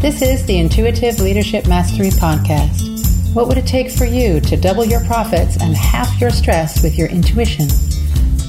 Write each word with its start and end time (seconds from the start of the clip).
This 0.00 0.22
is 0.22 0.46
the 0.46 0.56
Intuitive 0.56 1.20
Leadership 1.20 1.68
Mastery 1.68 2.08
Podcast. 2.08 3.34
What 3.34 3.48
would 3.48 3.58
it 3.58 3.66
take 3.66 3.90
for 3.90 4.06
you 4.06 4.40
to 4.40 4.56
double 4.56 4.82
your 4.82 5.04
profits 5.04 5.60
and 5.60 5.76
half 5.76 6.18
your 6.18 6.30
stress 6.30 6.82
with 6.82 6.96
your 6.96 7.08
intuition? 7.08 7.68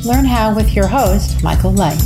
Learn 0.06 0.24
how 0.24 0.56
with 0.56 0.74
your 0.74 0.88
host, 0.88 1.44
Michael 1.44 1.74
Light. 1.74 2.00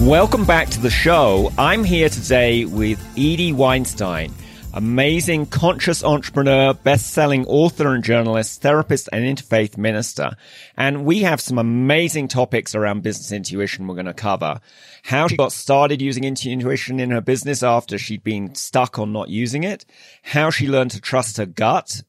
Welcome 0.00 0.46
back 0.46 0.70
to 0.70 0.80
the 0.80 0.88
show. 0.90 1.52
I'm 1.58 1.84
here 1.84 2.08
today 2.08 2.64
with 2.64 2.98
Edie 3.18 3.52
Weinstein, 3.52 4.32
amazing 4.72 5.46
conscious 5.46 6.02
entrepreneur, 6.02 6.74
best-selling 6.74 7.46
author 7.46 7.94
and 7.94 8.02
journalist, 8.02 8.62
therapist 8.62 9.08
and 9.12 9.24
interfaith 9.24 9.76
minister. 9.76 10.32
And 10.76 11.04
we 11.04 11.22
have 11.22 11.40
some 11.40 11.58
amazing 11.58 12.28
topics 12.28 12.74
around 12.74 13.02
business 13.02 13.32
intuition 13.32 13.86
we're 13.86 13.94
going 13.94 14.06
to 14.06 14.14
cover. 14.14 14.60
How 15.02 15.28
she 15.28 15.36
got 15.36 15.52
started 15.52 16.00
using 16.00 16.24
intuition 16.24 17.00
in 17.00 17.10
her 17.10 17.20
business 17.20 17.62
after 17.62 17.98
she'd 17.98 18.24
been 18.24 18.54
stuck 18.54 18.98
on 18.98 19.12
not 19.12 19.28
using 19.28 19.64
it. 19.64 19.84
How 20.22 20.50
she 20.50 20.68
learned 20.68 20.92
to 20.92 21.00
trust 21.00 21.36
her 21.36 21.46
gut. 21.46 22.02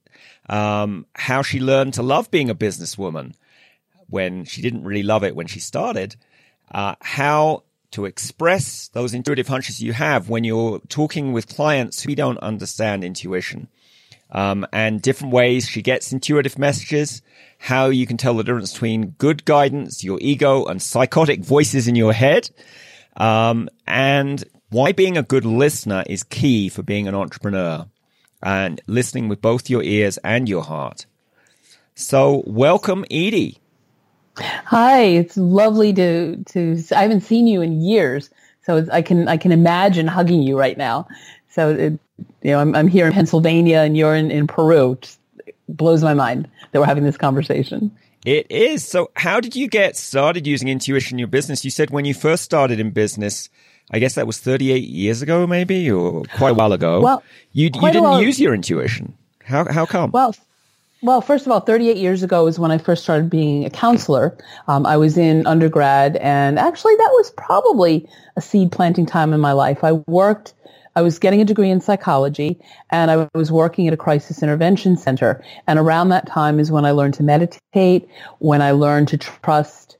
Um, 0.49 1.05
how 1.15 1.41
she 1.41 1.59
learned 1.59 1.93
to 1.95 2.03
love 2.03 2.29
being 2.29 2.49
a 2.49 2.55
businesswoman 2.55 3.33
when 4.07 4.45
she 4.45 4.61
didn't 4.61 4.83
really 4.83 5.03
love 5.03 5.23
it 5.23 5.35
when 5.35 5.47
she 5.47 5.59
started. 5.59 6.15
Uh, 6.71 6.95
how 7.01 7.63
to 7.93 8.05
express 8.05 8.89
those 8.89 9.13
intuitive 9.13 9.47
hunches 9.47 9.81
you 9.81 9.93
have 9.93 10.29
when 10.29 10.43
you're 10.43 10.79
talking 10.89 11.33
with 11.33 11.47
clients 11.47 12.03
who 12.03 12.15
don't 12.15 12.37
understand 12.39 13.03
intuition. 13.03 13.67
Um, 14.31 14.65
and 14.73 15.01
different 15.01 15.31
ways 15.31 15.69
she 15.69 15.83
gets 15.83 16.11
intuitive 16.11 16.57
messages, 16.57 17.21
how 17.59 17.87
you 17.87 18.07
can 18.07 18.17
tell 18.17 18.33
the 18.33 18.43
difference 18.43 18.73
between 18.73 19.11
good 19.19 19.45
guidance, 19.45 20.03
your 20.03 20.17
ego, 20.21 20.65
and 20.65 20.81
psychotic 20.81 21.41
voices 21.41 21.87
in 21.87 21.95
your 21.95 22.13
head, 22.13 22.49
um, 23.15 23.69
and 23.85 24.43
why 24.69 24.91
being 24.91 25.17
a 25.17 25.23
good 25.23 25.45
listener 25.45 26.03
is 26.07 26.23
key 26.23 26.67
for 26.67 26.81
being 26.81 27.07
an 27.07 27.13
entrepreneur 27.13 27.85
and 28.41 28.81
listening 28.87 29.29
with 29.29 29.39
both 29.39 29.69
your 29.69 29.83
ears 29.83 30.17
and 30.23 30.49
your 30.49 30.63
heart. 30.63 31.05
So, 31.93 32.43
welcome, 32.47 33.05
Edie. 33.11 33.59
Hi, 34.73 35.01
it's 35.01 35.37
lovely 35.37 35.93
to 35.93 36.43
to. 36.45 36.83
I 36.95 37.03
haven't 37.03 37.21
seen 37.21 37.45
you 37.45 37.61
in 37.61 37.79
years, 37.79 38.31
so 38.63 38.83
I 38.91 39.03
can 39.03 39.27
I 39.27 39.37
can 39.37 39.51
imagine 39.51 40.07
hugging 40.07 40.41
you 40.41 40.57
right 40.57 40.75
now. 40.75 41.07
So 41.51 41.69
it, 41.69 41.99
you 42.41 42.51
know, 42.51 42.59
I'm 42.59 42.75
I'm 42.75 42.87
here 42.87 43.05
in 43.05 43.13
Pennsylvania 43.13 43.81
and 43.81 43.95
you're 43.95 44.15
in 44.15 44.31
in 44.31 44.47
Peru. 44.47 44.97
Just 44.99 45.19
blows 45.69 46.01
my 46.01 46.15
mind 46.15 46.49
that 46.71 46.79
we're 46.79 46.87
having 46.87 47.03
this 47.03 47.17
conversation. 47.17 47.95
It 48.25 48.49
is. 48.49 48.83
So, 48.83 49.11
how 49.15 49.39
did 49.39 49.55
you 49.55 49.67
get 49.67 49.95
started 49.95 50.47
using 50.47 50.69
intuition 50.69 51.17
in 51.17 51.19
your 51.19 51.27
business? 51.27 51.63
You 51.63 51.69
said 51.69 51.91
when 51.91 52.05
you 52.05 52.15
first 52.15 52.43
started 52.43 52.79
in 52.79 52.89
business, 52.89 53.49
I 53.91 53.99
guess 53.99 54.15
that 54.15 54.25
was 54.25 54.39
38 54.39 54.87
years 54.87 55.21
ago, 55.21 55.45
maybe, 55.45 55.91
or 55.91 56.23
quite 56.35 56.49
a 56.49 56.55
while 56.55 56.73
ago. 56.73 56.99
Well, 56.99 57.21
you 57.51 57.65
you 57.65 57.91
didn't 57.91 58.23
use 58.23 58.39
your 58.39 58.55
intuition. 58.55 59.15
How 59.43 59.71
how 59.71 59.85
come? 59.85 60.09
Well, 60.09 60.33
well, 61.03 61.19
first 61.19 61.45
of 61.45 61.51
all, 61.51 61.59
38 61.59 61.97
years 61.97 62.23
ago 62.23 62.47
is 62.47 62.57
when 62.57 62.71
I 62.71 62.77
first 62.77 63.03
started 63.03 63.29
being 63.29 63.65
a 63.65 63.69
counselor. 63.69 64.37
Um, 64.69 64.85
I 64.85 64.95
was 64.95 65.17
in 65.17 65.45
undergrad, 65.45 66.15
and 66.15 66.57
actually, 66.57 66.95
that 66.95 67.09
was 67.11 67.29
probably 67.31 68.07
a 68.37 68.41
seed 68.41 68.71
planting 68.71 69.05
time 69.05 69.33
in 69.33 69.41
my 69.41 69.51
life. 69.51 69.83
I 69.83 69.91
worked, 70.07 70.53
I 70.95 71.01
was 71.01 71.19
getting 71.19 71.41
a 71.41 71.45
degree 71.45 71.69
in 71.69 71.81
psychology, 71.81 72.57
and 72.89 73.11
I 73.11 73.27
was 73.35 73.51
working 73.51 73.85
at 73.89 73.93
a 73.93 73.97
crisis 73.97 74.41
intervention 74.41 74.95
center. 74.95 75.43
And 75.67 75.77
around 75.77 76.07
that 76.09 76.25
time 76.25 76.57
is 76.57 76.71
when 76.71 76.85
I 76.85 76.91
learned 76.91 77.15
to 77.15 77.23
meditate, 77.23 78.07
when 78.39 78.61
I 78.61 78.71
learned 78.71 79.09
to 79.09 79.17
trust 79.17 79.97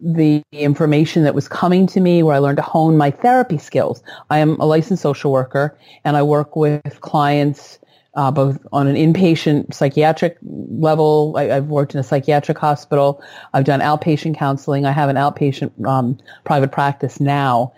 the 0.00 0.40
information 0.52 1.24
that 1.24 1.34
was 1.34 1.48
coming 1.48 1.88
to 1.88 2.00
me, 2.00 2.22
where 2.22 2.36
I 2.36 2.38
learned 2.38 2.58
to 2.58 2.62
hone 2.62 2.96
my 2.96 3.10
therapy 3.10 3.58
skills. 3.58 4.04
I 4.30 4.38
am 4.38 4.60
a 4.60 4.66
licensed 4.66 5.02
social 5.02 5.32
worker, 5.32 5.76
and 6.04 6.16
I 6.16 6.22
work 6.22 6.54
with 6.54 7.00
clients 7.00 7.80
uh, 8.16 8.30
both 8.30 8.58
on 8.72 8.86
an 8.86 8.96
inpatient 8.96 9.74
psychiatric 9.74 10.38
level. 10.42 11.34
I, 11.36 11.44
have 11.44 11.66
worked 11.66 11.94
in 11.94 12.00
a 12.00 12.04
psychiatric 12.04 12.58
hospital. 12.58 13.22
I've 13.52 13.64
done 13.64 13.80
outpatient 13.80 14.36
counseling. 14.36 14.86
I 14.86 14.92
have 14.92 15.08
an 15.08 15.16
outpatient 15.16 15.86
um, 15.86 16.18
private 16.44 16.72
practice 16.72 17.20
now. 17.20 17.72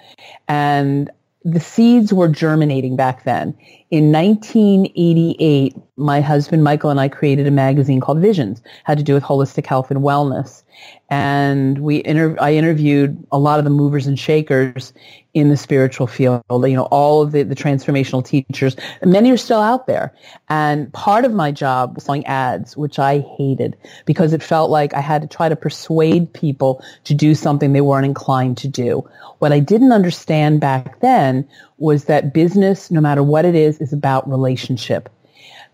And 0.49 1.11
the 1.47 1.61
seeds 1.61 2.13
were 2.13 2.27
germinating 2.27 2.97
back 2.97 3.23
then. 3.23 3.57
In 3.93 4.11
1988, 4.11 5.77
my 5.97 6.21
husband 6.21 6.65
Michael 6.65 6.91
and 6.91 6.99
I 6.99 7.09
created 7.09 7.47
a 7.47 7.53
magazine 7.53 8.01
called 8.01 8.19
Visions, 8.19 8.61
had 8.83 8.99
to 8.99 9.05
do 9.05 9.15
with 9.15 9.23
holistic 9.23 9.65
health 9.65 9.93
and 9.93 10.01
wellness. 10.01 10.65
And 11.09 11.79
we 11.79 12.03
inter- 12.05 12.37
I 12.41 12.55
interviewed 12.55 13.25
a 13.31 13.39
lot 13.39 13.61
of 13.61 13.65
the 13.65 13.71
movers 13.71 14.09
and 14.09 14.19
shakers 14.19 14.93
in 15.37 15.51
the 15.51 15.57
spiritual 15.59 16.07
field, 16.07 16.43
you 16.51 16.75
know, 16.75 16.87
all 16.87 17.21
of 17.21 17.33
the, 17.33 17.43
the 17.43 17.55
transformational 17.55 18.25
teachers. 18.25 18.75
Many 19.05 19.31
are 19.31 19.37
still 19.37 19.61
out 19.61 19.87
there. 19.87 20.11
And 20.49 20.91
part 20.95 21.27
of 21.27 21.35
my 21.35 21.53
job 21.53 21.95
was 21.95 22.05
selling 22.05 22.25
ads, 22.25 22.75
which 22.75 22.99
I 22.99 23.19
hated 23.37 23.77
because 24.07 24.33
it 24.33 24.43
felt 24.43 24.71
like 24.71 24.95
I 24.95 25.03
had 25.03 25.21
to 25.21 25.29
try 25.29 25.51
to 25.51 25.55
persuade 25.55 26.33
people 26.33 26.83
to 27.05 27.13
do 27.13 27.35
something 27.35 27.75
they 27.75 27.83
weren't 27.83 28.07
inclined 28.07 28.57
to 28.59 28.69
do. 28.69 29.07
What 29.41 29.53
I 29.53 29.61
didn't 29.61 29.93
understand 29.93 30.59
back 30.63 31.01
then 31.01 31.47
was 31.77 32.07
that 32.07 32.33
business, 32.33 32.91
no 32.91 33.03
matter 33.03 33.23
what 33.23 33.45
it 33.45 33.55
is, 33.55 33.79
is 33.79 33.93
about 33.93 34.27
relationship. 34.27 35.11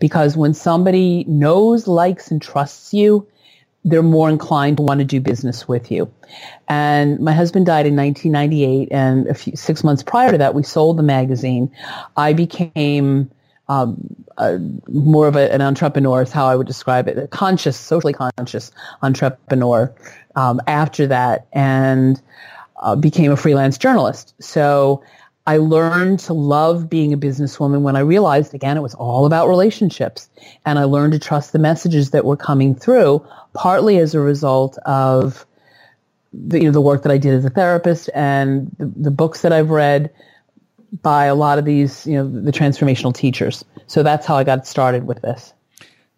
Because 0.01 0.37
when 0.37 0.55
somebody 0.55 1.23
knows, 1.29 1.87
likes, 1.87 2.33
and 2.33 2.43
trusts 2.43 2.93
you, 2.93 3.25
they're 3.85 4.03
more 4.03 4.29
inclined 4.29 4.77
to 4.77 4.83
want 4.83 5.01
to 5.01 5.05
do 5.05 5.21
business 5.21 5.67
with 5.67 5.91
you. 5.91 6.13
And 6.69 7.19
my 7.21 7.33
husband 7.33 7.67
died 7.67 7.87
in 7.87 7.97
1998, 7.97 8.89
and 8.93 9.27
a 9.27 9.35
few, 9.35 9.57
six 9.57 9.83
months 9.83 10.03
prior 10.03 10.31
to 10.31 10.39
that, 10.39 10.55
we 10.55 10.63
sold 10.63 10.99
the 10.99 11.03
magazine. 11.03 11.71
I 12.17 12.33
became 12.33 13.31
um, 13.69 13.97
a, 14.39 14.59
more 14.89 15.27
of 15.27 15.37
a, 15.37 15.53
an 15.53 15.61
entrepreneur, 15.61 16.23
is 16.23 16.33
how 16.33 16.47
I 16.47 16.57
would 16.57 16.67
describe 16.67 17.09
it, 17.09 17.19
a 17.19 17.27
conscious, 17.27 17.77
socially 17.77 18.13
conscious 18.13 18.71
entrepreneur 19.03 19.93
um, 20.37 20.61
after 20.67 21.07
that, 21.09 21.47
and 21.53 22.21
uh, 22.81 22.97
became 22.97 23.33
a 23.33 23.37
freelance 23.37 23.79
journalist. 23.79 24.35
So 24.41 25.03
I 25.47 25.57
learned 25.57 26.21
to 26.21 26.33
love 26.33 26.89
being 26.89 27.13
a 27.13 27.19
businesswoman 27.19 27.83
when 27.83 27.97
I 27.97 28.01
realized, 28.01 28.55
again, 28.55 28.77
it 28.77 28.81
was 28.81 28.95
all 28.95 29.27
about 29.27 29.49
relationships. 29.49 30.29
And 30.65 30.79
I 30.79 30.85
learned 30.85 31.15
to 31.15 31.19
trust 31.19 31.53
the 31.53 31.59
messages 31.59 32.11
that 32.11 32.25
were 32.25 32.37
coming 32.37 32.75
through, 32.75 33.27
partly 33.53 33.99
as 33.99 34.15
a 34.15 34.21
result 34.21 34.79
of 34.87 35.45
the, 36.33 36.59
you 36.59 36.65
know, 36.67 36.71
the 36.71 36.81
work 36.81 37.03
that 37.03 37.11
I 37.11 37.19
did 37.19 37.35
as 37.35 37.45
a 37.45 37.51
therapist 37.51 38.09
and 38.15 38.71
the, 38.79 38.87
the 38.87 39.11
books 39.11 39.43
that 39.43 39.53
I've 39.53 39.71
read 39.71 40.11
by 41.03 41.25
a 41.25 41.35
lot 41.35 41.59
of 41.59 41.65
these, 41.65 42.07
you 42.07 42.15
know, 42.15 42.29
the 42.29 42.53
transformational 42.53 43.15
teachers. 43.15 43.65
So 43.89 44.03
that's 44.03 44.27
how 44.27 44.37
I 44.37 44.45
got 44.45 44.67
started 44.67 45.07
with 45.07 45.23
this. 45.23 45.53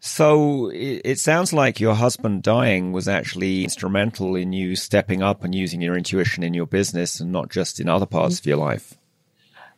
So 0.01 0.71
it 0.75 1.19
sounds 1.19 1.55
like 1.55 1.81
your 1.81 1.95
husband 1.95 2.43
dying 2.43 2.93
was 2.93 3.09
actually 3.09 3.65
instrumental 3.65 4.37
in 4.37 4.53
you 4.53 4.77
stepping 4.77 5.23
up 5.23 5.45
and 5.45 5.55
using 5.55 5.81
your 5.81 5.97
intuition 5.97 6.43
in 6.43 6.53
your 6.53 6.67
business 6.67 7.21
and 7.21 7.33
not 7.33 7.49
just 7.49 7.81
in 7.81 7.89
other 7.89 8.05
parts 8.05 8.35
mm-hmm. 8.35 8.43
of 8.43 8.47
your 8.47 8.59
life. 8.59 8.99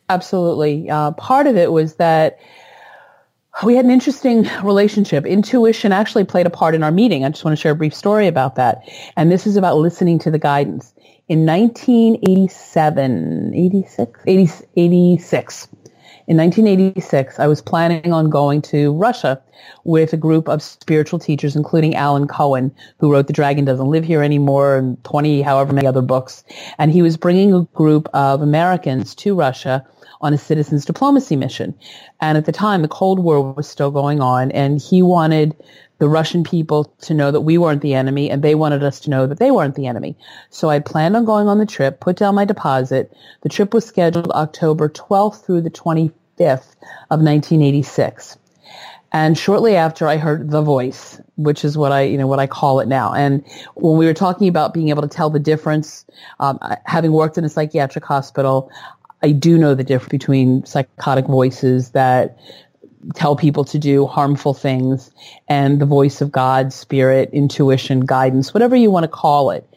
Absolutely. 0.09 0.89
Uh, 0.89 1.11
part 1.11 1.47
of 1.47 1.57
it 1.57 1.71
was 1.71 1.95
that 1.95 2.39
we 3.63 3.75
had 3.75 3.85
an 3.85 3.91
interesting 3.91 4.47
relationship. 4.63 5.25
Intuition 5.25 5.91
actually 5.91 6.23
played 6.23 6.45
a 6.45 6.49
part 6.49 6.75
in 6.75 6.83
our 6.83 6.91
meeting. 6.91 7.25
I 7.25 7.29
just 7.29 7.43
want 7.43 7.57
to 7.57 7.61
share 7.61 7.71
a 7.71 7.75
brief 7.75 7.93
story 7.93 8.27
about 8.27 8.55
that. 8.55 8.87
And 9.15 9.31
this 9.31 9.47
is 9.47 9.57
about 9.57 9.77
listening 9.77 10.19
to 10.19 10.31
the 10.31 10.39
guidance. 10.39 10.93
In 11.27 11.45
1987, 11.45 13.53
86, 13.53 14.19
80, 14.25 14.49
86, 14.77 15.67
in 16.27 16.35
1986, 16.35 17.39
I 17.39 17.47
was 17.47 17.61
planning 17.61 18.11
on 18.11 18.29
going 18.29 18.61
to 18.63 18.93
Russia 18.93 19.41
with 19.85 20.11
a 20.11 20.17
group 20.17 20.49
of 20.49 20.61
spiritual 20.61 21.19
teachers, 21.19 21.55
including 21.55 21.95
Alan 21.95 22.27
Cohen, 22.27 22.75
who 22.99 23.09
wrote 23.09 23.27
The 23.27 23.33
Dragon 23.33 23.63
Doesn't 23.63 23.87
Live 23.87 24.03
Here 24.03 24.21
Anymore 24.21 24.75
and 24.75 25.01
20, 25.05 25.41
however 25.41 25.71
many 25.71 25.87
other 25.87 26.01
books. 26.01 26.43
And 26.77 26.91
he 26.91 27.01
was 27.01 27.15
bringing 27.15 27.53
a 27.53 27.63
group 27.73 28.09
of 28.13 28.41
Americans 28.41 29.15
to 29.15 29.35
Russia 29.35 29.85
on 30.19 30.33
a 30.33 30.37
citizens 30.37 30.83
diplomacy 30.83 31.37
mission. 31.37 31.73
And 32.19 32.37
at 32.37 32.45
the 32.45 32.51
time, 32.51 32.81
the 32.81 32.87
Cold 32.89 33.19
War 33.19 33.53
was 33.53 33.69
still 33.69 33.91
going 33.91 34.19
on, 34.19 34.51
and 34.51 34.81
he 34.81 35.01
wanted 35.01 35.55
the 35.99 36.09
Russian 36.09 36.43
people 36.43 36.93
to 37.01 37.13
know 37.13 37.31
that 37.31 37.41
we 37.41 37.57
weren't 37.57 37.81
the 37.81 37.93
enemy, 37.93 38.29
and 38.29 38.43
they 38.43 38.53
wanted 38.53 38.83
us 38.83 38.99
to 39.01 39.09
know 39.09 39.25
that 39.27 39.39
they 39.39 39.49
weren't 39.49 39.75
the 39.75 39.87
enemy. 39.87 40.15
So 40.49 40.69
I 40.69 40.79
planned 40.79 41.15
on 41.15 41.25
going 41.25 41.47
on 41.47 41.57
the 41.57 41.65
trip, 41.65 41.99
put 42.01 42.17
down 42.17 42.35
my 42.35 42.45
deposit. 42.45 43.11
The 43.41 43.49
trip 43.49 43.73
was 43.73 43.85
scheduled 43.85 44.31
October 44.31 44.89
12th 44.89 45.45
through 45.45 45.61
the 45.61 45.71
25th 45.71 46.13
of 46.41 47.21
1986. 47.21 48.37
And 49.13 49.37
shortly 49.37 49.75
after, 49.75 50.07
I 50.07 50.17
heard 50.17 50.51
the 50.51 50.61
voice, 50.61 51.21
which 51.37 51.63
is 51.63 51.77
what 51.77 51.91
I, 51.91 52.01
you 52.01 52.17
know, 52.17 52.27
what 52.27 52.39
I 52.39 52.47
call 52.47 52.79
it 52.79 52.87
now. 52.87 53.13
And 53.13 53.43
when 53.75 53.97
we 53.97 54.05
were 54.05 54.13
talking 54.13 54.47
about 54.47 54.73
being 54.73 54.89
able 54.89 55.01
to 55.01 55.07
tell 55.07 55.29
the 55.29 55.39
difference, 55.39 56.05
um, 56.39 56.59
having 56.85 57.13
worked 57.13 57.37
in 57.37 57.45
a 57.45 57.49
psychiatric 57.49 58.03
hospital, 58.03 58.69
I 59.23 59.31
do 59.31 59.57
know 59.57 59.73
the 59.75 59.83
difference 59.83 60.11
between 60.11 60.65
psychotic 60.65 61.25
voices 61.25 61.91
that 61.91 62.37
tell 63.15 63.35
people 63.35 63.63
to 63.63 63.79
do 63.79 64.05
harmful 64.05 64.53
things 64.53 65.11
and 65.47 65.79
the 65.79 65.85
voice 65.85 66.19
of 66.19 66.31
God, 66.31 66.73
spirit, 66.73 67.29
intuition, 67.31 68.01
guidance, 68.01 68.53
whatever 68.53 68.75
you 68.75 68.91
want 68.91 69.05
to 69.05 69.07
call 69.07 69.51
it. 69.51 69.67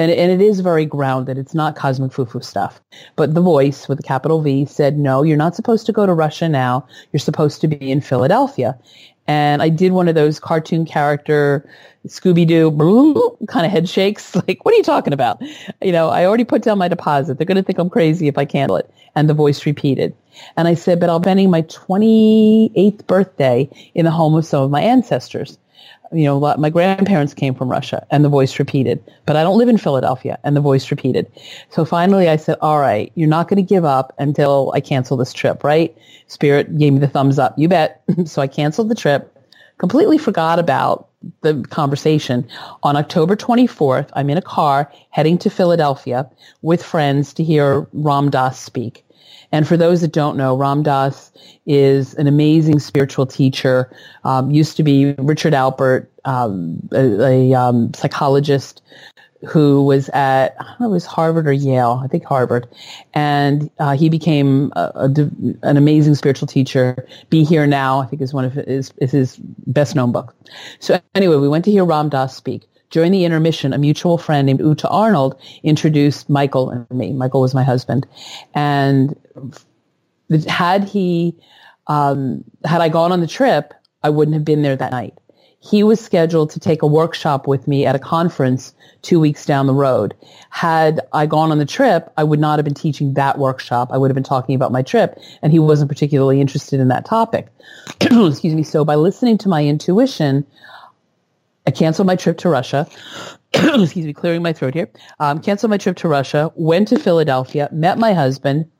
And, 0.00 0.10
and 0.10 0.32
it 0.32 0.40
is 0.40 0.60
very 0.60 0.86
grounded. 0.86 1.36
It's 1.36 1.54
not 1.54 1.76
cosmic 1.76 2.10
foo-foo 2.10 2.40
stuff. 2.40 2.80
But 3.16 3.34
the 3.34 3.42
voice 3.42 3.86
with 3.86 4.00
a 4.00 4.02
capital 4.02 4.40
V 4.40 4.64
said, 4.64 4.98
no, 4.98 5.22
you're 5.22 5.36
not 5.36 5.54
supposed 5.54 5.84
to 5.86 5.92
go 5.92 6.06
to 6.06 6.14
Russia 6.14 6.48
now. 6.48 6.86
You're 7.12 7.20
supposed 7.20 7.60
to 7.60 7.68
be 7.68 7.90
in 7.90 8.00
Philadelphia. 8.00 8.78
And 9.26 9.60
I 9.60 9.68
did 9.68 9.92
one 9.92 10.08
of 10.08 10.14
those 10.14 10.40
cartoon 10.40 10.86
character 10.86 11.68
Scooby-Doo 12.06 13.36
kind 13.48 13.66
of 13.66 13.72
head 13.72 13.90
shakes. 13.90 14.34
Like, 14.48 14.64
what 14.64 14.72
are 14.72 14.78
you 14.78 14.82
talking 14.82 15.12
about? 15.12 15.42
You 15.82 15.92
know, 15.92 16.08
I 16.08 16.24
already 16.24 16.44
put 16.44 16.62
down 16.62 16.78
my 16.78 16.88
deposit. 16.88 17.36
They're 17.36 17.44
going 17.44 17.58
to 17.58 17.62
think 17.62 17.78
I'm 17.78 17.90
crazy 17.90 18.26
if 18.26 18.38
I 18.38 18.46
cancel 18.46 18.76
it. 18.76 18.90
And 19.14 19.28
the 19.28 19.34
voice 19.34 19.66
repeated. 19.66 20.16
And 20.56 20.66
I 20.66 20.72
said, 20.72 20.98
but 20.98 21.10
I'll 21.10 21.20
be 21.20 21.24
spending 21.24 21.50
my 21.50 21.60
28th 21.62 23.06
birthday 23.06 23.68
in 23.94 24.06
the 24.06 24.10
home 24.10 24.34
of 24.34 24.46
some 24.46 24.62
of 24.62 24.70
my 24.70 24.80
ancestors. 24.80 25.58
You 26.12 26.24
know, 26.24 26.40
my 26.58 26.70
grandparents 26.70 27.34
came 27.34 27.54
from 27.54 27.70
Russia 27.70 28.06
and 28.10 28.24
the 28.24 28.28
voice 28.28 28.58
repeated, 28.58 29.02
but 29.26 29.36
I 29.36 29.42
don't 29.42 29.58
live 29.58 29.68
in 29.68 29.78
Philadelphia 29.78 30.38
and 30.42 30.56
the 30.56 30.60
voice 30.60 30.90
repeated. 30.90 31.30
So 31.68 31.84
finally 31.84 32.28
I 32.28 32.36
said, 32.36 32.58
all 32.60 32.80
right, 32.80 33.12
you're 33.14 33.28
not 33.28 33.48
going 33.48 33.64
to 33.64 33.68
give 33.68 33.84
up 33.84 34.12
until 34.18 34.72
I 34.74 34.80
cancel 34.80 35.16
this 35.16 35.32
trip, 35.32 35.62
right? 35.62 35.96
Spirit 36.26 36.76
gave 36.78 36.92
me 36.92 36.98
the 36.98 37.08
thumbs 37.08 37.38
up. 37.38 37.56
You 37.56 37.68
bet. 37.68 38.02
so 38.24 38.42
I 38.42 38.48
canceled 38.48 38.88
the 38.88 38.94
trip, 38.94 39.36
completely 39.78 40.18
forgot 40.18 40.58
about 40.58 41.08
the 41.42 41.64
conversation. 41.70 42.48
On 42.82 42.96
October 42.96 43.36
24th, 43.36 44.08
I'm 44.14 44.30
in 44.30 44.38
a 44.38 44.42
car 44.42 44.90
heading 45.10 45.38
to 45.38 45.50
Philadelphia 45.50 46.28
with 46.62 46.82
friends 46.82 47.32
to 47.34 47.44
hear 47.44 47.86
Ram 47.92 48.30
Dass 48.30 48.58
speak. 48.58 49.04
And 49.52 49.66
for 49.66 49.76
those 49.76 50.00
that 50.00 50.12
don't 50.12 50.36
know, 50.36 50.56
Ram 50.56 50.82
Dass 50.82 51.32
is 51.66 52.14
an 52.14 52.26
amazing 52.26 52.78
spiritual 52.78 53.26
teacher. 53.26 53.90
Um, 54.24 54.50
used 54.50 54.76
to 54.76 54.82
be 54.82 55.12
Richard 55.18 55.52
Alpert, 55.52 56.06
um, 56.24 56.88
a, 56.92 57.52
a 57.52 57.54
um, 57.54 57.92
psychologist 57.94 58.82
who 59.48 59.84
was 59.84 60.08
at 60.10 60.54
I 60.60 60.64
don't 60.64 60.80
know 60.80 60.86
it 60.88 60.92
was 60.92 61.06
Harvard 61.06 61.46
or 61.46 61.52
Yale, 61.52 62.00
I 62.04 62.08
think 62.08 62.24
Harvard, 62.24 62.68
and 63.14 63.70
uh, 63.78 63.96
he 63.96 64.08
became 64.08 64.72
a, 64.76 64.92
a, 64.94 65.30
an 65.62 65.76
amazing 65.76 66.14
spiritual 66.14 66.46
teacher. 66.46 67.06
Be 67.30 67.44
Here 67.44 67.66
Now, 67.66 68.00
I 68.00 68.06
think, 68.06 68.20
is 68.22 68.34
one 68.34 68.44
of 68.44 68.52
his 68.52 68.92
is 68.98 69.10
his 69.10 69.36
best 69.66 69.94
known 69.94 70.12
book. 70.12 70.34
So 70.78 71.00
anyway, 71.14 71.36
we 71.36 71.48
went 71.48 71.64
to 71.66 71.70
hear 71.70 71.84
Ram 71.84 72.08
Dass 72.08 72.36
speak. 72.36 72.66
During 72.90 73.12
the 73.12 73.24
intermission, 73.24 73.72
a 73.72 73.78
mutual 73.78 74.18
friend 74.18 74.46
named 74.46 74.58
Uta 74.60 74.88
Arnold 74.88 75.40
introduced 75.62 76.28
Michael 76.28 76.70
and 76.70 76.90
me. 76.90 77.12
Michael 77.12 77.40
was 77.40 77.54
my 77.54 77.62
husband, 77.62 78.06
and 78.54 79.16
had 80.46 80.84
he 80.84 81.34
um, 81.86 82.44
had 82.64 82.80
I 82.80 82.88
gone 82.88 83.12
on 83.12 83.20
the 83.20 83.26
trip, 83.26 83.74
I 84.02 84.10
wouldn't 84.10 84.34
have 84.34 84.44
been 84.44 84.62
there 84.62 84.76
that 84.76 84.92
night. 84.92 85.14
He 85.62 85.82
was 85.82 86.00
scheduled 86.00 86.50
to 86.50 86.60
take 86.60 86.80
a 86.80 86.86
workshop 86.86 87.46
with 87.46 87.68
me 87.68 87.84
at 87.84 87.94
a 87.94 87.98
conference 87.98 88.72
two 89.02 89.20
weeks 89.20 89.44
down 89.44 89.66
the 89.66 89.74
road. 89.74 90.14
Had 90.48 91.00
I 91.12 91.26
gone 91.26 91.52
on 91.52 91.58
the 91.58 91.66
trip, 91.66 92.10
I 92.16 92.24
would 92.24 92.40
not 92.40 92.58
have 92.58 92.64
been 92.64 92.74
teaching 92.74 93.12
that 93.14 93.38
workshop. 93.38 93.90
I 93.92 93.98
would 93.98 94.10
have 94.10 94.14
been 94.14 94.24
talking 94.24 94.54
about 94.54 94.72
my 94.72 94.80
trip, 94.80 95.18
and 95.42 95.52
he 95.52 95.58
wasn't 95.58 95.90
particularly 95.90 96.40
interested 96.40 96.80
in 96.80 96.88
that 96.88 97.04
topic. 97.04 97.48
Excuse 98.00 98.54
me. 98.54 98.62
So 98.62 98.84
by 98.84 98.94
listening 98.94 99.36
to 99.38 99.48
my 99.50 99.64
intuition, 99.64 100.46
I 101.66 101.72
canceled 101.72 102.06
my 102.06 102.16
trip 102.16 102.38
to 102.38 102.48
Russia. 102.48 102.88
Excuse 103.52 104.06
me, 104.06 104.14
clearing 104.14 104.42
my 104.42 104.52
throat 104.52 104.74
here. 104.74 104.88
Um, 105.18 105.40
canceled 105.40 105.70
my 105.70 105.78
trip 105.78 105.96
to 105.98 106.08
Russia, 106.08 106.52
went 106.54 106.88
to 106.88 106.98
Philadelphia, 106.98 107.68
met 107.70 107.98
my 107.98 108.14
husband. 108.14 108.70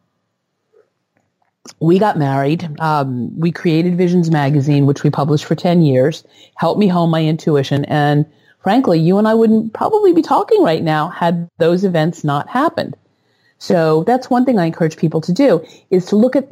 We 1.78 1.98
got 1.98 2.18
married. 2.18 2.80
Um, 2.80 3.38
we 3.38 3.52
created 3.52 3.96
Visions 3.96 4.30
Magazine, 4.30 4.86
which 4.86 5.02
we 5.02 5.10
published 5.10 5.44
for 5.44 5.54
10 5.54 5.82
years, 5.82 6.24
helped 6.56 6.78
me 6.78 6.88
hone 6.88 7.10
my 7.10 7.24
intuition. 7.24 7.84
And 7.84 8.26
frankly, 8.62 8.98
you 8.98 9.18
and 9.18 9.28
I 9.28 9.34
wouldn't 9.34 9.72
probably 9.72 10.12
be 10.12 10.22
talking 10.22 10.62
right 10.62 10.82
now 10.82 11.08
had 11.08 11.48
those 11.58 11.84
events 11.84 12.24
not 12.24 12.48
happened. 12.48 12.96
So 13.58 14.04
that's 14.04 14.30
one 14.30 14.46
thing 14.46 14.58
I 14.58 14.64
encourage 14.64 14.96
people 14.96 15.20
to 15.20 15.32
do 15.32 15.64
is 15.90 16.06
to 16.06 16.16
look 16.16 16.34
at 16.34 16.48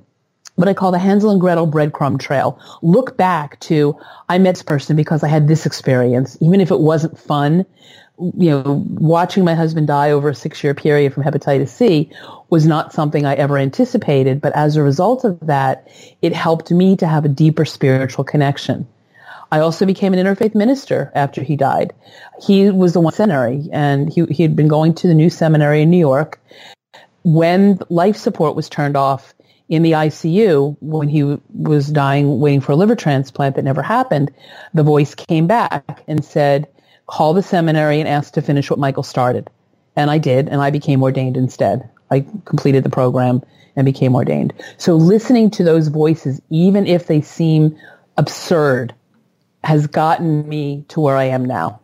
what 0.56 0.68
I 0.68 0.74
call 0.74 0.92
the 0.92 0.98
Hansel 0.98 1.30
and 1.30 1.40
Gretel 1.40 1.68
breadcrumb 1.68 2.18
trail. 2.18 2.60
Look 2.82 3.16
back 3.16 3.60
to, 3.60 3.98
I 4.28 4.38
met 4.38 4.56
this 4.56 4.62
person 4.62 4.96
because 4.96 5.22
I 5.22 5.28
had 5.28 5.48
this 5.48 5.66
experience, 5.66 6.36
even 6.40 6.60
if 6.60 6.70
it 6.70 6.80
wasn't 6.80 7.18
fun. 7.18 7.64
You 8.20 8.50
know, 8.50 8.84
watching 8.88 9.44
my 9.44 9.54
husband 9.54 9.86
die 9.86 10.10
over 10.10 10.30
a 10.30 10.34
six 10.34 10.62
year 10.64 10.74
period 10.74 11.14
from 11.14 11.22
hepatitis 11.22 11.68
C 11.68 12.10
was 12.50 12.66
not 12.66 12.92
something 12.92 13.24
I 13.24 13.34
ever 13.34 13.58
anticipated. 13.58 14.40
But 14.40 14.54
as 14.56 14.76
a 14.76 14.82
result 14.82 15.24
of 15.24 15.38
that, 15.46 15.88
it 16.20 16.32
helped 16.32 16.70
me 16.70 16.96
to 16.96 17.06
have 17.06 17.24
a 17.24 17.28
deeper 17.28 17.64
spiritual 17.64 18.24
connection. 18.24 18.86
I 19.50 19.60
also 19.60 19.86
became 19.86 20.12
an 20.12 20.24
interfaith 20.24 20.54
minister 20.54 21.10
after 21.14 21.42
he 21.42 21.56
died. 21.56 21.94
He 22.42 22.70
was 22.70 22.92
the 22.92 23.00
one 23.00 23.14
seminary 23.14 23.66
and 23.72 24.12
he, 24.12 24.24
he 24.26 24.42
had 24.42 24.54
been 24.54 24.68
going 24.68 24.94
to 24.94 25.06
the 25.06 25.14
new 25.14 25.30
seminary 25.30 25.82
in 25.82 25.90
New 25.90 25.98
York. 25.98 26.40
When 27.22 27.78
life 27.88 28.16
support 28.16 28.56
was 28.56 28.68
turned 28.68 28.96
off 28.96 29.34
in 29.68 29.82
the 29.82 29.92
ICU 29.92 30.76
when 30.80 31.08
he 31.08 31.38
was 31.52 31.88
dying, 31.88 32.40
waiting 32.40 32.60
for 32.60 32.72
a 32.72 32.76
liver 32.76 32.96
transplant 32.96 33.56
that 33.56 33.64
never 33.64 33.82
happened, 33.82 34.30
the 34.74 34.82
voice 34.82 35.14
came 35.14 35.46
back 35.46 36.02
and 36.06 36.24
said, 36.24 36.68
call 37.08 37.34
the 37.34 37.42
seminary 37.42 37.98
and 37.98 38.08
ask 38.08 38.34
to 38.34 38.42
finish 38.42 38.70
what 38.70 38.78
Michael 38.78 39.02
started. 39.02 39.50
And 39.96 40.10
I 40.10 40.18
did, 40.18 40.48
and 40.48 40.60
I 40.60 40.70
became 40.70 41.02
ordained 41.02 41.36
instead. 41.36 41.90
I 42.10 42.24
completed 42.44 42.84
the 42.84 42.90
program 42.90 43.42
and 43.74 43.84
became 43.84 44.14
ordained. 44.14 44.52
So 44.76 44.94
listening 44.94 45.50
to 45.52 45.64
those 45.64 45.88
voices, 45.88 46.40
even 46.50 46.86
if 46.86 47.06
they 47.06 47.20
seem 47.20 47.76
absurd, 48.16 48.94
has 49.64 49.86
gotten 49.88 50.48
me 50.48 50.84
to 50.88 51.00
where 51.00 51.16
I 51.16 51.24
am 51.24 51.44
now. 51.44 51.80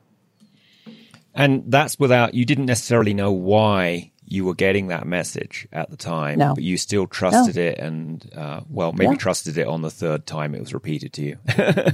And 1.35 1.65
that's 1.67 1.99
without, 1.99 2.35
you 2.35 2.45
didn't 2.45 2.67
necessarily 2.67 3.15
know 3.15 3.33
why 3.33 4.13
you 4.27 4.45
were 4.45 4.55
getting 4.55 4.89
that 4.89 5.07
message 5.07 5.67
at 5.73 5.91
the 5.91 5.97
time, 5.97 6.39
no. 6.39 6.55
but 6.55 6.63
you 6.63 6.77
still 6.77 7.07
trusted 7.07 7.57
no. 7.57 7.63
it, 7.63 7.79
and 7.79 8.31
uh, 8.37 8.61
well, 8.69 8.93
maybe 8.93 9.13
yeah. 9.13 9.19
trusted 9.19 9.59
it 9.59 9.67
on 9.67 9.83
the 9.83 9.91
third 9.91 10.27
time 10.27 10.55
it 10.55 10.61
was 10.61 10.73
repeated 10.73 11.13
to 11.15 11.23
you. 11.23 11.39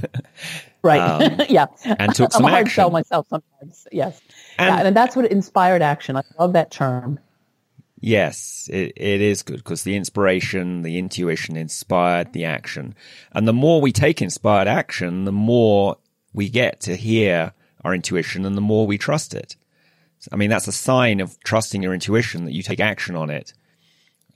right? 0.83 0.99
Um, 0.99 1.41
yeah, 1.49 1.67
and 1.85 2.13
took 2.13 2.31
some 2.33 2.45
I'm 2.45 2.49
a 2.49 2.51
hard 2.51 2.65
action. 2.67 2.75
sell 2.75 2.91
myself 2.91 3.27
sometimes. 3.29 3.87
Yes, 3.91 4.21
and, 4.57 4.75
yeah, 4.75 4.87
and 4.87 4.95
that's 4.95 5.15
what 5.15 5.31
inspired 5.31 5.81
action. 5.81 6.17
I 6.17 6.23
love 6.39 6.53
that 6.53 6.71
term. 6.71 7.19
Yes, 8.01 8.67
it, 8.73 8.93
it 8.95 9.21
is 9.21 9.43
good 9.43 9.57
because 9.57 9.83
the 9.83 9.95
inspiration, 9.95 10.81
the 10.81 10.97
intuition 10.97 11.55
inspired 11.55 12.33
the 12.33 12.45
action. 12.45 12.95
And 13.31 13.47
the 13.47 13.53
more 13.53 13.79
we 13.79 13.91
take 13.91 14.23
inspired 14.23 14.67
action, 14.67 15.25
the 15.25 15.31
more 15.31 15.97
we 16.33 16.49
get 16.49 16.79
to 16.81 16.95
hear 16.95 17.53
our 17.85 17.93
intuition 17.93 18.43
and 18.43 18.57
the 18.57 18.61
more 18.61 18.87
we 18.87 18.97
trust 18.97 19.35
it. 19.35 19.55
I 20.31 20.35
mean, 20.35 20.49
that's 20.49 20.67
a 20.67 20.71
sign 20.71 21.19
of 21.19 21.39
trusting 21.43 21.83
your 21.83 21.93
intuition 21.93 22.45
that 22.45 22.53
you 22.53 22.63
take 22.63 22.79
action 22.79 23.15
on 23.15 23.29
it. 23.29 23.53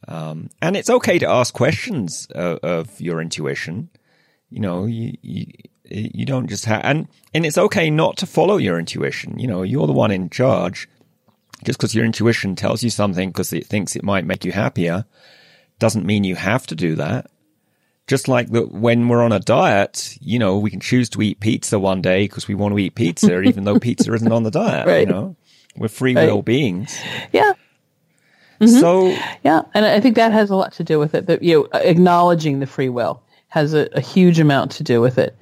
Um, 0.07 0.49
and 0.61 0.77
it's 0.77 0.89
okay 0.89 1.17
to 1.19 1.27
ask 1.27 1.53
questions 1.53 2.27
of, 2.35 2.59
of 2.59 3.01
your 3.01 3.19
intuition. 3.19 3.89
You 4.51 4.59
know, 4.59 4.85
you, 4.85 5.17
you, 5.21 5.47
you 5.89 6.25
don't 6.25 6.47
just 6.47 6.65
have, 6.65 6.81
and, 6.83 7.07
and 7.33 7.45
it's 7.45 7.57
okay 7.57 7.89
not 7.89 8.17
to 8.17 8.25
follow 8.25 8.57
your 8.57 8.79
intuition. 8.79 9.39
You 9.39 9.47
know, 9.47 9.63
you're 9.63 9.87
the 9.87 9.93
one 9.93 10.11
in 10.11 10.29
charge. 10.29 10.87
Just 11.63 11.79
because 11.79 11.95
your 11.95 12.05
intuition 12.05 12.55
tells 12.55 12.83
you 12.83 12.89
something 12.89 13.29
because 13.29 13.53
it 13.53 13.65
thinks 13.65 13.95
it 13.95 14.03
might 14.03 14.25
make 14.25 14.45
you 14.45 14.51
happier 14.51 15.05
doesn't 15.79 16.05
mean 16.05 16.23
you 16.23 16.35
have 16.35 16.67
to 16.67 16.75
do 16.75 16.95
that. 16.95 17.27
Just 18.07 18.27
like 18.27 18.51
that 18.51 18.71
when 18.71 19.07
we're 19.07 19.23
on 19.23 19.31
a 19.31 19.39
diet, 19.39 20.17
you 20.21 20.37
know, 20.37 20.59
we 20.59 20.69
can 20.69 20.79
choose 20.79 21.09
to 21.09 21.21
eat 21.21 21.39
pizza 21.39 21.79
one 21.79 22.01
day 22.01 22.25
because 22.25 22.47
we 22.47 22.53
want 22.53 22.73
to 22.73 22.79
eat 22.79 22.93
pizza, 22.93 23.41
even 23.41 23.63
though 23.63 23.79
pizza 23.79 24.13
isn't 24.13 24.31
on 24.31 24.43
the 24.43 24.51
diet, 24.51 24.87
right. 24.87 25.07
you 25.07 25.13
know. 25.13 25.35
We're 25.77 25.87
free 25.89 26.13
will 26.13 26.41
beings. 26.41 26.97
Yeah. 27.33 27.53
Mm-hmm. 28.61 28.79
So 28.79 29.07
yeah, 29.43 29.63
and 29.73 29.85
I 29.85 29.99
think 29.99 30.15
that 30.15 30.31
has 30.31 30.49
a 30.49 30.55
lot 30.55 30.71
to 30.73 30.83
do 30.83 30.97
with 30.99 31.13
it. 31.13 31.25
That 31.25 31.43
you 31.43 31.59
know, 31.59 31.79
acknowledging 31.79 32.59
the 32.59 32.65
free 32.65 32.87
will 32.87 33.21
has 33.49 33.73
a, 33.73 33.89
a 33.91 33.99
huge 33.99 34.39
amount 34.39 34.71
to 34.71 34.83
do 34.83 35.01
with 35.01 35.17
it. 35.17 35.35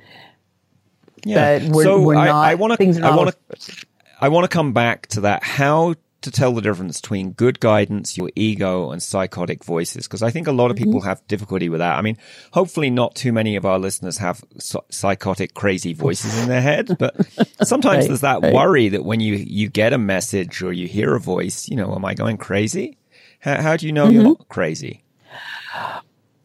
Yeah. 1.26 1.68
We're, 1.70 1.84
so 1.84 2.02
we're 2.02 2.16
I, 2.16 2.26
not 2.28 2.46
I 2.46 2.56
wanna, 2.56 2.78
I 2.80 3.16
want 3.16 3.36
to. 3.60 3.86
I 4.22 4.30
want 4.30 4.44
to 4.46 4.48
come 4.48 4.74
back 4.74 5.08
to 5.08 5.22
that. 5.22 5.44
How 5.44 5.96
to 6.22 6.32
tell 6.32 6.54
the 6.54 6.62
difference 6.62 7.02
between 7.02 7.32
good 7.32 7.60
guidance, 7.60 8.18
your 8.18 8.30
ego, 8.36 8.92
and 8.92 9.04
psychotic 9.04 9.62
voices, 9.66 10.08
because 10.08 10.24
I 10.24 10.30
think 10.32 10.48
a 10.48 10.54
lot 10.54 10.72
of 10.72 10.78
people 10.78 10.94
Mm-hmm. 11.02 11.08
have 11.10 11.28
difficulty 11.28 11.68
with 11.68 11.80
that. 11.80 11.98
I 11.98 12.02
mean, 12.02 12.18
hopefully, 12.54 12.90
not 12.90 13.14
too 13.16 13.34
many 13.34 13.58
of 13.58 13.66
our 13.66 13.78
listeners 13.78 14.18
have 14.20 14.42
psychotic, 14.58 15.54
crazy 15.54 15.94
voices 15.94 16.38
in 16.42 16.48
their 16.48 16.62
head, 16.62 16.96
but 16.98 17.16
sometimes 17.64 18.04
Right, 18.04 18.08
there's 18.08 18.22
that 18.22 18.42
right. 18.42 18.54
worry 18.54 18.88
that 18.90 19.04
when 19.04 19.20
you 19.20 19.36
you 19.36 19.68
get 19.70 19.92
a 19.92 19.98
message 19.98 20.62
or 20.64 20.72
you 20.72 20.88
hear 20.88 21.14
a 21.16 21.20
voice, 21.20 21.68
you 21.68 21.76
know, 21.76 21.94
am 21.94 22.06
I 22.06 22.14
going 22.14 22.38
crazy? 22.38 22.98
How, 23.40 23.62
how 23.62 23.76
do 23.76 23.86
you 23.86 23.92
know 23.92 24.06
Mm-hmm. 24.06 24.14
you're 24.16 24.24
not 24.24 24.48
crazy? 24.48 25.04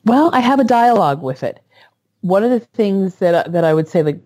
Well, 0.04 0.30
I 0.32 0.40
have 0.40 0.58
a 0.58 0.64
dialogue 0.64 1.22
with 1.22 1.42
it. 1.42 1.60
One 2.20 2.44
of 2.44 2.50
the 2.50 2.60
things 2.60 3.16
that 3.16 3.52
that 3.52 3.64
I 3.64 3.74
would 3.74 3.88
say, 3.88 4.02
like 4.02 4.20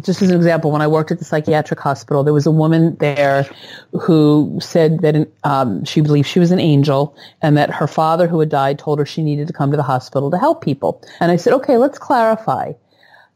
just 0.00 0.22
as 0.22 0.30
an 0.30 0.36
example, 0.36 0.70
when 0.70 0.82
I 0.82 0.86
worked 0.86 1.10
at 1.10 1.18
the 1.18 1.24
psychiatric 1.24 1.80
hospital, 1.80 2.22
there 2.22 2.32
was 2.32 2.46
a 2.46 2.50
woman 2.50 2.96
there 2.96 3.48
who 3.92 4.58
said 4.60 5.00
that 5.00 5.28
um, 5.44 5.84
she 5.84 6.00
believed 6.00 6.28
she 6.28 6.38
was 6.38 6.52
an 6.52 6.60
angel 6.60 7.16
and 7.42 7.56
that 7.56 7.70
her 7.70 7.88
father, 7.88 8.28
who 8.28 8.38
had 8.38 8.48
died, 8.48 8.78
told 8.78 8.98
her 8.98 9.06
she 9.06 9.22
needed 9.22 9.48
to 9.48 9.52
come 9.52 9.70
to 9.70 9.76
the 9.76 9.82
hospital 9.82 10.30
to 10.30 10.38
help 10.38 10.62
people. 10.62 11.02
And 11.20 11.32
I 11.32 11.36
said, 11.36 11.52
okay, 11.54 11.76
let's 11.76 11.98
clarify. 11.98 12.72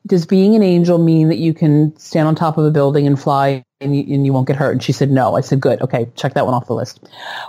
Does 0.06 0.26
being 0.26 0.54
an 0.54 0.62
angel 0.62 0.99
mean 0.99 1.28
that 1.28 1.38
you 1.38 1.54
can 1.54 1.97
stand 1.97 2.26
on 2.28 2.35
top 2.35 2.59
of 2.59 2.64
a 2.64 2.71
building 2.71 3.06
and 3.06 3.21
fly 3.21 3.64
and 3.80 3.97
you, 3.97 4.14
and 4.14 4.26
you 4.26 4.32
won't 4.32 4.47
get 4.49 4.56
hurt? 4.56 4.73
And 4.73 4.82
she 4.82 4.92
said, 4.92 5.11
no. 5.11 5.37
I 5.37 5.40
said, 5.40 5.61
good. 5.61 5.80
Okay, 5.80 6.09
check 6.16 6.35
that 6.35 6.44
one 6.44 6.54
off 6.54 6.66
the 6.66 6.75
list. 6.75 7.00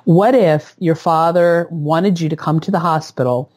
What 0.06 0.36
if 0.36 0.76
your 0.80 0.96
father 0.96 1.68
wanted 1.70 2.20
you 2.20 2.30
to 2.30 2.36
come 2.36 2.60
to 2.62 2.72
the 2.72 2.80
hospital 2.80 3.52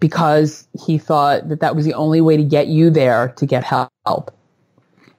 because 0.00 0.66
he 0.84 0.98
thought 0.98 1.48
that 1.48 1.60
that 1.60 1.76
was 1.76 1.84
the 1.84 1.94
only 1.94 2.20
way 2.20 2.36
to 2.36 2.44
get 2.44 2.68
you 2.68 2.90
there 2.90 3.28
to 3.36 3.46
get 3.46 3.64
help. 3.64 4.34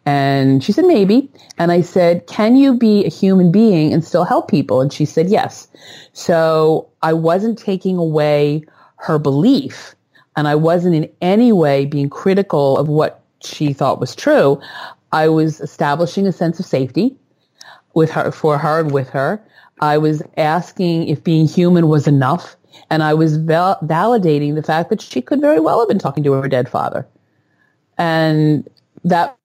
And 0.05 0.63
she 0.63 0.71
said, 0.71 0.86
maybe. 0.86 1.29
And 1.57 1.71
I 1.71 1.81
said, 1.81 2.25
can 2.27 2.55
you 2.55 2.74
be 2.74 3.05
a 3.05 3.09
human 3.09 3.51
being 3.51 3.93
and 3.93 4.03
still 4.03 4.24
help 4.24 4.50
people? 4.50 4.81
And 4.81 4.91
she 4.91 5.05
said, 5.05 5.29
yes. 5.29 5.67
So 6.13 6.89
I 7.03 7.13
wasn't 7.13 7.59
taking 7.59 7.98
away 7.98 8.63
her 8.95 9.19
belief 9.19 9.95
and 10.36 10.48
I 10.48 10.55
wasn't 10.55 10.95
in 10.95 11.09
any 11.21 11.51
way 11.51 11.86
being 11.86 12.09
critical 12.09 12.77
of 12.77 12.88
what 12.88 13.24
she 13.43 13.74
thought 13.74 14.00
was 14.00 14.15
true. 14.15 14.59
I 15.12 15.27
was 15.27 15.59
establishing 15.59 16.25
a 16.27 16.31
sense 16.31 16.59
of 16.59 16.65
safety 16.65 17.15
with 17.93 18.09
her, 18.12 18.31
for 18.31 18.57
her 18.57 18.79
and 18.79 18.91
with 18.91 19.09
her. 19.09 19.43
I 19.81 19.98
was 19.98 20.21
asking 20.38 21.07
if 21.07 21.24
being 21.24 21.48
human 21.48 21.88
was 21.88 22.07
enough 22.07 22.55
and 22.89 23.03
I 23.03 23.13
was 23.13 23.38
val- 23.38 23.79
validating 23.83 24.55
the 24.55 24.63
fact 24.63 24.89
that 24.89 25.01
she 25.01 25.21
could 25.21 25.41
very 25.41 25.59
well 25.59 25.79
have 25.79 25.88
been 25.88 26.00
talking 26.00 26.24
to 26.24 26.33
her 26.33 26.48
dead 26.48 26.69
father. 26.69 27.07
And 27.98 28.67
that 29.03 29.38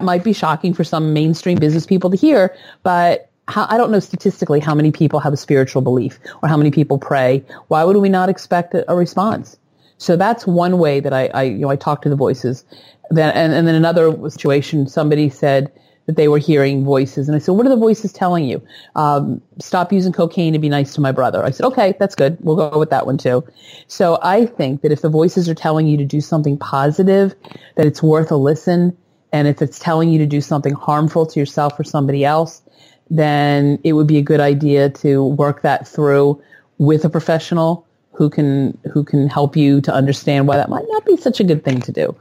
might 0.00 0.24
be 0.24 0.32
shocking 0.32 0.74
for 0.74 0.84
some 0.84 1.12
mainstream 1.12 1.58
business 1.58 1.86
people 1.86 2.10
to 2.10 2.16
hear, 2.16 2.54
but 2.82 3.30
how, 3.48 3.66
I 3.68 3.76
don't 3.76 3.90
know 3.90 4.00
statistically 4.00 4.60
how 4.60 4.74
many 4.74 4.92
people 4.92 5.20
have 5.20 5.32
a 5.32 5.36
spiritual 5.36 5.82
belief 5.82 6.18
or 6.42 6.48
how 6.48 6.56
many 6.56 6.70
people 6.70 6.98
pray. 6.98 7.44
Why 7.68 7.84
would 7.84 7.96
we 7.96 8.08
not 8.08 8.28
expect 8.28 8.74
a, 8.74 8.94
response? 8.94 9.58
So 9.98 10.16
that's 10.16 10.46
one 10.46 10.78
way 10.78 11.00
that 11.00 11.12
I, 11.12 11.26
I, 11.28 11.42
you 11.42 11.58
know, 11.58 11.70
I 11.70 11.76
talk 11.76 12.02
to 12.02 12.08
the 12.08 12.16
voices. 12.16 12.64
Then, 13.10 13.32
and, 13.34 13.52
and 13.52 13.66
then 13.66 13.74
another 13.74 14.16
situation, 14.30 14.86
somebody 14.86 15.28
said, 15.28 15.70
that 16.06 16.16
they 16.16 16.28
were 16.28 16.38
hearing 16.38 16.84
voices. 16.84 17.28
And 17.28 17.36
I 17.36 17.38
said, 17.38 17.52
what 17.52 17.66
are 17.66 17.68
the 17.70 17.76
voices 17.76 18.12
telling 18.12 18.44
you? 18.44 18.62
Um, 18.96 19.40
stop 19.60 19.92
using 19.92 20.12
cocaine 20.12 20.54
and 20.54 20.62
be 20.62 20.68
nice 20.68 20.94
to 20.94 21.00
my 21.00 21.12
brother. 21.12 21.44
I 21.44 21.50
said, 21.50 21.66
okay, 21.66 21.94
that's 21.98 22.14
good. 22.14 22.36
We'll 22.40 22.56
go 22.56 22.78
with 22.78 22.90
that 22.90 23.06
one 23.06 23.18
too. 23.18 23.44
So 23.86 24.18
I 24.22 24.46
think 24.46 24.82
that 24.82 24.92
if 24.92 25.00
the 25.00 25.08
voices 25.08 25.48
are 25.48 25.54
telling 25.54 25.86
you 25.86 25.96
to 25.98 26.04
do 26.04 26.20
something 26.20 26.58
positive, 26.58 27.34
that 27.76 27.86
it's 27.86 28.02
worth 28.02 28.30
a 28.30 28.36
listen. 28.36 28.96
And 29.32 29.46
if 29.48 29.62
it's 29.62 29.78
telling 29.78 30.10
you 30.10 30.18
to 30.18 30.26
do 30.26 30.40
something 30.40 30.74
harmful 30.74 31.24
to 31.26 31.40
yourself 31.40 31.78
or 31.78 31.84
somebody 31.84 32.24
else, 32.24 32.62
then 33.08 33.78
it 33.84 33.92
would 33.92 34.06
be 34.06 34.18
a 34.18 34.22
good 34.22 34.40
idea 34.40 34.90
to 34.90 35.24
work 35.24 35.62
that 35.62 35.86
through 35.86 36.42
with 36.78 37.04
a 37.04 37.10
professional 37.10 37.86
who 38.12 38.28
can, 38.28 38.76
who 38.92 39.04
can 39.04 39.28
help 39.28 39.56
you 39.56 39.80
to 39.80 39.92
understand 39.92 40.46
why 40.46 40.56
that 40.56 40.68
might 40.68 40.84
not 40.88 41.06
be 41.06 41.16
such 41.16 41.40
a 41.40 41.44
good 41.44 41.64
thing 41.64 41.80
to 41.80 41.92
do. 41.92 42.14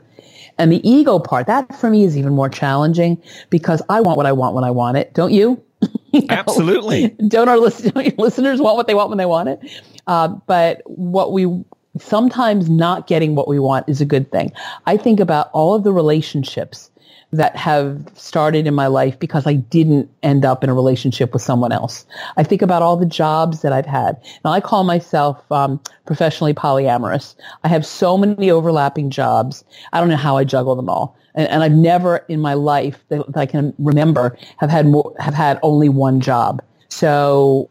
And 0.61 0.71
the 0.71 0.87
ego 0.87 1.17
part, 1.17 1.47
that 1.47 1.75
for 1.75 1.89
me 1.89 2.03
is 2.03 2.15
even 2.15 2.33
more 2.33 2.47
challenging 2.47 3.19
because 3.49 3.81
I 3.89 3.99
want 3.99 4.15
what 4.17 4.27
I 4.27 4.31
want 4.31 4.53
when 4.53 4.63
I 4.63 4.69
want 4.69 4.95
it. 4.95 5.11
Don't 5.15 5.33
you? 5.33 5.59
you 6.11 6.21
know? 6.21 6.27
Absolutely. 6.29 7.09
Don't 7.27 7.49
our 7.49 7.57
listen- 7.57 7.93
listeners 8.19 8.61
want 8.61 8.77
what 8.77 8.85
they 8.85 8.93
want 8.93 9.09
when 9.09 9.17
they 9.17 9.25
want 9.25 9.49
it? 9.49 9.59
Uh, 10.05 10.27
but 10.27 10.83
what 10.85 11.33
we 11.33 11.63
sometimes 11.97 12.69
not 12.69 13.07
getting 13.07 13.33
what 13.33 13.47
we 13.47 13.57
want 13.57 13.89
is 13.89 14.01
a 14.01 14.05
good 14.05 14.31
thing. 14.31 14.51
I 14.85 14.97
think 14.97 15.19
about 15.19 15.49
all 15.51 15.73
of 15.73 15.83
the 15.83 15.91
relationships 15.91 16.90
that 17.31 17.55
have 17.55 18.05
started 18.13 18.67
in 18.67 18.73
my 18.73 18.87
life 18.87 19.17
because 19.19 19.47
I 19.47 19.53
didn't 19.53 20.09
end 20.21 20.43
up 20.43 20.63
in 20.63 20.69
a 20.69 20.73
relationship 20.73 21.31
with 21.31 21.41
someone 21.41 21.71
else. 21.71 22.05
I 22.35 22.43
think 22.43 22.61
about 22.61 22.81
all 22.81 22.97
the 22.97 23.05
jobs 23.05 23.61
that 23.61 23.71
I've 23.71 23.85
had. 23.85 24.21
Now 24.43 24.51
I 24.51 24.59
call 24.59 24.83
myself 24.83 25.49
um, 25.51 25.79
professionally 26.05 26.53
polyamorous. 26.53 27.35
I 27.63 27.69
have 27.69 27.85
so 27.85 28.17
many 28.17 28.51
overlapping 28.51 29.09
jobs. 29.09 29.63
I 29.93 29.99
don't 29.99 30.09
know 30.09 30.17
how 30.17 30.35
I 30.37 30.43
juggle 30.43 30.75
them 30.75 30.89
all. 30.89 31.17
And, 31.35 31.47
and 31.47 31.63
I've 31.63 31.71
never 31.71 32.17
in 32.27 32.41
my 32.41 32.53
life 32.53 33.01
that, 33.07 33.25
that 33.31 33.39
I 33.39 33.45
can 33.45 33.73
remember 33.79 34.37
have 34.57 34.69
had 34.69 34.85
more, 34.85 35.13
have 35.19 35.33
had 35.33 35.57
only 35.63 35.87
one 35.87 36.19
job. 36.19 36.61
So 36.89 37.69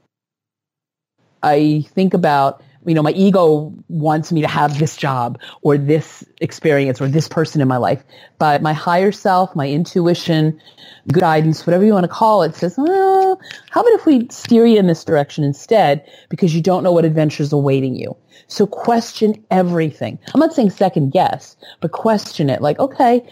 I 1.43 1.85
think 1.91 2.15
about 2.15 2.63
you 2.87 2.95
know, 2.95 3.03
my 3.03 3.13
ego 3.13 3.73
wants 3.89 4.33
me 4.33 4.41
to 4.41 4.49
have 4.49 4.79
this 4.79 4.97
job 4.97 5.39
or 5.63 5.79
this 5.79 6.25
experience 6.41 7.01
or 7.01 7.09
this 7.09 7.29
person 7.29 7.61
in 7.61 7.69
my 7.69 7.77
life. 7.77 8.03
But 8.39 8.63
my 8.63 8.73
higher 8.73 9.13
self, 9.13 9.55
my 9.57 9.69
intuition, 9.69 10.61
guidance, 11.13 11.67
whatever 11.67 11.85
you 11.85 11.93
want 11.93 12.05
to 12.05 12.09
call 12.09 12.43
it, 12.43 12.55
says, 12.55 12.77
well, 12.79 13.41
how 13.71 13.83
about 13.83 13.93
if 13.93 14.07
we 14.07 14.29
steer 14.31 14.67
you 14.67 14.79
in 14.79 14.87
this 14.87 15.05
direction 15.05 15.45
instead 15.45 16.05
because 16.31 16.55
you 16.55 16.63
don't 16.63 16.83
know 16.83 16.93
what 16.93 17.05
adventures 17.05 17.53
awaiting 17.53 17.95
you. 17.97 18.17
So 18.49 18.67
question 18.67 19.43
everything. 19.51 20.19
I'm 20.35 20.41
not 20.41 20.55
saying 20.55 20.71
second 20.71 21.11
guess, 21.13 21.57
but 21.81 21.93
question 21.93 22.51
it. 22.51 22.63
Like, 22.63 22.79
okay, 22.79 23.25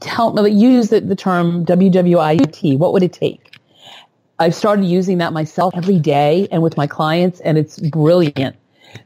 tell 0.00 0.32
me, 0.32 0.50
use 0.50 0.90
the, 0.90 1.00
the 1.00 1.16
term 1.16 1.66
WWIT. 1.66 2.78
What 2.78 2.92
would 2.92 3.02
it 3.02 3.12
take? 3.12 3.50
I've 4.38 4.54
started 4.54 4.86
using 4.86 5.18
that 5.18 5.32
myself 5.32 5.74
every 5.76 5.98
day 6.00 6.48
and 6.50 6.62
with 6.62 6.76
my 6.76 6.86
clients 6.86 7.40
and 7.40 7.58
it's 7.58 7.78
brilliant 7.80 8.56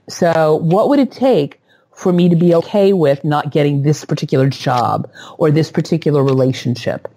so 0.09 0.57
what 0.57 0.89
would 0.89 0.99
it 0.99 1.13
take 1.13 1.61
for 1.95 2.13
me 2.13 2.29
to 2.29 2.37
be 2.37 2.55
okay 2.55 2.93
with 2.93 3.25
not 3.25 3.51
getting 3.51 3.83
this 3.83 4.05
particular 4.05 4.49
job 4.49 5.11
or 5.39 5.51
this 5.51 5.71
particular 5.71 6.23
relationship? 6.23 7.09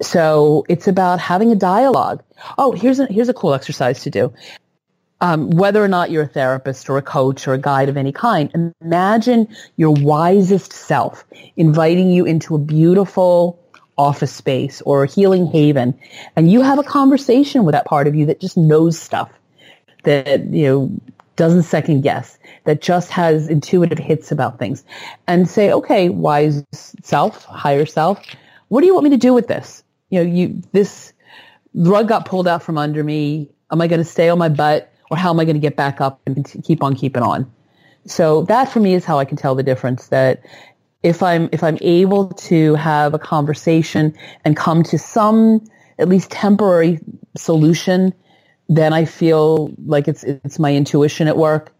So 0.00 0.64
it's 0.68 0.88
about 0.88 1.20
having 1.20 1.50
a 1.52 1.56
dialogue. 1.56 2.22
Oh, 2.58 2.72
here's 2.72 3.00
a, 3.00 3.06
here's 3.06 3.28
a 3.28 3.34
cool 3.34 3.54
exercise 3.54 4.02
to 4.02 4.10
do. 4.10 4.32
Um, 5.22 5.48
whether 5.50 5.82
or 5.82 5.88
not 5.88 6.10
you're 6.10 6.24
a 6.24 6.28
therapist 6.28 6.90
or 6.90 6.98
a 6.98 7.02
coach 7.02 7.48
or 7.48 7.54
a 7.54 7.58
guide 7.58 7.88
of 7.88 7.96
any 7.96 8.12
kind, 8.12 8.74
imagine 8.82 9.48
your 9.76 9.92
wisest 9.92 10.74
self 10.74 11.24
inviting 11.56 12.10
you 12.10 12.26
into 12.26 12.54
a 12.54 12.58
beautiful 12.58 13.58
office 13.96 14.32
space 14.32 14.82
or 14.82 15.04
a 15.04 15.06
healing 15.06 15.46
haven, 15.46 15.98
and 16.36 16.52
you 16.52 16.60
have 16.60 16.78
a 16.78 16.82
conversation 16.82 17.64
with 17.64 17.72
that 17.72 17.86
part 17.86 18.06
of 18.06 18.14
you 18.14 18.26
that 18.26 18.40
just 18.40 18.58
knows 18.58 18.98
stuff 18.98 19.30
that 20.02 20.44
you 20.52 20.66
know 20.66 21.00
doesn't 21.36 21.62
second 21.64 22.00
guess, 22.00 22.38
that 22.64 22.80
just 22.80 23.10
has 23.10 23.48
intuitive 23.48 23.98
hits 23.98 24.32
about 24.32 24.58
things 24.58 24.84
and 25.26 25.48
say, 25.48 25.72
okay, 25.72 26.08
wise 26.08 26.64
self, 26.72 27.44
higher 27.44 27.86
self, 27.86 28.20
what 28.68 28.80
do 28.80 28.86
you 28.86 28.94
want 28.94 29.04
me 29.04 29.10
to 29.10 29.16
do 29.16 29.32
with 29.32 29.46
this? 29.46 29.84
You 30.10 30.24
know, 30.24 30.30
you, 30.30 30.62
this 30.72 31.12
rug 31.74 32.08
got 32.08 32.26
pulled 32.26 32.48
out 32.48 32.62
from 32.62 32.78
under 32.78 33.04
me. 33.04 33.50
Am 33.70 33.80
I 33.80 33.86
going 33.86 34.00
to 34.00 34.04
stay 34.04 34.28
on 34.28 34.38
my 34.38 34.48
butt 34.48 34.92
or 35.10 35.16
how 35.16 35.30
am 35.30 35.38
I 35.38 35.44
going 35.44 35.56
to 35.56 35.60
get 35.60 35.76
back 35.76 36.00
up 36.00 36.20
and 36.26 36.44
keep 36.64 36.82
on 36.82 36.96
keeping 36.96 37.22
on? 37.22 37.50
So 38.06 38.42
that 38.42 38.70
for 38.70 38.80
me 38.80 38.94
is 38.94 39.04
how 39.04 39.18
I 39.18 39.24
can 39.24 39.36
tell 39.36 39.54
the 39.54 39.62
difference 39.62 40.08
that 40.08 40.42
if 41.02 41.22
I'm, 41.22 41.48
if 41.52 41.62
I'm 41.62 41.78
able 41.80 42.28
to 42.28 42.74
have 42.74 43.14
a 43.14 43.18
conversation 43.18 44.16
and 44.44 44.56
come 44.56 44.82
to 44.84 44.98
some 44.98 45.64
at 45.98 46.08
least 46.08 46.30
temporary 46.30 47.00
solution 47.36 48.12
then 48.68 48.92
I 48.92 49.04
feel 49.04 49.72
like 49.86 50.08
it's 50.08 50.24
it's 50.24 50.58
my 50.58 50.74
intuition 50.74 51.28
at 51.28 51.36
work, 51.36 51.72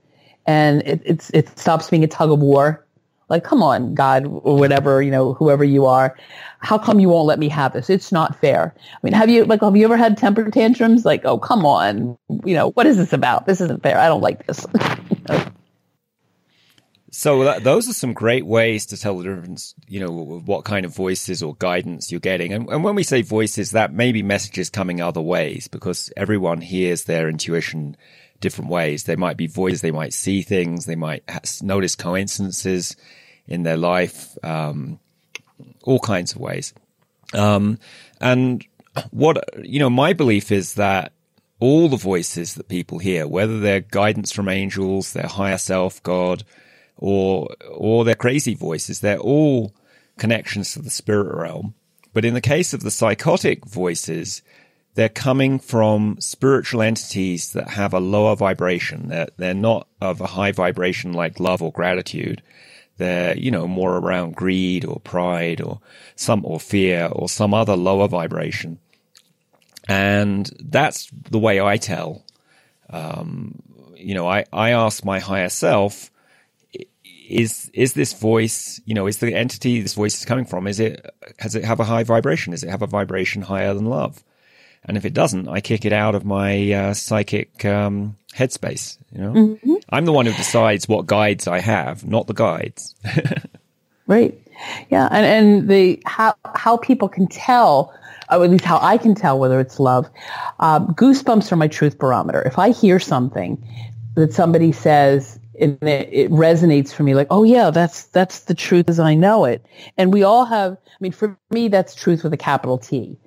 and 0.47 0.83
it, 0.83 1.03
it's 1.05 1.31
it 1.31 1.59
stops 1.59 1.91
being 1.91 2.05
a 2.05 2.09
tug 2.09 2.31
of 2.31 2.41
war. 2.41 2.85
Like, 3.29 3.43
come 3.45 3.63
on, 3.63 3.95
God, 3.95 4.25
or 4.27 4.57
whatever 4.57 5.03
you 5.03 5.11
know, 5.11 5.35
whoever 5.35 5.65
you 5.65 5.87
are, 5.87 6.17
how 6.61 6.79
come 6.79 7.01
you 7.01 7.09
won't 7.09 7.27
let 7.27 7.41
me 7.41 7.49
have 7.49 7.73
this? 7.73 7.91
It's 7.91 8.13
not 8.13 8.39
fair. 8.41 8.75
I 8.79 8.99
mean, 9.03 9.15
have 9.15 9.31
you 9.31 9.45
like 9.45 9.63
have 9.63 9.77
you 9.77 9.85
ever 9.85 9.97
had 9.97 10.17
temper 10.17 10.51
tantrums? 10.51 11.05
Like, 11.05 11.25
oh, 11.25 11.39
come 11.39 11.67
on, 11.67 12.17
you 12.45 12.55
know, 12.55 12.71
what 12.71 12.87
is 12.87 12.97
this 12.99 13.13
about? 13.13 13.47
This 13.47 13.61
isn't 13.61 13.83
fair. 13.83 13.99
I 13.99 14.09
don't 14.09 14.23
like 14.23 14.47
this. 14.47 14.67
So 17.19 17.45
that, 17.45 17.65
those 17.65 17.89
are 17.89 17.95
some 17.95 18.13
great 18.13 18.45
ways 18.45 18.85
to 18.87 18.99
tell 18.99 19.17
the 19.17 19.25
difference, 19.25 19.75
you 19.89 20.01
know, 20.01 20.11
what 20.45 20.67
kind 20.67 20.85
of 20.85 20.95
voices 20.95 21.43
or 21.43 21.55
guidance 21.55 22.13
you're 22.13 22.21
getting. 22.21 22.53
And, 22.53 22.69
and 22.69 22.85
when 22.85 22.95
we 22.95 23.05
say 23.05 23.23
voices, 23.23 23.71
that 23.71 23.91
may 23.91 24.13
be 24.13 24.23
messages 24.23 24.69
coming 24.69 25.01
other 25.01 25.23
ways 25.23 25.67
because 25.67 26.13
everyone 26.15 26.61
hears 26.61 27.05
their 27.05 27.31
intuition 27.31 27.97
different 28.41 28.71
ways. 28.71 29.05
They 29.05 29.17
might 29.17 29.39
be 29.39 29.47
voices, 29.47 29.81
they 29.81 29.93
might 29.93 30.13
see 30.13 30.43
things, 30.43 30.85
they 30.85 30.95
might 30.95 31.25
notice 31.63 31.95
coincidences 31.95 32.97
in 33.47 33.63
their 33.63 33.79
life, 33.79 34.37
um, 34.45 35.01
all 35.85 36.01
kinds 36.01 36.35
of 36.35 36.39
ways. 36.43 36.75
Um, 37.33 37.79
and 38.21 38.63
what, 39.11 39.43
you 39.65 39.79
know, 39.79 39.89
my 39.89 40.13
belief 40.13 40.53
is 40.53 40.75
that 40.75 41.13
all 41.61 41.89
the 41.89 41.97
voices 41.97 42.57
that 42.57 42.69
people 42.69 42.99
hear, 42.99 43.27
whether 43.27 43.59
they're 43.59 43.81
guidance 43.81 44.33
from 44.33 44.51
angels, 44.51 45.15
their 45.15 45.29
higher 45.29 45.57
self, 45.57 46.03
God, 46.03 46.45
or 46.97 47.55
or 47.71 48.05
their 48.05 48.15
crazy 48.15 48.55
voices. 48.55 49.01
They're 49.01 49.19
all 49.19 49.75
connections 50.19 50.73
to 50.73 50.83
the 50.83 50.91
spirit 50.91 51.35
realm. 51.35 51.75
But 52.13 52.25
in 52.25 52.35
the 52.35 52.41
case 52.41 52.73
of 52.73 52.83
the 52.83 52.91
psychotic 52.91 53.67
voices, 53.67 54.41
they're 54.95 55.11
coming 55.11 55.59
from 55.59 56.17
spiritual 56.21 56.81
entities 56.81 57.53
that 57.53 57.69
have 57.69 57.93
a 57.93 58.01
lower 58.01 58.35
vibration. 58.35 59.09
They're, 59.09 59.29
they're 59.37 59.53
not 59.53 59.87
of 60.01 60.23
a 60.23 60.27
high 60.27 60.53
vibration 60.53 61.13
like 61.13 61.39
love 61.39 61.61
or 61.61 61.71
gratitude. 61.71 62.43
They're, 62.97 63.37
you 63.37 63.51
know, 63.51 63.69
more 63.69 63.99
around 63.99 64.37
greed 64.37 64.87
or 64.87 65.01
pride 65.01 65.61
or 65.61 65.81
some, 66.15 66.47
or 66.47 66.59
fear 66.59 67.11
or 67.13 67.29
some 67.29 67.53
other 67.53 67.77
lower 67.77 68.09
vibration. 68.09 68.79
And 69.87 70.51
that's 70.59 71.11
the 71.31 71.39
way 71.39 71.61
I 71.61 71.77
tell. 71.77 72.25
Um, 72.89 73.61
you 73.95 74.15
know, 74.15 74.27
I, 74.27 74.47
I 74.51 74.71
ask 74.71 75.05
my 75.05 75.19
higher 75.19 75.51
self, 75.51 76.11
is 77.29 77.71
is 77.75 77.95
this 77.95 78.13
voice 78.13 78.81
you 78.85 78.95
know 78.95 79.07
is 79.07 79.19
the 79.19 79.35
entity 79.35 79.81
this 79.81 79.95
voice 79.95 80.19
is 80.19 80.25
coming 80.25 80.45
from 80.45 80.67
is 80.67 80.81
it 80.81 81.05
has 81.39 81.55
it 81.55 81.65
have 81.65 81.81
a 81.81 81.85
high 81.85 82.05
vibration 82.05 82.53
does 82.53 82.63
it 82.63 82.71
have 82.71 82.83
a 82.83 82.87
vibration 82.87 83.43
higher 83.43 83.75
than 83.75 83.87
love 83.87 84.23
and 84.85 84.97
if 84.97 85.05
it 85.05 85.15
doesn't 85.15 85.49
i 85.49 85.61
kick 85.61 85.85
it 85.85 85.93
out 85.93 86.15
of 86.15 86.25
my 86.25 86.73
uh, 86.73 86.95
psychic 86.95 87.65
um, 87.65 88.17
headspace 88.35 88.99
you 89.13 89.21
know 89.21 89.33
mm-hmm. 89.33 89.75
i'm 89.91 90.05
the 90.05 90.13
one 90.13 90.27
who 90.27 90.33
decides 90.33 90.89
what 90.89 91.07
guides 91.07 91.47
i 91.47 91.59
have 91.59 92.07
not 92.07 92.27
the 92.27 92.35
guides 92.35 92.95
right 94.07 94.39
yeah 94.91 95.09
and 95.11 95.27
and 95.27 95.69
the 95.69 96.01
how 96.07 96.35
how 96.55 96.77
people 96.77 97.09
can 97.09 97.27
tell 97.27 97.93
or 98.31 98.43
at 98.43 98.51
least 98.51 98.65
how 98.65 98.81
I 98.83 98.99
can 98.99 99.15
tell 99.15 99.39
whether 99.39 99.61
it's 99.61 99.79
love. 99.79 100.11
Um, 100.59 100.89
goosebumps 100.95 101.53
are 101.53 101.57
my 101.57 101.69
truth 101.69 101.97
barometer. 101.97 102.43
If 102.43 102.59
I 102.59 102.71
hear 102.71 102.99
something 102.99 103.65
that 104.17 104.33
somebody 104.33 104.73
says 104.73 105.39
and 105.61 105.83
it, 105.83 106.09
it, 106.13 106.31
resonates 106.31 106.93
for 106.93 107.03
me 107.03 107.15
like 107.15 107.27
oh 107.31 107.43
yeah 107.43 107.71
that's 107.71 108.05
that's 108.05 108.41
the 108.41 108.55
truth 108.55 108.89
as 108.89 108.99
i 109.01 109.15
know 109.15 109.45
it. 109.45 109.65
And 109.97 110.13
we 110.13 110.23
all 110.23 110.45
have 110.45 110.73
i 110.73 110.97
mean 111.01 111.13
for 111.13 111.39
me 111.51 111.69
that's 111.69 111.95
truth 111.95 112.23
with 112.25 112.33
a 112.33 112.37
capital 112.37 112.79
t. 112.79 113.19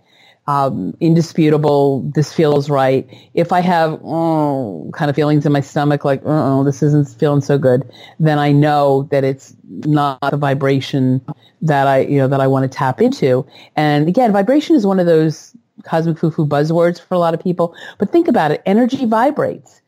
Um, 0.47 0.97
indisputable 0.99 2.01
this 2.15 2.33
feels 2.33 2.69
right. 2.69 3.07
If 3.33 3.51
i 3.51 3.59
have 3.61 3.99
oh, 4.03 4.89
kind 4.93 5.09
of 5.09 5.15
feelings 5.15 5.45
in 5.45 5.51
my 5.51 5.61
stomach 5.61 6.03
like 6.03 6.21
oh 6.25 6.63
this 6.63 6.81
isn't 6.81 7.09
feeling 7.09 7.41
so 7.41 7.57
good 7.57 7.89
then 8.19 8.39
i 8.39 8.51
know 8.51 9.07
that 9.11 9.23
it's 9.23 9.55
not 9.67 10.17
a 10.21 10.37
vibration 10.37 11.21
that 11.61 11.87
i 11.87 11.99
you 11.99 12.17
know 12.17 12.27
that 12.27 12.41
i 12.41 12.47
want 12.47 12.69
to 12.69 12.75
tap 12.75 13.01
into. 13.01 13.45
And 13.75 14.07
again 14.07 14.31
vibration 14.31 14.75
is 14.75 14.85
one 14.85 14.99
of 14.99 15.05
those 15.05 15.55
cosmic 15.83 16.17
foo-foo 16.17 16.45
buzzwords 16.45 16.99
for 16.99 17.13
a 17.13 17.19
lot 17.19 17.33
of 17.33 17.39
people 17.41 17.75
but 17.97 18.11
think 18.11 18.27
about 18.27 18.51
it. 18.51 18.61
Energy 18.65 19.05
vibrates 19.05 19.81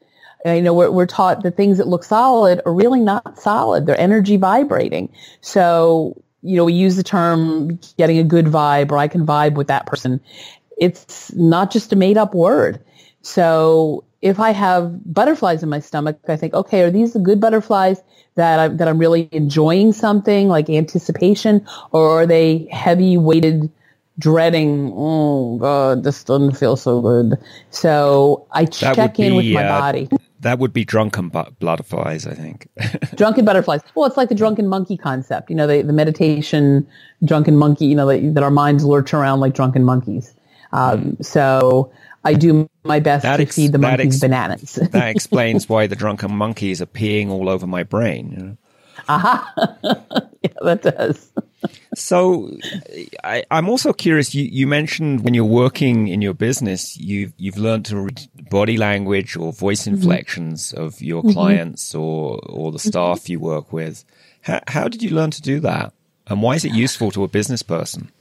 you 0.45 0.61
know, 0.61 0.73
we're, 0.73 0.91
we're 0.91 1.05
taught 1.05 1.43
that 1.43 1.55
things 1.55 1.77
that 1.77 1.87
look 1.87 2.03
solid 2.03 2.61
are 2.65 2.73
really 2.73 2.99
not 2.99 3.39
solid. 3.39 3.85
They're 3.85 3.99
energy 3.99 4.37
vibrating. 4.37 5.11
So, 5.41 6.21
you 6.41 6.55
know, 6.55 6.65
we 6.65 6.73
use 6.73 6.95
the 6.95 7.03
term 7.03 7.79
getting 7.97 8.17
a 8.17 8.23
good 8.23 8.45
vibe 8.45 8.91
or 8.91 8.97
I 8.97 9.07
can 9.07 9.25
vibe 9.25 9.53
with 9.53 9.67
that 9.67 9.85
person. 9.85 10.19
It's 10.77 11.33
not 11.33 11.71
just 11.71 11.93
a 11.93 11.95
made 11.95 12.17
up 12.17 12.33
word. 12.33 12.83
So 13.21 14.03
if 14.21 14.39
I 14.39 14.51
have 14.51 15.13
butterflies 15.13 15.63
in 15.63 15.69
my 15.69 15.79
stomach, 15.79 16.19
I 16.27 16.35
think, 16.35 16.53
okay, 16.53 16.81
are 16.81 16.91
these 16.91 17.13
the 17.13 17.19
good 17.19 17.39
butterflies 17.39 18.01
that 18.35 18.59
I'm, 18.59 18.77
that 18.77 18.87
I'm 18.87 18.97
really 18.97 19.29
enjoying 19.31 19.93
something 19.93 20.47
like 20.47 20.69
anticipation 20.69 21.65
or 21.91 22.21
are 22.21 22.25
they 22.25 22.67
heavy 22.71 23.17
weighted 23.17 23.71
dreading, 24.19 24.91
oh 24.95 25.57
God, 25.57 26.03
this 26.03 26.23
doesn't 26.23 26.57
feel 26.57 26.75
so 26.75 27.01
good. 27.01 27.37
So 27.71 28.47
I 28.51 28.65
check 28.65 29.19
in 29.19 29.35
with 29.35 29.45
my 29.47 29.63
uh, 29.63 29.79
body. 29.79 30.09
That 30.41 30.59
would 30.59 30.73
be 30.73 30.83
drunken 30.83 31.29
butterflies, 31.29 32.27
I 32.27 32.33
think. 32.33 32.67
drunken 33.15 33.45
butterflies. 33.45 33.81
Well, 33.95 34.05
it's 34.05 34.17
like 34.17 34.29
the 34.29 34.35
drunken 34.35 34.67
monkey 34.67 34.97
concept. 34.97 35.49
You 35.49 35.55
know, 35.55 35.67
the, 35.67 35.81
the 35.83 35.93
meditation 35.93 36.87
drunken 37.23 37.55
monkey. 37.57 37.85
You 37.85 37.95
know, 37.95 38.07
that, 38.07 38.33
that 38.33 38.43
our 38.43 38.51
minds 38.51 38.83
lurch 38.83 39.13
around 39.13 39.39
like 39.39 39.53
drunken 39.53 39.83
monkeys. 39.83 40.33
Um, 40.73 41.01
mm. 41.03 41.25
So 41.25 41.91
I 42.23 42.33
do 42.33 42.69
my 42.83 42.99
best 42.99 43.23
that 43.23 43.37
to 43.37 43.43
ex- 43.43 43.55
feed 43.55 43.71
the 43.71 43.77
monkeys 43.77 44.15
ex- 44.15 44.19
bananas. 44.19 44.73
that 44.73 45.09
explains 45.15 45.69
why 45.69 45.87
the 45.87 45.95
drunken 45.95 46.35
monkeys 46.35 46.81
are 46.81 46.87
peeing 46.87 47.29
all 47.29 47.47
over 47.47 47.67
my 47.67 47.83
brain. 47.83 48.31
You 48.31 48.37
know? 48.37 48.57
Aha! 49.09 49.53
yeah, 50.43 50.53
that 50.61 50.81
does 50.81 51.31
so 51.95 52.55
I, 53.23 53.43
am 53.51 53.67
also 53.67 53.91
curious. 53.93 54.33
You, 54.33 54.45
you, 54.45 54.67
mentioned 54.67 55.23
when 55.23 55.33
you're 55.33 55.43
working 55.43 56.07
in 56.07 56.21
your 56.21 56.33
business, 56.33 56.97
you've 56.97 57.33
you've 57.37 57.57
learned 57.57 57.85
to 57.85 57.97
read 57.97 58.27
body 58.49 58.77
language 58.77 59.35
or 59.35 59.51
voice 59.51 59.81
mm-hmm. 59.81 59.95
inflections 59.95 60.71
mm-hmm. 60.71 60.83
of 60.83 61.01
your 61.01 61.21
mm-hmm. 61.21 61.33
clients 61.33 61.93
or 61.93 62.39
or 62.45 62.71
the 62.71 62.77
mm-hmm. 62.77 62.87
staff 62.87 63.29
you 63.29 63.39
work 63.39 63.73
with. 63.73 64.05
How, 64.41 64.61
how 64.67 64.87
did 64.87 65.03
you 65.03 65.11
learn 65.11 65.31
to 65.31 65.41
do 65.41 65.59
that, 65.61 65.93
and 66.27 66.41
why 66.41 66.55
is 66.55 66.65
it 66.65 66.73
useful 66.85 67.11
to 67.11 67.23
a 67.23 67.27
business 67.27 67.61
person? 67.61 68.11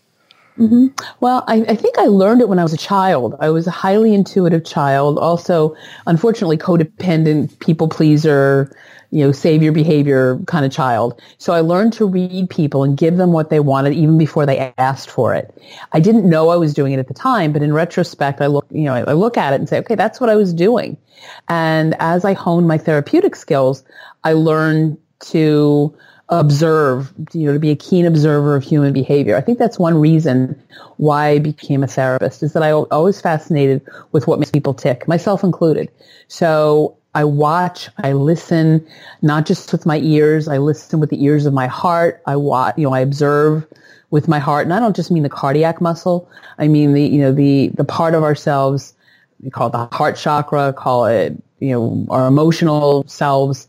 Mm-hmm. 0.59 0.89
Well, 1.21 1.45
I, 1.47 1.65
I, 1.69 1.75
think 1.75 1.97
I 1.99 2.07
learned 2.07 2.41
it 2.41 2.49
when 2.49 2.59
I 2.59 2.63
was 2.63 2.75
a 2.75 2.79
child. 2.79 3.35
I 3.41 3.49
was 3.49 3.67
a 3.67 3.71
highly 3.71 4.13
intuitive 4.13 4.65
child. 4.65 5.19
Also, 5.19 5.75
unfortunately, 6.07 6.59
codependent, 6.59 7.59
people 7.61 7.89
pleaser, 7.89 8.71
you 9.11 9.25
know, 9.25 9.33
savior 9.33 9.73
behavior 9.73 10.39
kind 10.47 10.65
of 10.65 10.71
child. 10.71 11.21
So 11.39 11.53
I 11.53 11.61
learned 11.61 11.93
to 11.95 12.07
read 12.07 12.51
people 12.51 12.85
and 12.85 12.97
give 12.97 13.17
them 13.17 13.33
what 13.33 13.51
they 13.51 13.61
wanted 13.61 13.95
even 13.95 14.19
before 14.19 14.45
they 14.45 14.73
asked 14.77 15.11
for 15.11 15.35
it. 15.35 15.57
I 15.93 16.01
didn't 16.01 16.29
know 16.29 16.51
I 16.51 16.57
was 16.57 16.75
doing 16.75 16.93
it 16.93 16.99
at 16.99 17.09
the 17.09 17.15
time, 17.15 17.53
but 17.53 17.63
in 17.63 17.73
retrospect, 17.73 18.41
I 18.41 18.47
look, 18.47 18.67
you 18.71 18.85
know, 18.85 18.95
I 18.95 19.13
look 19.13 19.37
at 19.37 19.53
it 19.53 19.61
and 19.61 19.69
say, 19.69 19.79
okay, 19.79 19.95
that's 19.95 20.21
what 20.21 20.31
I 20.31 20.37
was 20.37 20.53
doing. 20.53 20.97
And 21.49 21.97
as 21.99 22.25
I 22.25 22.35
honed 22.35 22.69
my 22.69 22.79
therapeutic 22.79 23.35
skills, 23.35 23.83
I 24.25 24.35
learned 24.35 24.99
to 25.21 25.97
observe, 26.31 27.13
you 27.33 27.47
know, 27.47 27.53
to 27.53 27.59
be 27.59 27.71
a 27.71 27.77
keen 27.77 28.07
observer 28.07 28.55
of 28.55 28.63
human 28.63 28.93
behavior. 28.93 29.37
I 29.37 29.41
think 29.41 29.59
that's 29.59 29.79
one 29.79 29.99
reason 29.99 30.61
why 30.97 31.29
I 31.29 31.39
became 31.41 31.83
a 31.83 31.89
therapist 31.89 32.43
is 32.43 32.53
that 32.53 32.63
I 32.63 32.71
always 32.73 33.21
fascinated 33.21 33.83
with 34.13 34.27
what 34.27 34.39
makes 34.39 34.51
people 34.51 34.73
tick, 34.73 35.09
myself 35.09 35.43
included. 35.43 35.91
So 36.29 36.97
I 37.15 37.25
watch, 37.25 37.89
I 37.99 38.13
listen, 38.13 38.87
not 39.23 39.45
just 39.45 39.73
with 39.73 39.85
my 39.85 39.99
ears. 39.99 40.47
I 40.47 40.59
listen 40.59 41.01
with 41.01 41.11
the 41.11 41.23
ears 41.23 41.47
of 41.47 41.53
my 41.53 41.67
heart. 41.67 42.23
I 42.27 42.37
watch, 42.37 42.75
you 42.79 42.85
know, 42.85 42.95
I 42.95 43.01
observe 43.01 43.67
with 44.11 44.29
my 44.29 44.39
heart. 44.39 44.67
And 44.67 44.73
I 44.73 44.79
don't 44.79 44.95
just 44.95 45.11
mean 45.11 45.25
the 45.25 45.29
cardiac 45.29 45.81
muscle. 45.81 46.31
I 46.59 46.69
mean 46.69 46.93
the, 46.93 47.03
you 47.03 47.21
know, 47.21 47.33
the, 47.33 47.69
the 47.75 47.85
part 47.85 48.15
of 48.15 48.23
ourselves, 48.23 48.95
we 49.41 49.51
call 49.51 49.69
it 49.69 49.73
the 49.73 49.87
heart 49.97 50.17
chakra, 50.17 50.73
call 50.73 51.07
it, 51.07 51.37
you 51.59 51.71
know, 51.71 52.07
our 52.11 52.29
emotional 52.29 53.05
selves. 53.09 53.67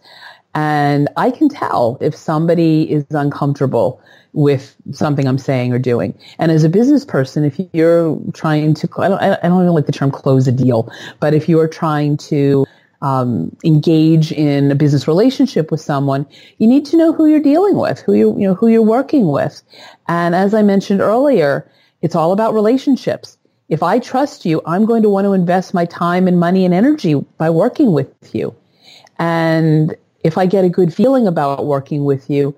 And 0.54 1.08
I 1.18 1.32
can 1.32 1.50
tell 1.50 1.98
if 2.02 2.16
somebody 2.16 2.92
is 2.92 3.06
uncomfortable 3.12 4.02
with 4.34 4.76
something 4.92 5.28
I'm 5.28 5.38
saying 5.38 5.74
or 5.74 5.80
doing. 5.80 6.18
And 6.40 6.52
as 6.52 6.64
a 6.64 6.70
business 6.70 7.06
person, 7.06 7.44
if 7.44 7.60
you're 7.74 8.20
trying 8.34 8.74
to, 8.76 8.90
I 8.98 9.08
don't, 9.10 9.22
I 9.22 9.48
don't 9.48 9.62
even 9.62 9.74
like 9.74 9.86
the 9.86 9.92
term 9.92 10.12
close 10.12 10.48
a 10.48 10.52
deal, 10.52 10.92
but 11.20 11.34
if 11.34 11.50
you're 11.50 11.68
trying 11.68 12.18
to 12.18 12.66
um, 13.02 13.56
engage 13.66 14.32
in 14.32 14.72
a 14.72 14.76
business 14.76 15.08
relationship 15.08 15.72
with 15.72 15.82
someone, 15.82 16.26
you 16.60 16.68
need 16.68 16.86
to 16.88 16.98
know 16.98 17.12
who 17.12 17.26
you're 17.26 17.42
dealing 17.42 17.76
with, 17.76 18.00
who 18.00 18.14
you 18.14 18.38
you 18.38 18.48
know 18.48 18.54
who 18.54 18.68
you're 18.68 18.82
working 18.82 19.28
with. 19.28 19.62
And 20.08 20.36
as 20.36 20.54
I 20.54 20.62
mentioned 20.62 21.02
earlier, 21.02 21.70
it's 22.02 22.16
all 22.16 22.32
about 22.32 22.54
relationships. 22.54 23.38
If 23.70 23.82
I 23.84 24.00
trust 24.00 24.46
you, 24.46 24.62
I'm 24.66 24.86
going 24.86 25.02
to 25.02 25.10
want 25.10 25.26
to 25.26 25.34
invest 25.34 25.74
my 25.74 25.86
time 25.86 26.28
and 26.28 26.40
money 26.40 26.66
and 26.66 26.74
energy 26.74 27.16
by 27.38 27.50
working 27.50 27.94
with 27.94 28.14
you. 28.34 28.56
And 29.18 29.96
if 30.24 30.38
I 30.38 30.46
get 30.46 30.66
a 30.66 30.70
good 30.70 30.94
feeling 30.94 31.28
about 31.28 31.66
working 31.66 32.06
with 32.06 32.30
you, 32.30 32.56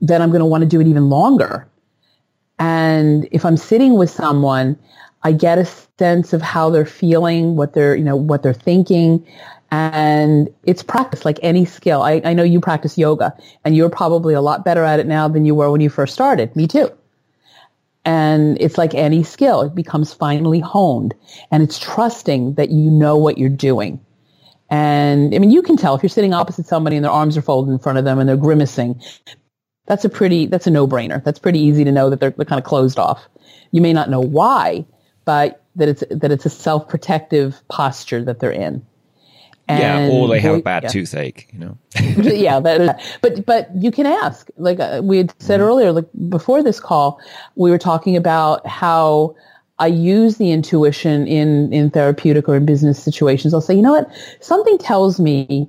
then 0.00 0.22
I'm 0.22 0.30
going 0.30 0.40
to 0.40 0.46
want 0.46 0.62
to 0.62 0.68
do 0.68 0.80
it 0.80 0.86
even 0.86 1.08
longer. 1.08 1.66
And 2.58 3.28
if 3.32 3.44
I'm 3.44 3.56
sitting 3.56 3.94
with 3.94 4.10
someone, 4.10 4.78
I 5.22 5.32
get 5.32 5.58
a 5.58 5.64
sense 5.98 6.32
of 6.32 6.42
how 6.42 6.70
they're 6.70 6.86
feeling, 6.86 7.56
what 7.56 7.74
they're, 7.74 7.96
you 7.96 8.04
know, 8.04 8.16
what 8.16 8.42
they're 8.42 8.54
thinking, 8.54 9.26
and 9.70 10.48
it's 10.64 10.82
practice 10.82 11.24
like 11.24 11.38
any 11.42 11.64
skill. 11.64 12.02
I, 12.02 12.20
I 12.24 12.32
know 12.32 12.42
you 12.42 12.60
practice 12.60 12.96
yoga 12.96 13.36
and 13.64 13.76
you're 13.76 13.90
probably 13.90 14.34
a 14.34 14.40
lot 14.40 14.64
better 14.64 14.84
at 14.84 15.00
it 15.00 15.06
now 15.06 15.28
than 15.28 15.44
you 15.44 15.54
were 15.54 15.70
when 15.70 15.80
you 15.80 15.90
first 15.90 16.14
started. 16.14 16.54
Me 16.54 16.66
too. 16.66 16.90
And 18.04 18.56
it's 18.60 18.78
like 18.78 18.94
any 18.94 19.24
skill. 19.24 19.62
It 19.62 19.74
becomes 19.74 20.14
finally 20.14 20.60
honed 20.60 21.14
and 21.50 21.62
it's 21.62 21.78
trusting 21.78 22.54
that 22.54 22.70
you 22.70 22.90
know 22.90 23.16
what 23.16 23.38
you're 23.38 23.48
doing. 23.48 23.98
And 24.68 25.34
I 25.34 25.38
mean, 25.38 25.50
you 25.50 25.62
can 25.62 25.76
tell 25.76 25.94
if 25.94 26.02
you're 26.02 26.10
sitting 26.10 26.34
opposite 26.34 26.66
somebody 26.66 26.96
and 26.96 27.04
their 27.04 27.12
arms 27.12 27.36
are 27.36 27.42
folded 27.42 27.72
in 27.72 27.78
front 27.78 27.98
of 27.98 28.04
them 28.04 28.18
and 28.18 28.28
they're 28.28 28.36
grimacing. 28.36 29.00
That's 29.86 30.04
a 30.04 30.08
pretty, 30.08 30.46
that's 30.46 30.66
a 30.66 30.70
no-brainer. 30.70 31.22
That's 31.22 31.38
pretty 31.38 31.60
easy 31.60 31.84
to 31.84 31.92
know 31.92 32.10
that 32.10 32.18
they're, 32.18 32.30
they're 32.30 32.44
kind 32.44 32.58
of 32.58 32.64
closed 32.64 32.98
off. 32.98 33.28
You 33.70 33.80
may 33.80 33.92
not 33.92 34.10
know 34.10 34.20
why, 34.20 34.84
but 35.24 35.62
that 35.76 35.88
it's, 35.88 36.04
that 36.10 36.32
it's 36.32 36.46
a 36.46 36.50
self-protective 36.50 37.62
posture 37.68 38.24
that 38.24 38.40
they're 38.40 38.50
in. 38.50 38.84
And 39.68 40.12
yeah, 40.12 40.16
or 40.16 40.28
they 40.28 40.38
have 40.40 40.56
a 40.56 40.62
bad 40.62 40.84
yeah. 40.84 40.88
toothache, 40.90 41.48
you 41.52 41.58
know. 41.58 41.78
yeah, 42.22 42.60
but 42.60 43.00
but 43.20 43.44
but 43.44 43.68
you 43.74 43.90
can 43.90 44.06
ask. 44.06 44.48
Like 44.56 44.78
uh, 44.78 45.00
we 45.02 45.16
had 45.16 45.34
said 45.42 45.58
mm-hmm. 45.58 45.68
earlier, 45.68 45.90
like 45.90 46.06
before 46.28 46.62
this 46.62 46.78
call, 46.78 47.20
we 47.56 47.72
were 47.72 47.78
talking 47.78 48.16
about 48.16 48.64
how 48.64 49.34
I 49.78 49.88
use 49.88 50.36
the 50.36 50.50
intuition 50.50 51.26
in 51.26 51.72
in 51.72 51.90
therapeutic 51.90 52.48
or 52.48 52.56
in 52.56 52.64
business 52.66 53.02
situations. 53.02 53.52
I'll 53.52 53.60
say, 53.60 53.74
you 53.74 53.82
know 53.82 53.92
what, 53.92 54.10
something 54.40 54.78
tells 54.78 55.20
me 55.20 55.68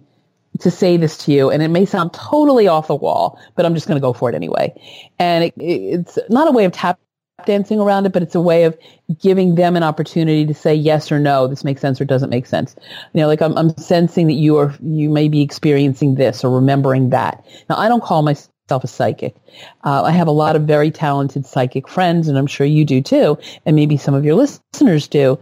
to 0.60 0.72
say 0.72 0.98
this 0.98 1.18
to 1.18 1.32
you, 1.32 1.50
and 1.50 1.62
it 1.62 1.68
may 1.68 1.86
sound 1.86 2.14
totally 2.14 2.68
off 2.68 2.88
the 2.88 2.96
wall, 2.96 3.40
but 3.56 3.66
I'm 3.66 3.76
just 3.76 3.88
going 3.88 3.98
to 3.98 4.02
go 4.02 4.14
for 4.14 4.30
it 4.30 4.36
anyway. 4.36 4.74
And 5.20 5.44
it, 5.44 5.54
it's 5.58 6.18
not 6.30 6.48
a 6.48 6.52
way 6.52 6.66
of 6.66 6.72
tapping 6.72 7.04
dancing 7.46 7.80
around 7.80 8.06
it, 8.06 8.12
but 8.12 8.24
it's 8.24 8.36
a 8.36 8.42
way 8.42 8.64
of 8.64 8.78
giving 9.22 9.56
them 9.56 9.76
an 9.76 9.84
opportunity 9.84 10.46
to 10.46 10.54
say 10.54 10.74
yes 10.74 11.12
or 11.12 11.20
no, 11.20 11.48
this 11.48 11.64
makes 11.64 11.82
sense 11.82 12.02
or 12.02 12.06
doesn't 12.06 12.30
make 12.30 12.46
sense. 12.46 12.76
You 13.14 13.22
know, 13.22 13.28
like 13.28 13.42
I'm, 13.42 13.56
I'm 13.58 13.76
sensing 13.78 14.28
that 14.28 14.34
you 14.34 14.58
are, 14.58 14.74
you 14.82 15.10
may 15.10 15.30
be 15.30 15.42
experiencing 15.42 16.16
this 16.16 16.44
or 16.44 16.50
remembering 16.50 17.12
that. 17.12 17.46
Now, 17.70 17.78
I 17.78 17.88
don't 17.88 18.04
call 18.04 18.24
myself 18.24 18.50
a 18.72 18.88
psychic. 18.88 19.36
Uh, 19.84 20.04
I 20.04 20.12
have 20.12 20.28
a 20.28 20.32
lot 20.32 20.56
of 20.56 20.64
very 20.64 20.92
talented 20.92 21.46
psychic 21.46 21.88
friends, 21.88 22.28
and 22.28 22.38
I'm 22.38 22.48
sure 22.48 22.68
you 22.68 22.86
do 22.86 23.02
too, 23.02 23.38
and 23.66 23.76
maybe 23.76 23.98
some 23.98 24.14
of 24.14 24.26
your 24.26 24.36
listeners 24.36 25.08
do, 25.08 25.40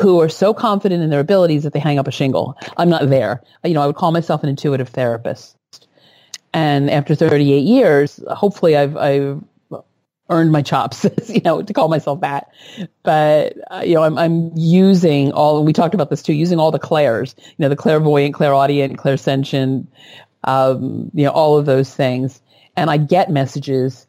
who 0.00 0.20
are 0.20 0.28
so 0.28 0.52
confident 0.52 1.02
in 1.02 1.10
their 1.10 1.20
abilities 1.20 1.62
that 1.62 1.72
they 1.72 1.78
hang 1.78 1.98
up 1.98 2.06
a 2.06 2.12
shingle. 2.12 2.56
I'm 2.76 2.90
not 2.90 3.08
there. 3.08 3.42
You 3.64 3.74
know, 3.74 3.82
I 3.82 3.86
would 3.86 3.96
call 3.96 4.12
myself 4.12 4.42
an 4.42 4.48
intuitive 4.48 4.90
therapist. 4.90 5.56
And 6.52 6.90
after 6.90 7.14
38 7.14 7.60
years, 7.60 8.20
hopefully 8.28 8.76
I've, 8.76 8.96
I've 8.96 9.42
earned 10.30 10.52
my 10.52 10.62
chops, 10.62 11.06
you 11.28 11.40
know, 11.44 11.62
to 11.62 11.72
call 11.72 11.88
myself 11.88 12.20
that. 12.20 12.50
But, 13.02 13.56
uh, 13.70 13.82
you 13.84 13.94
know, 13.94 14.02
I'm, 14.02 14.18
I'm 14.18 14.52
using 14.56 15.32
all, 15.32 15.64
we 15.64 15.72
talked 15.72 15.94
about 15.94 16.10
this 16.10 16.22
too, 16.22 16.32
using 16.34 16.58
all 16.58 16.70
the 16.70 16.78
clairs, 16.78 17.34
you 17.38 17.54
know, 17.58 17.68
the 17.68 17.76
clairvoyant, 17.76 18.34
clairaudient, 18.34 18.98
clairsentient, 18.98 19.86
um, 20.44 21.10
you 21.14 21.24
know, 21.24 21.30
all 21.30 21.58
of 21.58 21.66
those 21.66 21.94
things. 21.94 22.40
And 22.78 22.90
I 22.90 22.96
get 22.96 23.30
messages 23.30 24.06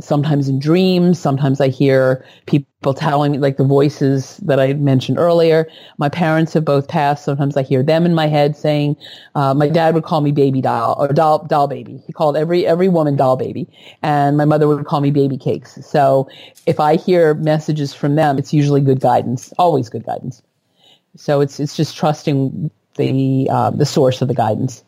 sometimes 0.00 0.48
in 0.48 0.58
dreams. 0.58 1.18
Sometimes 1.18 1.60
I 1.60 1.68
hear 1.68 2.24
people 2.46 2.94
telling 2.94 3.32
me, 3.32 3.38
like 3.38 3.56
the 3.56 3.64
voices 3.64 4.38
that 4.38 4.58
I 4.58 4.72
mentioned 4.74 5.18
earlier. 5.18 5.68
My 5.98 6.08
parents 6.08 6.54
have 6.54 6.64
both 6.64 6.88
passed. 6.88 7.24
Sometimes 7.24 7.56
I 7.56 7.62
hear 7.62 7.82
them 7.82 8.04
in 8.04 8.14
my 8.14 8.26
head 8.26 8.56
saying, 8.56 8.96
uh, 9.36 9.54
my 9.54 9.68
dad 9.68 9.94
would 9.94 10.02
call 10.02 10.20
me 10.20 10.32
baby 10.32 10.60
doll 10.60 10.96
or 10.98 11.08
doll, 11.08 11.44
doll 11.44 11.68
baby. 11.68 12.02
He 12.06 12.12
called 12.12 12.36
every, 12.36 12.66
every 12.66 12.88
woman 12.88 13.16
doll 13.16 13.36
baby. 13.36 13.68
And 14.02 14.36
my 14.36 14.44
mother 14.44 14.66
would 14.66 14.84
call 14.86 15.00
me 15.00 15.12
baby 15.12 15.38
cakes. 15.38 15.78
So 15.86 16.28
if 16.66 16.80
I 16.80 16.96
hear 16.96 17.34
messages 17.34 17.94
from 17.94 18.16
them, 18.16 18.38
it's 18.38 18.52
usually 18.52 18.80
good 18.80 19.00
guidance, 19.00 19.52
always 19.58 19.88
good 19.88 20.04
guidance. 20.04 20.42
So 21.16 21.40
it's, 21.40 21.60
it's 21.60 21.76
just 21.76 21.96
trusting 21.96 22.70
the, 22.96 23.48
uh, 23.50 23.70
the 23.70 23.86
source 23.86 24.22
of 24.22 24.28
the 24.28 24.34
guidance. 24.34 24.82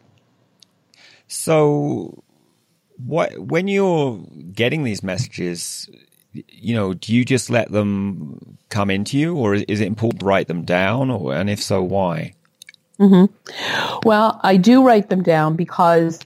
So 1.29 2.24
what 2.97 3.37
when 3.39 3.69
you're 3.69 4.19
getting 4.53 4.85
these 4.85 5.03
messages 5.03 5.89
you 6.33 6.75
know 6.75 6.95
do 6.95 7.15
you 7.15 7.25
just 7.25 7.51
let 7.51 7.71
them 7.73 8.59
come 8.69 8.91
into 8.91 9.19
you 9.19 9.35
or 9.35 9.55
is 9.55 9.81
it 9.81 9.87
important 9.87 10.21
to 10.21 10.27
write 10.27 10.49
them 10.49 10.65
down 10.65 11.11
or 11.11 11.35
and 11.35 11.51
if 11.51 11.63
so 11.63 11.83
why 11.83 12.33
mm-hmm. 12.99 13.27
well 14.07 14.41
i 14.43 14.57
do 14.57 14.85
write 14.85 15.11
them 15.11 15.23
down 15.23 15.57
because 15.57 16.21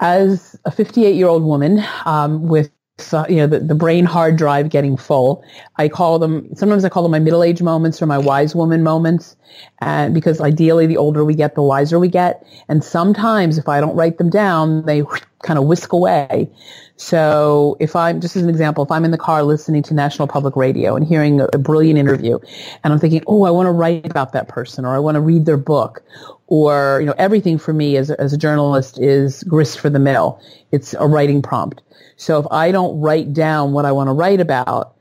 as 0.00 0.58
a 0.64 0.70
58 0.70 1.14
year 1.14 1.28
old 1.28 1.42
woman 1.42 1.82
um, 2.04 2.48
with 2.48 2.70
so, 2.98 3.26
you 3.28 3.36
know, 3.36 3.48
the, 3.48 3.58
the 3.58 3.74
brain 3.74 4.04
hard 4.04 4.36
drive 4.36 4.68
getting 4.70 4.96
full. 4.96 5.44
I 5.76 5.88
call 5.88 6.18
them, 6.20 6.48
sometimes 6.54 6.84
I 6.84 6.88
call 6.88 7.02
them 7.02 7.10
my 7.10 7.18
middle 7.18 7.42
age 7.42 7.60
moments 7.60 8.00
or 8.00 8.06
my 8.06 8.18
wise 8.18 8.54
woman 8.54 8.84
moments. 8.84 9.36
And 9.80 10.14
because 10.14 10.40
ideally 10.40 10.86
the 10.86 10.96
older 10.96 11.24
we 11.24 11.34
get, 11.34 11.54
the 11.54 11.62
wiser 11.62 11.98
we 11.98 12.08
get. 12.08 12.46
And 12.68 12.82
sometimes 12.82 13.58
if 13.58 13.68
I 13.68 13.80
don't 13.80 13.96
write 13.96 14.18
them 14.18 14.30
down, 14.30 14.84
they 14.86 15.02
kind 15.42 15.58
of 15.58 15.66
whisk 15.66 15.92
away. 15.92 16.50
So 16.96 17.76
if 17.80 17.96
I'm, 17.96 18.20
just 18.20 18.36
as 18.36 18.42
an 18.42 18.48
example, 18.48 18.84
if 18.84 18.90
I'm 18.90 19.04
in 19.04 19.10
the 19.10 19.18
car 19.18 19.42
listening 19.42 19.82
to 19.84 19.94
National 19.94 20.28
Public 20.28 20.54
Radio 20.56 20.94
and 20.94 21.06
hearing 21.06 21.40
a, 21.40 21.48
a 21.52 21.58
brilliant 21.58 21.98
interview 21.98 22.38
and 22.82 22.92
I'm 22.92 22.98
thinking, 22.98 23.22
oh, 23.26 23.44
I 23.44 23.50
want 23.50 23.66
to 23.66 23.72
write 23.72 24.06
about 24.06 24.32
that 24.32 24.48
person 24.48 24.84
or 24.84 24.94
I 24.94 24.98
want 25.00 25.16
to 25.16 25.20
read 25.20 25.44
their 25.44 25.56
book 25.56 26.02
or, 26.46 26.98
you 27.00 27.06
know, 27.06 27.14
everything 27.18 27.58
for 27.58 27.72
me 27.72 27.96
as 27.96 28.10
as 28.12 28.32
a 28.32 28.38
journalist 28.38 29.00
is 29.00 29.42
grist 29.44 29.80
for 29.80 29.90
the 29.90 29.98
mill. 29.98 30.40
It's 30.72 30.94
a 30.94 31.06
writing 31.06 31.42
prompt. 31.42 31.82
So 32.16 32.38
if 32.38 32.46
I 32.50 32.70
don't 32.70 33.00
write 33.00 33.32
down 33.32 33.72
what 33.72 33.84
I 33.84 33.92
want 33.92 34.08
to 34.08 34.12
write 34.12 34.40
about, 34.40 34.94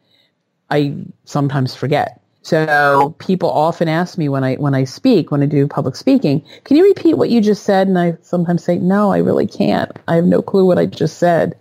I 0.69 0.95
sometimes 1.25 1.75
forget. 1.75 2.22
So 2.43 3.15
people 3.19 3.49
often 3.49 3.88
ask 3.88 4.17
me 4.17 4.27
when 4.27 4.43
I 4.43 4.56
when 4.56 4.75
I 4.75 4.84
speak, 4.84 5.32
when 5.32 5.41
I 5.41 5.45
do 5.45 5.65
public 5.67 5.95
speaking, 5.95 6.45
can 6.65 6.75
you 6.75 6.84
repeat 6.84 7.15
what 7.15 7.29
you 7.29 7.39
just 7.39 7.63
said? 7.63 7.88
And 7.88 7.97
I 7.97 8.17
sometimes 8.21 8.63
say, 8.63 8.77
no, 8.77 9.12
I 9.12 9.19
really 9.19 9.47
can't. 9.47 9.91
I 10.10 10.15
have 10.15 10.25
no 10.25 10.41
clue 10.41 10.65
what 10.65 10.77
I 10.77 10.86
just 10.86 11.17
said. 11.17 11.58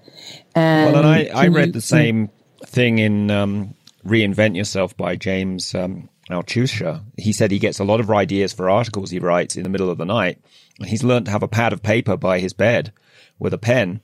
And 0.57 0.92
well, 0.92 1.05
and 1.05 1.09
I, 1.09 1.31
I 1.33 1.47
read 1.47 1.66
you, 1.68 1.73
the 1.73 1.81
same 1.81 2.31
thing 2.66 2.99
in 2.99 3.31
um, 3.31 3.75
Reinvent 4.05 4.57
Yourself 4.57 4.97
by 4.97 5.14
James 5.14 5.73
um, 5.75 6.09
Altucher. 6.29 7.03
He 7.16 7.33
said 7.33 7.53
he 7.53 7.61
gets 7.61 7.79
a 7.79 7.85
lot 7.85 8.01
of 8.01 8.11
ideas 8.11 8.53
for 8.53 8.68
articles 8.68 9.11
he 9.11 9.21
writes 9.21 9.57
in 9.57 9.62
the 9.62 9.71
middle 9.71 9.88
of 9.88 9.99
the 9.99 10.05
night. 10.05 10.38
And 10.81 10.88
he's 10.88 11.05
learned 11.05 11.27
to 11.27 11.33
have 11.33 11.45
a 11.45 11.49
pad 11.49 11.73
of 11.73 11.83
paper 11.85 12.16
by 12.16 12.40
his 12.40 12.53
bed 12.53 12.92
with 13.38 13.55
a 13.55 13.59
pen 13.59 14.01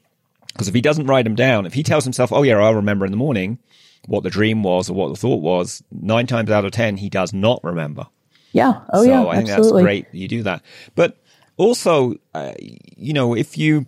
because 0.53 0.69
if 0.69 0.75
he 0.75 0.81
doesn't 0.81 1.07
write 1.07 1.25
them 1.25 1.35
down, 1.35 1.67
if 1.67 1.75
he 1.75 1.83
tells 1.83 2.05
himself, 2.05 2.33
oh, 2.33 2.43
yeah, 2.43 2.57
I'll 2.59 2.75
remember 2.75 3.05
in 3.05 3.13
the 3.13 3.17
morning 3.17 3.59
what 4.07 4.23
the 4.23 4.31
dream 4.31 4.63
was 4.63 4.89
or 4.89 4.95
what 4.95 5.09
the 5.09 5.17
thought 5.17 5.43
was, 5.43 5.83
nine 5.91 6.27
times 6.27 6.51
out 6.51 6.65
of 6.65 6.73
10, 6.73 6.97
he 6.97 7.09
does 7.09 7.33
not 7.33 7.63
remember. 7.63 8.07
Yeah. 8.53 8.81
Oh, 8.93 9.05
so 9.05 9.09
yeah. 9.09 9.27
I 9.27 9.37
think 9.37 9.49
absolutely. 9.51 9.83
that's 9.83 9.85
great 9.85 10.13
that 10.13 10.19
you 10.19 10.29
do 10.29 10.43
that. 10.45 10.63
But 10.95 11.19
also, 11.57 12.15
uh, 12.35 12.55
you 12.59 13.13
know, 13.13 13.35
if 13.35 13.59
you 13.59 13.87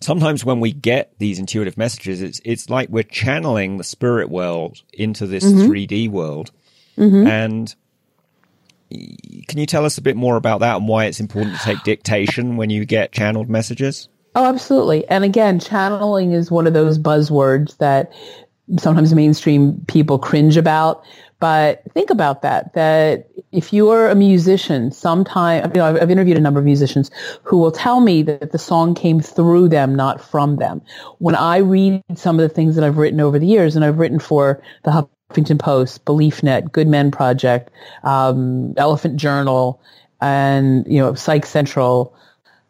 sometimes 0.00 0.44
when 0.44 0.60
we 0.60 0.72
get 0.72 1.14
these 1.18 1.38
intuitive 1.38 1.78
messages, 1.78 2.20
it's 2.22 2.40
it's 2.44 2.68
like 2.68 2.88
we're 2.88 3.04
channeling 3.04 3.76
the 3.76 3.84
spirit 3.84 4.28
world 4.30 4.82
into 4.92 5.26
this 5.26 5.44
mm-hmm. 5.44 5.70
3D 5.70 6.10
world. 6.10 6.50
Mm-hmm. 6.98 7.26
And 7.26 7.74
can 8.90 9.58
you 9.58 9.66
tell 9.66 9.84
us 9.84 9.98
a 9.98 10.02
bit 10.02 10.16
more 10.16 10.36
about 10.36 10.60
that 10.60 10.76
and 10.76 10.88
why 10.88 11.06
it's 11.06 11.20
important 11.20 11.56
to 11.56 11.62
take 11.62 11.82
dictation 11.82 12.56
when 12.56 12.70
you 12.70 12.84
get 12.84 13.12
channeled 13.12 13.48
messages? 13.48 14.08
Oh, 14.36 14.46
absolutely. 14.46 15.06
And 15.08 15.24
again, 15.24 15.60
channeling 15.60 16.32
is 16.32 16.50
one 16.50 16.66
of 16.66 16.74
those 16.74 16.98
buzzwords 16.98 17.76
that 17.78 18.12
sometimes 18.78 19.14
mainstream 19.14 19.84
people 19.86 20.18
cringe 20.18 20.56
about. 20.56 21.04
But 21.40 21.82
think 21.92 22.10
about 22.10 22.40
that, 22.42 22.72
that 22.72 23.28
if 23.52 23.72
you're 23.72 24.08
a 24.08 24.14
musician, 24.14 24.90
sometime, 24.92 25.70
you 25.74 25.78
know, 25.78 25.86
I've, 25.86 26.02
I've 26.02 26.10
interviewed 26.10 26.38
a 26.38 26.40
number 26.40 26.58
of 26.58 26.64
musicians 26.64 27.10
who 27.42 27.58
will 27.58 27.72
tell 27.72 28.00
me 28.00 28.22
that 28.22 28.52
the 28.52 28.58
song 28.58 28.94
came 28.94 29.20
through 29.20 29.68
them, 29.68 29.94
not 29.94 30.22
from 30.22 30.56
them. 30.56 30.80
When 31.18 31.34
I 31.34 31.58
read 31.58 32.02
some 32.14 32.38
of 32.38 32.48
the 32.48 32.54
things 32.54 32.76
that 32.76 32.84
I've 32.84 32.96
written 32.96 33.20
over 33.20 33.38
the 33.38 33.46
years, 33.46 33.76
and 33.76 33.84
I've 33.84 33.98
written 33.98 34.20
for 34.20 34.62
the 34.84 35.06
Huffington 35.32 35.58
Post, 35.58 36.04
BeliefNet, 36.06 36.72
Good 36.72 36.88
Men 36.88 37.10
Project, 37.10 37.70
um, 38.04 38.72
Elephant 38.78 39.16
Journal, 39.16 39.82
and, 40.22 40.86
you 40.86 40.98
know, 40.98 41.14
Psych 41.14 41.44
Central, 41.44 42.16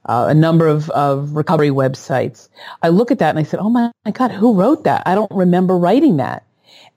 uh, 0.06 0.26
a 0.28 0.34
number 0.34 0.66
of, 0.66 0.90
of 0.90 1.32
recovery 1.32 1.70
websites. 1.70 2.48
I 2.82 2.88
look 2.88 3.10
at 3.10 3.18
that 3.18 3.30
and 3.30 3.38
I 3.38 3.42
said, 3.42 3.60
oh 3.60 3.70
my, 3.70 3.90
my 4.04 4.10
God, 4.10 4.30
who 4.30 4.54
wrote 4.54 4.84
that? 4.84 5.02
I 5.06 5.14
don't 5.14 5.30
remember 5.30 5.76
writing 5.76 6.18
that. 6.18 6.44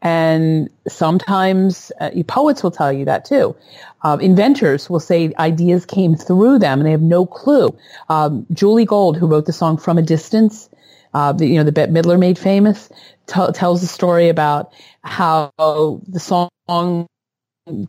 And 0.02 0.70
sometimes 0.88 1.92
uh, 2.00 2.12
poets 2.28 2.62
will 2.62 2.72
tell 2.72 2.94
you 2.94 3.06
that 3.06 3.26
too. 3.26 3.56
Uh, 4.04 4.18
inventors 4.22 4.90
will 4.90 5.00
say 5.00 5.34
ideas 5.40 5.86
came 5.86 6.16
through 6.16 6.60
them 6.60 6.80
and 6.80 6.86
they 6.86 6.92
have 6.92 7.02
no 7.02 7.26
clue. 7.26 7.76
Um, 8.10 8.46
Julie 8.54 8.86
Gold, 8.86 9.18
who 9.18 9.28
wrote 9.28 9.46
the 9.48 9.54
song 9.54 9.78
From 9.78 9.98
a 9.98 10.04
Distance, 10.04 10.70
uh, 11.14 11.32
the, 11.32 11.48
you 11.48 11.56
know, 11.56 11.64
the 11.64 11.72
Bette 11.72 11.92
Midler 11.92 12.20
made 12.20 12.38
famous, 12.38 12.90
t- 13.26 13.52
tells 13.54 13.82
a 13.82 13.88
story 13.88 14.30
about 14.30 14.72
how 15.04 15.52
the 15.58 16.20
song 16.20 16.50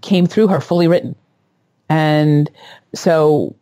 came 0.01 0.27
through 0.27 0.49
her 0.49 0.61
fully 0.61 0.89
written. 0.89 1.15
And 1.91 2.51
so 2.95 3.55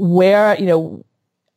where, 0.00 0.58
you 0.58 0.66
know, 0.66 1.04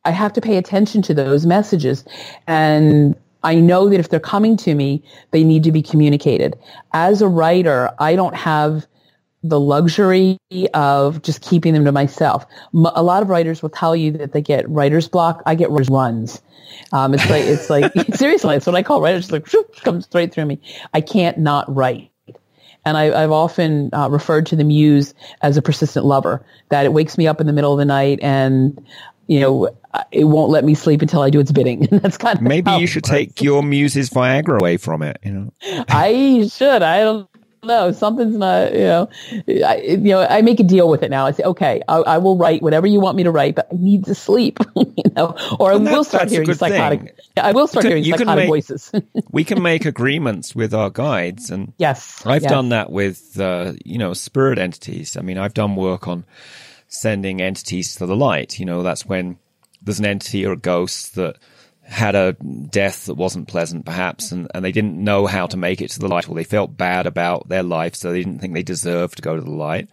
I 0.06 0.12
have 0.12 0.34
to 0.34 0.42
pay 0.42 0.58
attention 0.58 1.02
to 1.04 1.14
those 1.14 1.46
messages. 1.46 2.04
And 2.46 3.16
I 3.44 3.56
know 3.56 3.90
that 3.90 4.00
if 4.00 4.10
they're 4.10 4.20
coming 4.20 4.58
to 4.58 4.76
me, 4.76 5.04
they 5.32 5.44
need 5.44 5.64
to 5.64 5.72
be 5.72 5.82
communicated. 5.82 6.58
As 6.94 7.22
a 7.22 7.28
writer, 7.28 7.90
I 8.00 8.16
don't 8.16 8.36
have 8.36 8.86
the 9.44 9.60
luxury 9.60 10.38
of 10.74 11.22
just 11.22 11.42
keeping 11.42 11.74
them 11.74 11.86
to 11.86 11.92
myself. 11.92 12.46
A 12.74 13.04
lot 13.04 13.22
of 13.22 13.30
writers 13.30 13.62
will 13.62 13.70
tell 13.70 13.96
you 13.96 14.12
that 14.12 14.32
they 14.34 14.42
get 14.42 14.70
writer's 14.70 15.08
block. 15.08 15.42
I 15.46 15.56
get 15.56 15.70
writer's 15.70 15.90
runs. 15.90 16.42
Um, 16.92 17.14
it's 17.14 17.30
like, 17.30 17.44
it's 17.44 17.70
like, 17.70 17.92
seriously, 18.16 18.56
it's 18.56 18.66
what 18.66 18.76
I 18.76 18.84
call 18.84 19.02
writers. 19.02 19.26
It's 19.26 19.32
like, 19.32 19.48
whoop, 19.52 19.76
comes 19.82 20.06
straight 20.06 20.34
through 20.34 20.46
me. 20.46 20.60
I 20.94 21.02
can't 21.02 21.38
not 21.38 21.74
write. 21.74 22.10
And 22.86 22.98
I, 22.98 23.22
have 23.22 23.32
often 23.32 23.90
uh, 23.94 24.10
referred 24.10 24.46
to 24.48 24.56
the 24.56 24.64
muse 24.64 25.14
as 25.42 25.56
a 25.56 25.62
persistent 25.62 26.06
lover, 26.06 26.46
that 26.70 26.86
it 26.86 26.94
wakes 26.94 27.18
me 27.18 27.28
up 27.28 27.40
in 27.40 27.48
the 27.48 27.54
middle 27.54 27.72
of 27.72 27.80
the 27.80 27.86
night 27.86 28.20
and, 28.22 28.86
you 29.28 29.40
know, 29.40 29.70
it 30.12 30.26
won't 30.26 30.50
let 30.50 30.64
me 30.64 30.74
sleep 30.74 31.02
until 31.02 31.22
I 31.22 31.30
do 31.30 31.40
its 31.40 31.52
bidding. 31.52 31.88
And 31.88 32.02
that's 32.04 32.18
kind 32.18 32.38
of 32.38 32.44
maybe 32.44 32.72
you 32.72 32.88
should 32.88 33.04
take 33.04 33.42
your 33.42 33.64
muse's 33.64 34.10
Viagra 34.10 34.60
away 34.60 34.78
from 34.78 35.02
it. 35.02 35.18
You 35.24 35.32
know, 35.32 35.54
I 35.90 36.50
should. 36.52 36.82
I 36.82 37.00
don't 37.00 37.30
no, 37.64 37.92
something's 37.92 38.38
not, 38.38 38.74
you 38.74 38.80
know, 38.80 39.10
I, 39.66 39.78
you 39.78 39.98
know, 39.98 40.22
I 40.22 40.42
make 40.42 40.60
a 40.60 40.64
deal 40.64 40.90
with 40.90 41.04
it 41.04 41.12
now. 41.12 41.26
I 41.26 41.32
say, 41.32 41.44
okay, 41.44 41.82
I, 41.88 41.98
I 41.98 42.18
will 42.18 42.38
write 42.38 42.62
whatever 42.62 42.88
you 42.88 43.00
want 43.00 43.18
me 43.18 43.24
to 43.24 43.32
write, 43.32 43.56
but 43.56 43.68
I 43.72 43.76
need 43.76 44.06
to 44.06 44.16
sleep, 44.16 44.60
you 44.76 44.94
know, 45.16 45.36
or 45.60 45.74
I 45.74 45.76
will 45.78 46.04
start 46.04 46.30
hearing 46.30 46.54
psychotic. 46.54 47.02
Thing. 47.02 47.12
I 47.38 47.52
will 47.52 47.68
start 47.68 47.86
hearing 47.86 48.04
psychotic 48.04 48.36
make, 48.36 48.48
voices. 48.48 48.92
we 49.32 49.44
can 49.44 49.62
make 49.62 49.86
agreements 49.86 50.56
with 50.56 50.74
our 50.74 50.90
guides, 50.90 51.50
and 51.50 51.74
yes, 51.78 52.26
I've 52.26 52.44
yes. 52.44 52.52
done 52.52 52.70
that 52.70 52.92
with, 52.92 53.40
uh, 53.40 53.74
you 53.84 53.98
know, 53.98 54.14
spirit 54.14 54.60
entities. 54.60 55.18
I 55.18 55.22
mean, 55.22 55.38
I've 55.38 55.54
done 55.54 55.76
work 55.76 56.08
on 56.08 56.26
sending 56.88 57.42
entities 57.42 57.96
to 57.96 58.06
the 58.06 58.16
light. 58.16 58.60
You 58.60 58.66
know, 58.66 58.84
that's 58.84 59.06
when 59.06 59.38
there's 59.82 60.00
an 60.00 60.06
entity 60.06 60.46
or 60.46 60.54
a 60.54 60.58
ghost 60.58 61.16
that 61.16 61.38
had 61.84 62.16
a 62.16 62.34
death 62.34 63.06
that 63.06 63.16
wasn't 63.16 63.48
pleasant, 63.48 63.86
perhaps, 63.86 64.32
and, 64.32 64.48
and 64.54 64.64
they 64.64 64.72
didn't 64.72 65.02
know 65.02 65.28
how 65.28 65.48
to 65.48 65.58
make 65.58 65.82
it 65.82 65.92
to 65.92 66.00
the 66.00 66.08
light, 66.08 66.30
or 66.30 66.36
they 66.36 66.44
felt 66.44 66.78
bad 66.78 67.06
about 67.06 67.50
their 67.50 67.64
life, 67.64 67.96
so 67.96 68.12
they 68.12 68.20
didn't 68.24 68.40
think 68.40 68.54
they 68.54 68.64
deserved 68.64 69.18
to 69.18 69.22
go 69.22 69.36
to 69.36 69.42
the 69.42 69.52
light. 69.52 69.90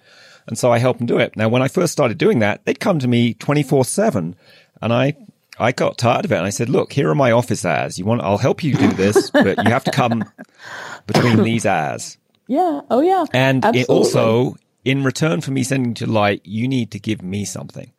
And 0.47 0.59
so 0.59 0.73
I 0.73 0.79
helped 0.79 0.99
them 0.99 1.07
do 1.07 1.19
it. 1.19 1.37
Now, 1.37 1.49
when 1.49 1.63
I 1.63 1.69
first 1.69 1.93
started 1.93 2.19
doing 2.19 2.41
that, 2.41 2.65
they'd 2.65 2.81
come 2.81 2.99
to 3.01 3.09
me 3.09 3.35
24 3.35 3.85
7, 3.85 4.37
and 4.81 4.93
I, 4.93 5.17
I 5.59 5.73
got 5.73 5.99
tired 5.99 6.25
of 6.25 6.33
it 6.33 6.37
and 6.37 6.47
I 6.47 6.51
said, 6.51 6.71
look, 6.71 6.93
here 6.93 7.11
are 7.11 7.15
my 7.15 7.33
office 7.33 7.65
ads. 7.65 7.99
You 7.99 8.07
want, 8.07 8.23
I'll 8.23 8.39
help 8.39 8.65
you 8.65 8.75
do 8.75 8.89
this, 8.93 9.31
but 9.31 9.63
you 9.63 9.71
have 9.71 9.85
to 9.85 9.91
come 9.91 10.25
between 11.07 11.43
these 11.43 11.67
ads. 11.67 12.17
Yeah. 12.47 12.81
Oh 12.91 13.01
yeah. 13.01 13.27
And 13.33 13.65
it 13.77 13.89
also, 13.89 14.57
in 14.85 15.05
return 15.05 15.41
for 15.41 15.51
me 15.51 15.63
sending 15.63 15.95
to 15.95 16.07
light, 16.07 16.41
you 16.45 16.67
need 16.67 16.93
to 16.93 16.99
give 16.99 17.23
me 17.23 17.45
something. 17.45 17.93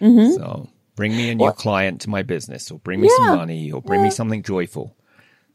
Mm-hmm. 0.00 0.34
So 0.34 0.68
bring 0.96 1.16
me 1.16 1.30
a 1.30 1.34
new 1.34 1.52
client 1.52 2.00
to 2.02 2.10
my 2.10 2.22
business 2.22 2.70
or 2.70 2.78
bring 2.80 3.00
me 3.00 3.08
Yeah. 3.08 3.26
some 3.28 3.36
money 3.36 3.70
or 3.70 3.80
bring 3.80 4.02
me 4.02 4.10
something 4.10 4.42
joyful. 4.42 4.94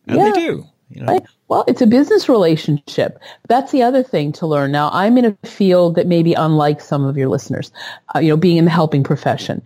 And 0.07 0.17
Yeah. 0.17 0.31
they 0.31 0.39
do. 0.39 0.65
You 0.89 1.01
know? 1.03 1.13
Right. 1.13 1.23
Well, 1.47 1.63
it's 1.67 1.81
a 1.81 1.87
business 1.87 2.27
relationship. 2.27 3.17
That's 3.47 3.71
the 3.71 3.81
other 3.81 4.03
thing 4.03 4.33
to 4.33 4.45
learn. 4.45 4.71
Now, 4.71 4.89
I'm 4.91 5.17
in 5.17 5.25
a 5.25 5.47
field 5.47 5.95
that 5.95 6.05
may 6.05 6.21
be 6.21 6.33
unlike 6.33 6.81
some 6.81 7.05
of 7.05 7.17
your 7.17 7.29
listeners, 7.29 7.71
uh, 8.13 8.19
you 8.19 8.27
know, 8.29 8.37
being 8.37 8.57
in 8.57 8.65
the 8.65 8.71
helping 8.71 9.03
profession. 9.03 9.61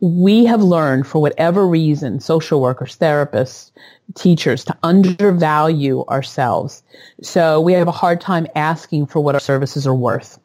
We 0.00 0.46
have 0.46 0.62
learned 0.62 1.06
for 1.06 1.20
whatever 1.20 1.66
reason, 1.66 2.20
social 2.20 2.62
workers, 2.62 2.96
therapists, 2.96 3.72
teachers, 4.14 4.64
to 4.64 4.76
undervalue 4.82 6.04
ourselves. 6.06 6.82
So 7.22 7.60
we 7.60 7.74
have 7.74 7.88
a 7.88 7.92
hard 7.92 8.20
time 8.20 8.46
asking 8.56 9.06
for 9.06 9.20
what 9.20 9.34
our 9.34 9.40
services 9.40 9.86
are 9.86 9.94
worth. 9.94 10.38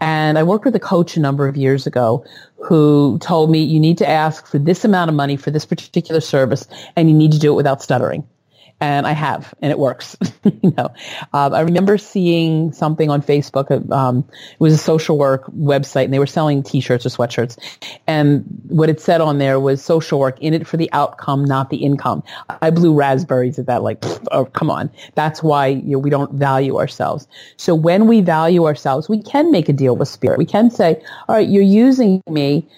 And 0.00 0.38
I 0.38 0.42
worked 0.42 0.64
with 0.64 0.76
a 0.76 0.80
coach 0.80 1.16
a 1.16 1.20
number 1.20 1.48
of 1.48 1.56
years 1.56 1.86
ago 1.86 2.24
who 2.62 3.18
told 3.20 3.50
me 3.50 3.62
you 3.62 3.80
need 3.80 3.98
to 3.98 4.08
ask 4.08 4.46
for 4.46 4.58
this 4.58 4.84
amount 4.84 5.08
of 5.08 5.14
money 5.14 5.36
for 5.36 5.50
this 5.50 5.66
particular 5.66 6.20
service 6.20 6.66
and 6.96 7.08
you 7.08 7.14
need 7.14 7.32
to 7.32 7.38
do 7.38 7.52
it 7.52 7.56
without 7.56 7.82
stuttering 7.82 8.26
and 8.80 9.06
I 9.06 9.12
have, 9.12 9.54
and 9.60 9.72
it 9.72 9.78
works. 9.78 10.16
you 10.44 10.72
know, 10.76 10.88
um, 11.32 11.52
I 11.52 11.60
remember 11.60 11.98
seeing 11.98 12.72
something 12.72 13.10
on 13.10 13.22
Facebook. 13.22 13.90
Um, 13.90 14.24
it 14.28 14.60
was 14.60 14.72
a 14.72 14.78
social 14.78 15.18
work 15.18 15.46
website, 15.46 16.04
and 16.04 16.12
they 16.12 16.20
were 16.20 16.26
selling 16.26 16.62
T-shirts 16.62 17.04
or 17.04 17.08
sweatshirts. 17.08 17.58
And 18.06 18.44
what 18.68 18.88
it 18.88 19.00
said 19.00 19.20
on 19.20 19.38
there 19.38 19.58
was 19.58 19.84
social 19.84 20.20
work 20.20 20.38
in 20.40 20.54
it 20.54 20.66
for 20.66 20.76
the 20.76 20.88
outcome, 20.92 21.44
not 21.44 21.70
the 21.70 21.78
income. 21.78 22.22
I 22.62 22.70
blew 22.70 22.94
raspberries 22.94 23.58
at 23.58 23.66
that. 23.66 23.82
Like, 23.82 24.04
oh, 24.30 24.44
come 24.44 24.70
on. 24.70 24.90
That's 25.16 25.42
why 25.42 25.66
you 25.68 25.92
know, 25.92 25.98
we 25.98 26.10
don't 26.10 26.32
value 26.34 26.78
ourselves. 26.78 27.26
So 27.56 27.74
when 27.74 28.06
we 28.06 28.20
value 28.20 28.64
ourselves, 28.66 29.08
we 29.08 29.22
can 29.22 29.50
make 29.50 29.68
a 29.68 29.72
deal 29.72 29.96
with 29.96 30.08
spirit. 30.08 30.38
We 30.38 30.46
can 30.46 30.70
say, 30.70 31.02
all 31.28 31.34
right, 31.34 31.48
you're 31.48 31.62
using 31.62 32.22
me 32.30 32.68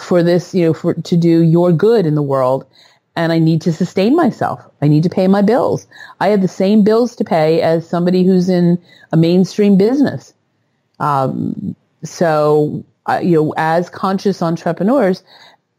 for 0.00 0.24
this, 0.24 0.52
you 0.52 0.64
know, 0.66 0.74
for 0.74 0.94
to 0.94 1.16
do 1.16 1.42
your 1.42 1.70
good 1.70 2.06
in 2.06 2.16
the 2.16 2.22
world 2.22 2.66
and 3.16 3.32
I 3.32 3.38
need 3.38 3.62
to 3.62 3.72
sustain 3.72 4.16
myself. 4.16 4.60
I 4.82 4.88
need 4.88 5.04
to 5.04 5.08
pay 5.08 5.28
my 5.28 5.42
bills. 5.42 5.86
I 6.20 6.28
have 6.28 6.42
the 6.42 6.48
same 6.48 6.82
bills 6.82 7.14
to 7.16 7.24
pay 7.24 7.60
as 7.62 7.88
somebody 7.88 8.24
who's 8.24 8.48
in 8.48 8.82
a 9.12 9.16
mainstream 9.16 9.76
business. 9.76 10.34
Um, 10.98 11.76
so, 12.02 12.84
uh, 13.06 13.20
you 13.22 13.36
know, 13.36 13.54
as 13.56 13.88
conscious 13.88 14.42
entrepreneurs, 14.42 15.22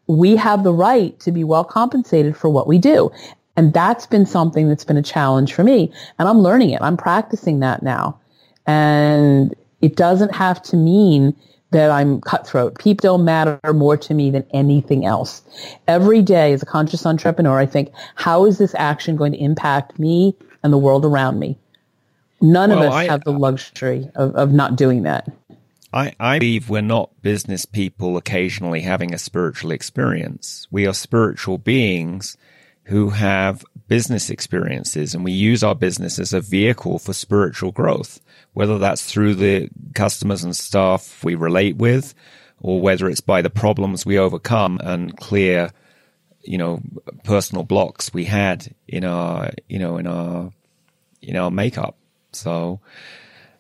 we 0.08 0.36
have 0.36 0.64
the 0.64 0.74
right 0.74 1.20
to 1.22 1.32
be 1.32 1.44
well 1.44 1.64
compensated 1.64 2.38
for 2.38 2.50
what 2.50 2.68
we 2.68 2.78
do. 2.78 3.12
And 3.58 3.74
that's 3.74 4.06
been 4.06 4.26
something 4.26 4.68
that's 4.68 4.84
been 4.84 4.98
a 4.98 5.02
challenge 5.02 5.54
for 5.54 5.64
me. 5.64 5.92
And 6.20 6.28
I'm 6.28 6.40
learning 6.40 6.72
it. 6.72 6.82
I'm 6.82 6.98
practicing 6.98 7.60
that 7.62 7.84
now. 7.84 8.20
And 8.66 9.56
it 9.82 9.96
doesn't 9.96 10.34
have 10.36 10.62
to 10.64 10.78
mean 10.78 11.36
that 11.76 11.92
I'm 11.92 12.22
cutthroat. 12.22 12.80
People 12.80 13.04
don't 13.18 13.26
matter 13.26 13.60
more 13.74 13.98
to 13.98 14.14
me 14.14 14.32
than 14.32 14.46
anything 14.54 15.06
else. 15.06 15.44
Every 15.88 16.22
day 16.22 16.54
as 16.54 16.64
a 16.64 16.66
conscious 16.66 17.06
entrepreneur, 17.06 17.60
I 17.60 17.66
think, 17.66 17.92
how 18.16 18.46
is 18.46 18.58
this 18.58 18.74
action 18.76 19.18
going 19.18 19.34
to 19.34 19.38
impact 19.38 20.00
me 20.00 20.36
and 20.64 20.72
the 20.72 20.78
world 20.78 21.04
around 21.06 21.38
me? 21.40 21.60
None 22.42 22.72
of 22.72 22.80
us 22.80 22.94
I- 22.94 23.06
have 23.06 23.24
the 23.26 23.34
uh, 23.34 23.40
luxury 23.40 24.10
of, 24.16 24.34
of 24.36 24.54
not 24.54 24.78
doing 24.78 25.04
that. 25.04 25.28
I, 25.94 26.14
I 26.20 26.40
believe 26.40 26.70
we're 26.70 26.82
not 26.82 27.10
business 27.22 27.66
people 27.66 28.18
occasionally 28.18 28.82
having 28.82 29.14
a 29.14 29.18
spiritual 29.18 29.72
experience. 29.72 30.68
We 30.70 30.86
are 30.88 30.94
spiritual 30.94 31.58
beings 31.58 32.36
who 32.86 33.12
have 33.12 33.64
business 33.88 34.30
experiences 34.30 35.16
and 35.16 35.24
we 35.24 35.32
use 35.32 35.64
our 35.64 35.76
business 35.76 36.20
as 36.20 36.34
a 36.34 36.42
vehicle 36.42 37.00
for 37.00 37.14
spiritual 37.14 37.72
growth, 37.72 38.20
whether 38.56 38.80
that's 38.80 39.04
through 39.04 39.36
the 39.36 39.70
customers 39.94 40.44
and 40.44 40.56
staff 40.56 41.24
we 41.24 41.36
relate 41.36 41.76
with 41.76 42.16
or 42.62 42.82
whether 42.82 43.10
it's 43.10 43.20
by 43.20 43.42
the 43.42 43.50
problems 43.50 44.06
we 44.06 44.18
overcome 44.18 44.80
and 44.82 45.16
clear, 45.18 45.72
you 46.42 46.58
know, 46.58 46.82
personal 47.26 47.64
blocks 47.64 48.14
we 48.14 48.24
had 48.24 48.74
in 48.88 49.04
our, 49.04 49.52
you 49.68 49.78
know, 49.78 49.98
in 49.98 50.08
our, 50.08 50.52
in 51.22 51.36
our 51.36 51.52
makeup. 51.52 51.98
So, 52.32 52.80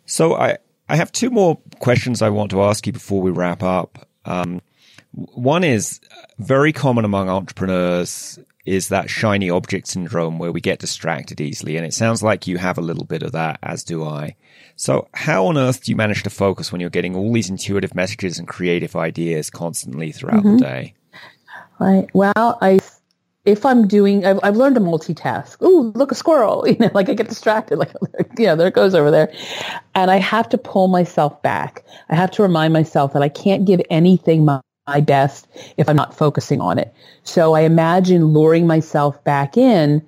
so 0.05 0.33
I, 0.35 0.59
I 0.87 0.95
have 0.95 1.11
two 1.11 1.29
more 1.29 1.59
questions 1.79 2.21
I 2.21 2.29
want 2.29 2.51
to 2.51 2.63
ask 2.63 2.87
you 2.87 2.93
before 2.93 3.21
we 3.21 3.31
wrap 3.31 3.63
up. 3.63 4.07
Um, 4.23 4.61
one 5.11 5.65
is 5.65 5.99
very 6.39 6.71
common 6.71 7.03
among 7.03 7.27
entrepreneurs 7.27 8.39
is 8.65 8.87
that 8.87 9.09
shiny 9.09 9.49
object 9.49 9.87
syndrome 9.87 10.39
where 10.39 10.53
we 10.53 10.61
get 10.61 10.79
distracted 10.79 11.41
easily. 11.41 11.75
And 11.75 11.85
it 11.85 11.93
sounds 11.93 12.23
like 12.23 12.47
you 12.47 12.57
have 12.57 12.77
a 12.77 12.81
little 12.81 13.03
bit 13.03 13.23
of 13.23 13.33
that, 13.33 13.59
as 13.61 13.83
do 13.83 14.05
I. 14.05 14.35
So 14.75 15.07
how 15.13 15.47
on 15.47 15.57
earth 15.57 15.83
do 15.83 15.91
you 15.91 15.95
manage 15.95 16.23
to 16.23 16.29
focus 16.29 16.71
when 16.71 16.81
you're 16.81 16.89
getting 16.89 17.15
all 17.15 17.31
these 17.31 17.49
intuitive 17.49 17.95
messages 17.95 18.37
and 18.37 18.47
creative 18.47 18.95
ideas 18.95 19.49
constantly 19.49 20.11
throughout 20.11 20.43
the 20.43 20.49
mm-hmm. 20.49 20.57
day? 20.57 20.93
Right. 21.79 22.07
Well, 22.13 22.57
I, 22.61 22.79
if 23.45 23.65
I'm 23.65 23.87
doing, 23.87 24.25
I've, 24.25 24.39
I've 24.43 24.57
learned 24.57 24.75
to 24.75 24.81
multitask. 24.81 25.61
Ooh, 25.61 25.93
look, 25.95 26.11
a 26.11 26.15
squirrel. 26.15 26.65
You 26.75 26.77
know, 26.77 26.91
like 26.93 27.09
I 27.09 27.13
get 27.13 27.29
distracted. 27.29 27.77
Like, 27.77 27.93
yeah, 28.37 28.55
there 28.55 28.67
it 28.67 28.73
goes 28.73 28.95
over 28.95 29.11
there. 29.11 29.33
And 29.93 30.11
I 30.11 30.17
have 30.17 30.49
to 30.49 30.57
pull 30.57 30.87
myself 30.87 31.41
back. 31.41 31.85
I 32.09 32.15
have 32.15 32.31
to 32.31 32.41
remind 32.41 32.73
myself 32.73 33.13
that 33.13 33.21
I 33.21 33.29
can't 33.29 33.65
give 33.65 33.81
anything 33.89 34.43
my, 34.43 34.59
my 34.87 34.99
best 34.99 35.47
if 35.77 35.87
I'm 35.87 35.95
not 35.95 36.17
focusing 36.17 36.59
on 36.59 36.79
it. 36.79 36.93
So 37.23 37.53
I 37.53 37.61
imagine 37.61 38.25
luring 38.25 38.67
myself 38.67 39.23
back 39.23 39.57
in 39.57 40.05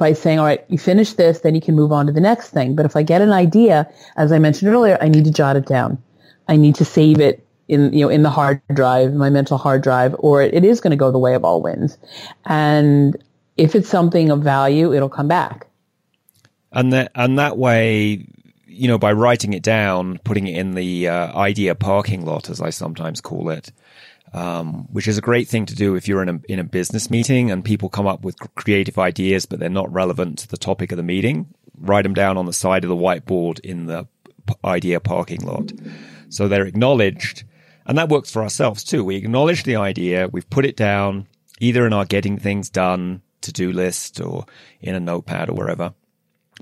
by 0.00 0.14
saying, 0.14 0.38
all 0.38 0.46
right, 0.46 0.64
you 0.68 0.78
finish 0.78 1.12
this, 1.12 1.40
then 1.40 1.54
you 1.54 1.60
can 1.60 1.76
move 1.76 1.92
on 1.92 2.06
to 2.06 2.12
the 2.12 2.22
next 2.22 2.50
thing. 2.50 2.74
But 2.74 2.86
if 2.86 2.96
I 2.96 3.02
get 3.02 3.20
an 3.20 3.32
idea, 3.32 3.86
as 4.16 4.32
I 4.32 4.38
mentioned 4.38 4.72
earlier, 4.72 4.96
I 4.98 5.08
need 5.08 5.26
to 5.26 5.30
jot 5.30 5.56
it 5.56 5.66
down. 5.66 6.02
I 6.48 6.56
need 6.56 6.74
to 6.76 6.86
save 6.86 7.20
it 7.20 7.46
in, 7.68 7.92
you 7.92 8.00
know, 8.00 8.08
in 8.08 8.22
the 8.22 8.30
hard 8.30 8.62
drive, 8.72 9.12
my 9.12 9.28
mental 9.28 9.58
hard 9.58 9.82
drive, 9.82 10.16
or 10.18 10.40
it 10.40 10.64
is 10.64 10.80
going 10.80 10.92
to 10.92 10.96
go 10.96 11.12
the 11.12 11.18
way 11.18 11.34
of 11.34 11.44
all 11.44 11.60
winds. 11.60 11.98
And 12.46 13.22
if 13.58 13.74
it's 13.74 13.90
something 13.90 14.30
of 14.30 14.40
value, 14.40 14.94
it'll 14.94 15.10
come 15.10 15.28
back. 15.28 15.66
And 16.72 16.94
that, 16.94 17.12
and 17.14 17.38
that 17.38 17.58
way, 17.58 18.26
you 18.66 18.88
know, 18.88 18.98
by 18.98 19.12
writing 19.12 19.52
it 19.52 19.62
down, 19.62 20.18
putting 20.24 20.46
it 20.46 20.56
in 20.56 20.74
the 20.74 21.08
uh, 21.08 21.38
idea 21.38 21.74
parking 21.74 22.24
lot, 22.24 22.48
as 22.48 22.62
I 22.62 22.70
sometimes 22.70 23.20
call 23.20 23.50
it, 23.50 23.70
um, 24.32 24.86
which 24.92 25.08
is 25.08 25.18
a 25.18 25.22
great 25.22 25.48
thing 25.48 25.66
to 25.66 25.74
do 25.74 25.94
if 25.94 26.06
you're 26.06 26.22
in 26.22 26.28
a 26.28 26.40
in 26.48 26.58
a 26.58 26.64
business 26.64 27.10
meeting 27.10 27.50
and 27.50 27.64
people 27.64 27.88
come 27.88 28.06
up 28.06 28.24
with 28.24 28.36
creative 28.54 28.98
ideas, 28.98 29.46
but 29.46 29.58
they're 29.58 29.68
not 29.68 29.92
relevant 29.92 30.38
to 30.38 30.48
the 30.48 30.56
topic 30.56 30.92
of 30.92 30.96
the 30.96 31.02
meeting. 31.02 31.52
Write 31.76 32.02
them 32.02 32.14
down 32.14 32.36
on 32.36 32.46
the 32.46 32.52
side 32.52 32.84
of 32.84 32.90
the 32.90 32.96
whiteboard 32.96 33.60
in 33.60 33.86
the 33.86 34.06
idea 34.64 35.00
parking 35.00 35.42
lot, 35.42 35.72
so 36.28 36.46
they're 36.46 36.66
acknowledged, 36.66 37.44
and 37.86 37.98
that 37.98 38.08
works 38.08 38.30
for 38.30 38.42
ourselves 38.42 38.84
too. 38.84 39.04
We 39.04 39.16
acknowledge 39.16 39.64
the 39.64 39.76
idea, 39.76 40.28
we've 40.28 40.48
put 40.50 40.66
it 40.66 40.76
down 40.76 41.26
either 41.60 41.86
in 41.86 41.92
our 41.92 42.04
getting 42.04 42.38
things 42.38 42.70
done 42.70 43.22
to 43.42 43.52
do 43.52 43.72
list 43.72 44.20
or 44.20 44.46
in 44.80 44.94
a 44.94 45.00
notepad 45.00 45.48
or 45.48 45.54
wherever, 45.54 45.94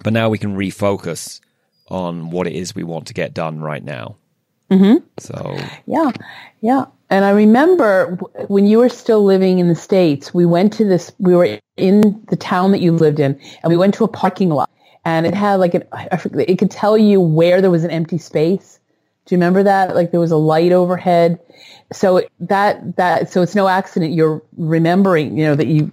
but 0.03 0.13
now 0.13 0.29
we 0.29 0.39
can 0.39 0.57
refocus 0.57 1.41
on 1.89 2.31
what 2.31 2.47
it 2.47 2.53
is 2.53 2.75
we 2.75 2.85
want 2.85 3.07
to 3.07 3.15
get 3.15 3.35
done 3.35 3.61
right 3.61 3.83
now. 3.83 4.17
Mm-hmm. 4.71 5.05
So 5.19 5.57
Yeah, 5.87 6.11
yeah. 6.61 6.87
And 7.11 7.25
I 7.25 7.31
remember 7.31 8.17
w- 8.17 8.47
when 8.49 8.67
you 8.67 8.79
were 8.79 8.89
still 8.91 9.25
living 9.25 9.59
in 9.59 9.69
the 9.69 9.75
States, 9.75 10.35
we 10.35 10.45
went 10.45 10.75
to 10.75 10.85
this, 10.85 11.13
we 11.19 11.35
were 11.35 11.59
in 11.77 12.23
the 12.29 12.37
town 12.37 12.73
that 12.73 12.81
you 12.81 12.93
lived 12.93 13.19
in, 13.19 13.41
and 13.63 13.71
we 13.71 13.77
went 13.77 13.95
to 13.95 14.05
a 14.05 14.09
parking 14.09 14.51
lot. 14.51 14.71
And 15.05 15.27
it 15.27 15.35
had 15.35 15.55
like 15.55 15.75
an, 15.75 15.85
I 15.93 16.17
forget, 16.19 16.51
it 16.51 16.59
could 16.59 16.71
tell 16.71 16.99
you 16.99 17.21
where 17.21 17.63
there 17.63 17.71
was 17.71 17.85
an 17.85 17.91
empty 17.91 18.19
space. 18.19 18.79
Do 19.29 19.35
you 19.35 19.37
remember 19.37 19.63
that? 19.63 19.95
Like 19.95 20.11
there 20.11 20.21
was 20.21 20.31
a 20.31 20.39
light 20.39 20.73
overhead. 20.73 21.39
So 21.93 22.23
that, 22.41 22.97
that, 22.97 23.31
so 23.31 23.43
it's 23.43 23.55
no 23.55 23.69
accident 23.69 24.15
you're 24.15 24.43
remembering, 24.57 25.37
you 25.37 25.45
know, 25.45 25.55
that 25.55 25.67
you 25.67 25.91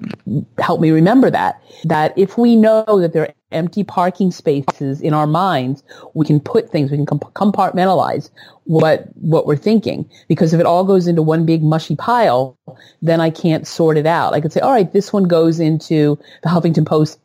helped 0.57 0.81
me 0.81 0.91
remember 0.91 1.29
that, 1.29 1.61
that 1.83 2.17
if 2.17 2.37
we 2.37 2.55
know 2.55 2.85
that 2.87 3.11
there 3.11 3.23
are 3.23 3.33
empty 3.51 3.83
parking 3.83 4.31
spaces 4.31 5.01
in 5.01 5.13
our 5.13 5.27
minds, 5.27 5.83
we 6.13 6.25
can 6.25 6.39
put 6.39 6.69
things, 6.69 6.91
we 6.91 6.97
can 6.97 7.05
compartmentalize 7.05 8.29
what, 8.63 9.07
what 9.15 9.45
we're 9.45 9.57
thinking. 9.57 10.09
Because 10.29 10.53
if 10.53 10.61
it 10.61 10.65
all 10.65 10.85
goes 10.85 11.05
into 11.05 11.21
one 11.21 11.45
big 11.45 11.61
mushy 11.61 11.97
pile, 11.97 12.57
then 13.01 13.19
I 13.19 13.31
can't 13.31 13.67
sort 13.67 13.97
it 13.97 14.05
out. 14.05 14.33
I 14.33 14.39
could 14.39 14.53
say, 14.53 14.61
all 14.61 14.71
right, 14.71 14.91
this 14.93 15.11
one 15.11 15.25
goes 15.25 15.59
into 15.59 16.17
the 16.41 16.47
Huffington 16.47 16.85
Post 16.85 17.19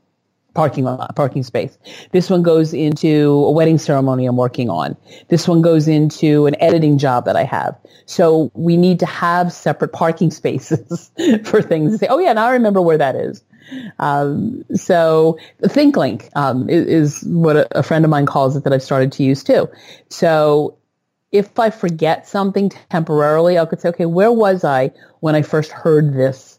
parking 0.54 0.84
lot, 0.84 1.14
parking 1.16 1.42
space. 1.42 1.78
This 2.12 2.28
one 2.28 2.42
goes 2.42 2.74
into 2.74 3.44
a 3.46 3.50
wedding 3.50 3.78
ceremony 3.78 4.26
I'm 4.26 4.36
working 4.36 4.68
on. 4.68 4.96
This 5.28 5.46
one 5.46 5.62
goes 5.62 5.88
into 5.88 6.46
an 6.46 6.56
editing 6.60 6.98
job 6.98 7.24
that 7.24 7.36
I 7.36 7.44
have. 7.44 7.76
So 8.06 8.50
we 8.54 8.76
need 8.76 8.98
to 9.00 9.06
have 9.06 9.52
separate 9.52 9.92
parking 9.92 10.30
spaces 10.40 11.10
for 11.44 11.62
things 11.62 11.92
to 11.92 11.98
say, 11.98 12.06
oh 12.08 12.18
yeah, 12.18 12.32
now 12.32 12.46
I 12.46 12.52
remember 12.52 12.82
where 12.82 12.98
that 12.98 13.14
is. 13.14 13.44
Um, 13.98 14.64
so 14.74 15.38
ThinkLink 15.62 16.28
um, 16.34 16.68
is, 16.68 16.86
is 16.86 17.28
what 17.28 17.56
a, 17.56 17.78
a 17.78 17.82
friend 17.82 18.04
of 18.04 18.10
mine 18.10 18.26
calls 18.26 18.56
it 18.56 18.64
that 18.64 18.72
I've 18.72 18.82
started 18.82 19.12
to 19.12 19.22
use 19.22 19.44
too. 19.44 19.68
So 20.08 20.76
if 21.32 21.58
I 21.58 21.70
forget 21.70 22.26
something 22.26 22.70
temporarily, 22.90 23.58
I 23.58 23.66
could 23.66 23.80
say, 23.80 23.90
okay, 23.90 24.06
where 24.06 24.32
was 24.32 24.64
I 24.64 24.90
when 25.20 25.34
I 25.34 25.42
first 25.42 25.70
heard 25.70 26.14
this 26.14 26.49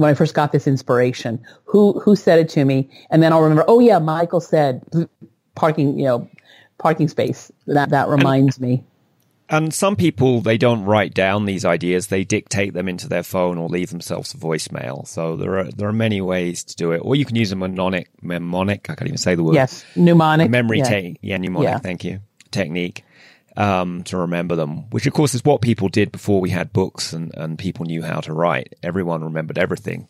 when 0.00 0.08
I 0.08 0.14
first 0.14 0.32
got 0.32 0.50
this 0.50 0.66
inspiration. 0.66 1.44
Who 1.66 2.00
who 2.00 2.16
said 2.16 2.38
it 2.38 2.48
to 2.50 2.64
me? 2.64 2.88
And 3.10 3.22
then 3.22 3.34
I'll 3.34 3.42
remember, 3.42 3.64
oh 3.68 3.80
yeah, 3.80 3.98
Michael 3.98 4.40
said 4.40 4.82
parking, 5.54 5.98
you 5.98 6.06
know, 6.06 6.28
parking 6.78 7.06
space. 7.08 7.52
That 7.66 7.90
that 7.90 8.08
reminds 8.08 8.56
and, 8.56 8.66
me. 8.66 8.84
And 9.50 9.74
some 9.74 9.96
people 9.96 10.40
they 10.40 10.56
don't 10.56 10.84
write 10.84 11.12
down 11.12 11.44
these 11.44 11.66
ideas; 11.66 12.06
they 12.06 12.24
dictate 12.24 12.72
them 12.72 12.88
into 12.88 13.08
their 13.08 13.22
phone 13.22 13.58
or 13.58 13.68
leave 13.68 13.90
themselves 13.90 14.32
a 14.32 14.38
voicemail. 14.38 15.06
So 15.06 15.36
there 15.36 15.58
are 15.58 15.70
there 15.70 15.88
are 15.88 15.92
many 15.92 16.22
ways 16.22 16.64
to 16.64 16.76
do 16.76 16.92
it, 16.92 17.00
or 17.04 17.14
you 17.14 17.26
can 17.26 17.36
use 17.36 17.52
a 17.52 17.56
mnemonic. 17.56 18.08
Mnemonic. 18.22 18.88
I 18.88 18.94
can't 18.94 19.08
even 19.08 19.18
say 19.18 19.34
the 19.34 19.44
word. 19.44 19.54
Yes, 19.54 19.84
mnemonic. 19.96 20.50
Memory 20.50 20.78
yeah. 20.78 20.84
Te- 20.84 21.16
yeah, 21.20 21.36
mnemonic. 21.36 21.68
Yeah. 21.68 21.78
Thank 21.78 22.04
you. 22.04 22.20
Technique. 22.50 23.04
Um, 23.60 24.04
to 24.04 24.16
remember 24.16 24.56
them, 24.56 24.88
which 24.88 25.06
of 25.06 25.12
course 25.12 25.34
is 25.34 25.44
what 25.44 25.60
people 25.60 25.90
did 25.90 26.10
before 26.10 26.40
we 26.40 26.48
had 26.48 26.72
books 26.72 27.12
and, 27.12 27.30
and 27.36 27.58
people 27.58 27.84
knew 27.84 28.02
how 28.02 28.20
to 28.20 28.32
write. 28.32 28.74
Everyone 28.82 29.22
remembered 29.22 29.58
everything 29.58 30.08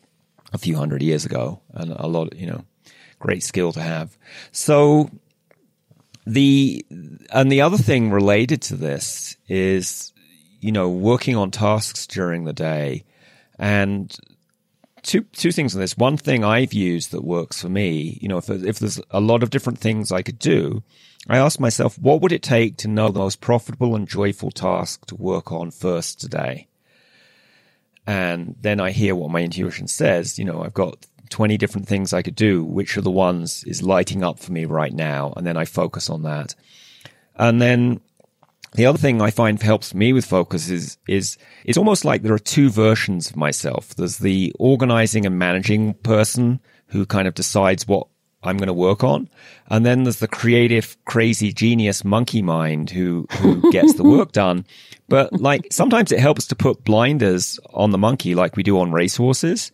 a 0.53 0.59
few 0.59 0.77
hundred 0.77 1.03
years 1.03 1.25
ago, 1.25 1.61
and 1.75 1.91
a 1.91 2.07
lot, 2.07 2.37
you 2.37 2.47
know, 2.47 2.65
great 3.19 3.43
skill 3.43 3.73
to 3.73 3.81
have. 3.81 4.17
So 4.53 5.11
the 6.27 6.85
and 7.33 7.51
the 7.51 7.61
other 7.61 7.77
thing 7.77 8.11
related 8.11 8.63
to 8.63 8.77
this 8.77 9.37
is 9.49 10.13
you 10.61 10.73
know 10.73 10.89
working 10.89 11.37
on 11.37 11.51
tasks 11.51 12.07
during 12.07 12.45
the 12.45 12.53
day 12.53 13.05
and 13.59 14.17
two 15.03 15.23
two 15.33 15.51
things 15.51 15.75
on 15.75 15.81
this 15.81 15.97
one 15.97 16.17
thing 16.17 16.45
i've 16.45 16.75
used 16.75 17.11
that 17.11 17.25
works 17.25 17.63
for 17.63 17.69
me 17.69 18.19
you 18.21 18.29
know 18.29 18.37
if, 18.37 18.51
if 18.51 18.79
there's 18.79 19.01
a 19.11 19.21
lot 19.21 19.43
of 19.43 19.51
different 19.51 19.79
things 19.79 20.13
i 20.13 20.23
could 20.23 20.39
do 20.39 20.83
i 21.31 21.39
ask 21.39 21.59
myself 21.59 21.99
what 21.99 22.21
would 22.21 22.33
it 22.33 22.43
take 22.43 22.77
to 22.77 22.89
know 22.89 23.09
the 23.11 23.19
most 23.19 23.41
profitable 23.41 23.97
and 23.97 24.07
joyful 24.07 24.51
task 24.51 25.07
to 25.07 25.15
work 25.15 25.51
on 25.51 25.71
first 25.71 26.21
today 26.21 26.67
and 28.07 28.57
then 28.61 28.81
i 28.81 28.91
hear 28.91 29.15
what 29.15 29.31
my 29.31 29.41
intuition 29.41 29.89
says 29.89 30.39
you 30.39 30.45
know 30.45 30.63
i've 30.63 30.75
got 30.75 31.07
20 31.31 31.57
different 31.57 31.89
things 31.89 32.13
I 32.13 32.23
could 32.23 32.35
do. 32.35 32.63
Which 32.63 32.97
of 32.97 33.05
the 33.05 33.11
ones 33.11 33.65
is 33.65 33.83
lighting 33.83 34.23
up 34.23 34.39
for 34.39 34.53
me 34.53 34.65
right 34.67 34.93
now? 34.93 35.33
And 35.37 35.47
then 35.47 35.57
I 35.57 35.65
focus 35.65 36.11
on 36.11 36.23
that. 36.25 36.55
And 37.37 37.63
then 37.63 38.01
the 38.75 38.87
other 38.87 38.99
thing 38.99 39.23
I 39.23 39.31
find 39.31 39.61
helps 39.63 39.95
me 39.95 40.13
with 40.13 40.25
focus 40.25 40.69
is, 40.69 40.99
is 41.09 41.39
it's 41.65 41.79
almost 41.79 42.05
like 42.05 42.23
there 42.23 42.35
are 42.35 42.39
two 42.39 42.69
versions 42.69 43.31
of 43.31 43.37
myself. 43.37 43.95
There's 43.95 44.19
the 44.19 44.53
organizing 44.59 45.25
and 45.25 45.39
managing 45.39 45.95
person 45.95 46.61
who 46.89 47.07
kind 47.07 47.27
of 47.27 47.35
decides 47.35 47.89
what 47.89 48.09
I'm 48.43 48.57
going 48.57 48.69
to 48.69 48.73
work 48.73 49.05
on. 49.05 49.29
And 49.69 49.85
then 49.85 50.05
there's 50.05 50.21
the 50.21 50.29
creative, 50.29 50.97
crazy 51.05 51.53
genius 51.53 52.05
monkey 52.05 52.43
mind 52.43 52.91
who, 52.91 53.27
who 53.39 53.71
gets 53.73 53.95
the 53.95 54.05
work 54.05 54.33
done. 54.33 54.65
But 55.09 55.33
like 55.41 55.67
sometimes 55.73 56.13
it 56.13 56.21
helps 56.21 56.47
to 56.49 56.57
put 56.57 56.85
blinders 56.85 57.61
on 57.75 57.91
the 57.91 57.99
monkey 57.99 58.35
like 58.35 58.57
we 58.57 58.63
do 58.63 58.79
on 58.79 58.93
racehorses 58.93 59.73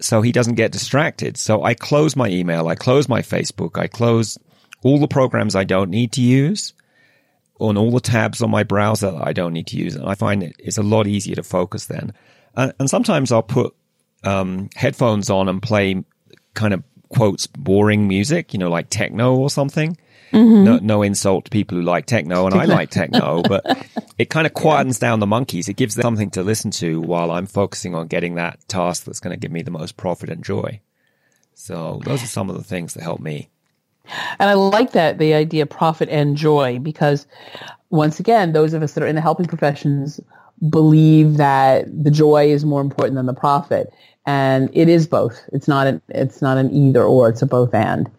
so 0.00 0.22
he 0.22 0.32
doesn't 0.32 0.54
get 0.54 0.72
distracted. 0.72 1.36
So 1.36 1.62
I 1.62 1.74
close 1.74 2.16
my 2.16 2.28
email, 2.28 2.68
I 2.68 2.74
close 2.74 3.08
my 3.08 3.22
Facebook, 3.22 3.78
I 3.78 3.86
close 3.86 4.38
all 4.82 4.98
the 4.98 5.08
programs 5.08 5.54
I 5.54 5.64
don't 5.64 5.90
need 5.90 6.12
to 6.12 6.20
use 6.20 6.74
on 7.60 7.76
all 7.76 7.92
the 7.92 8.00
tabs 8.00 8.42
on 8.42 8.50
my 8.50 8.64
browser 8.64 9.10
that 9.12 9.26
I 9.26 9.32
don't 9.32 9.52
need 9.52 9.68
to 9.68 9.76
use. 9.76 9.94
And 9.94 10.08
I 10.08 10.14
find 10.14 10.42
it, 10.42 10.56
it's 10.58 10.78
a 10.78 10.82
lot 10.82 11.06
easier 11.06 11.36
to 11.36 11.42
focus 11.42 11.86
then. 11.86 12.12
Uh, 12.56 12.72
and 12.80 12.90
sometimes 12.90 13.30
I'll 13.30 13.42
put 13.42 13.74
um, 14.24 14.68
headphones 14.74 15.30
on 15.30 15.48
and 15.48 15.62
play 15.62 16.04
kind 16.54 16.74
of 16.74 16.82
quotes 17.14 17.46
boring 17.46 18.08
music, 18.08 18.52
you 18.52 18.58
know, 18.58 18.70
like 18.70 18.88
techno 18.90 19.36
or 19.36 19.50
something. 19.50 19.96
Mm-hmm. 20.32 20.64
No, 20.64 20.78
no 20.78 21.02
insult 21.02 21.44
to 21.44 21.50
people 21.50 21.76
who 21.76 21.84
like 21.84 22.06
techno, 22.06 22.46
and 22.46 22.54
I 22.54 22.64
like 22.64 22.88
techno, 22.88 23.42
but 23.48 23.64
it 24.16 24.30
kind 24.30 24.46
of 24.46 24.54
quietens 24.54 24.98
down 24.98 25.20
the 25.20 25.26
monkeys. 25.26 25.68
It 25.68 25.76
gives 25.76 25.94
them 25.94 26.02
something 26.02 26.30
to 26.30 26.42
listen 26.42 26.70
to 26.72 27.00
while 27.02 27.30
I'm 27.30 27.46
focusing 27.46 27.94
on 27.94 28.06
getting 28.06 28.36
that 28.36 28.66
task 28.66 29.04
that's 29.04 29.20
going 29.20 29.34
to 29.34 29.40
give 29.40 29.52
me 29.52 29.60
the 29.60 29.70
most 29.70 29.98
profit 29.98 30.30
and 30.30 30.42
joy. 30.42 30.80
So 31.54 32.00
those 32.04 32.22
are 32.22 32.28
some 32.28 32.48
of 32.48 32.56
the 32.56 32.64
things 32.64 32.94
that 32.94 33.02
help 33.02 33.20
me. 33.20 33.50
And 34.38 34.50
I 34.50 34.54
like 34.54 34.92
that 34.92 35.18
the 35.18 35.34
idea 35.34 35.66
profit 35.66 36.08
and 36.08 36.36
joy 36.36 36.78
because 36.78 37.26
once 37.90 38.18
again, 38.18 38.52
those 38.52 38.72
of 38.72 38.82
us 38.82 38.94
that 38.94 39.04
are 39.04 39.06
in 39.06 39.14
the 39.14 39.20
helping 39.20 39.46
professions 39.46 40.18
believe 40.68 41.36
that 41.36 41.86
the 41.86 42.10
joy 42.10 42.46
is 42.50 42.64
more 42.64 42.80
important 42.80 43.16
than 43.16 43.26
the 43.26 43.34
profit. 43.34 43.92
And 44.24 44.70
it 44.72 44.88
is 44.88 45.06
both. 45.06 45.42
It's 45.52 45.68
not 45.68 45.86
an 45.86 46.00
it's 46.08 46.40
not 46.42 46.58
an 46.58 46.72
either 46.72 47.02
or, 47.02 47.28
it's 47.28 47.42
a 47.42 47.46
both 47.46 47.74
and. 47.74 48.10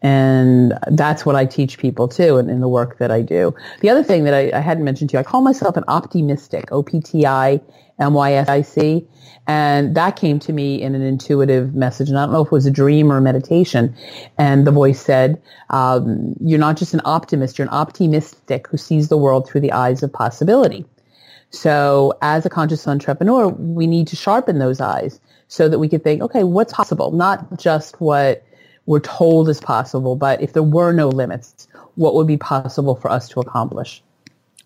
And 0.00 0.78
that's 0.88 1.26
what 1.26 1.34
I 1.34 1.44
teach 1.44 1.78
people 1.78 2.06
too 2.06 2.38
in, 2.38 2.48
in 2.48 2.60
the 2.60 2.68
work 2.68 2.98
that 2.98 3.10
I 3.10 3.20
do. 3.22 3.52
The 3.80 3.90
other 3.90 4.04
thing 4.04 4.22
that 4.24 4.34
I, 4.34 4.50
I 4.56 4.60
hadn't 4.60 4.84
mentioned 4.84 5.10
to 5.10 5.14
you, 5.14 5.20
I 5.20 5.24
call 5.24 5.40
myself 5.40 5.76
an 5.76 5.82
optimystic, 5.88 6.70
O-P-T-I-M-Y-S-I-C. 6.70 7.60
And 9.48 9.94
that 9.96 10.16
came 10.16 10.38
to 10.40 10.52
me 10.52 10.80
in 10.80 10.94
an 10.94 11.02
intuitive 11.02 11.74
message. 11.74 12.10
And 12.10 12.18
I 12.18 12.26
don't 12.26 12.32
know 12.32 12.42
if 12.42 12.48
it 12.48 12.52
was 12.52 12.66
a 12.66 12.70
dream 12.70 13.10
or 13.10 13.16
a 13.16 13.20
meditation. 13.20 13.96
And 14.36 14.66
the 14.66 14.70
voice 14.70 15.00
said, 15.00 15.42
um, 15.70 16.36
you're 16.40 16.60
not 16.60 16.76
just 16.76 16.94
an 16.94 17.00
optimist, 17.04 17.58
you're 17.58 17.66
an 17.66 17.74
optimystic 17.74 18.68
who 18.68 18.76
sees 18.76 19.08
the 19.08 19.16
world 19.16 19.48
through 19.48 19.62
the 19.62 19.72
eyes 19.72 20.02
of 20.02 20.12
possibility. 20.12 20.84
So 21.50 22.12
as 22.20 22.44
a 22.44 22.50
conscious 22.50 22.86
entrepreneur, 22.86 23.48
we 23.48 23.86
need 23.86 24.08
to 24.08 24.16
sharpen 24.16 24.58
those 24.58 24.80
eyes 24.80 25.20
so 25.48 25.68
that 25.68 25.78
we 25.78 25.88
can 25.88 26.00
think, 26.00 26.22
okay, 26.22 26.44
what's 26.44 26.72
possible? 26.72 27.10
Not 27.10 27.58
just 27.58 28.00
what 28.00 28.44
we're 28.86 29.00
told 29.00 29.48
is 29.48 29.60
possible, 29.60 30.16
but 30.16 30.42
if 30.42 30.52
there 30.52 30.62
were 30.62 30.92
no 30.92 31.08
limits, 31.08 31.68
what 31.94 32.14
would 32.14 32.26
be 32.26 32.36
possible 32.36 32.94
for 32.94 33.10
us 33.10 33.28
to 33.30 33.40
accomplish? 33.40 34.02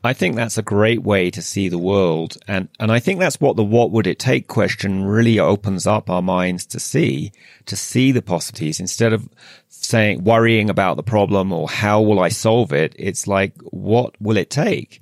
I 0.05 0.13
think 0.13 0.35
that's 0.35 0.59
a 0.59 0.63
great 0.63 1.03
way 1.03 1.31
to 1.31 1.41
see 1.41 1.69
the 1.69 1.79
world. 1.79 2.37
And, 2.49 2.69
and 2.81 2.91
I 2.91 2.99
think 2.99 3.21
that's 3.21 3.41
what 3.41 3.55
the 3.55 3.63
what 3.63 3.93
would 3.93 4.09
it 4.09 4.19
take 4.19 4.49
question 4.49 5.05
really 5.05 5.39
opens 5.39 5.87
up 5.87 6.11
our 6.11 6.23
minds 6.23 6.67
to 6.67 6.81
see, 6.81 7.31
to 7.67 7.77
see 7.77 8.11
the 8.11 8.23
possibilities 8.23 8.81
instead 8.81 9.13
of 9.13 9.29
saying, 9.69 10.25
worrying 10.25 10.71
about 10.71 10.97
the 10.97 11.05
problem 11.05 11.53
or 11.53 11.69
how 11.69 12.01
will 12.01 12.19
I 12.19 12.31
solve 12.31 12.73
it? 12.73 12.97
It's 12.99 13.29
like, 13.29 13.55
what 13.63 14.21
will 14.21 14.37
it 14.37 14.51
take? 14.51 15.02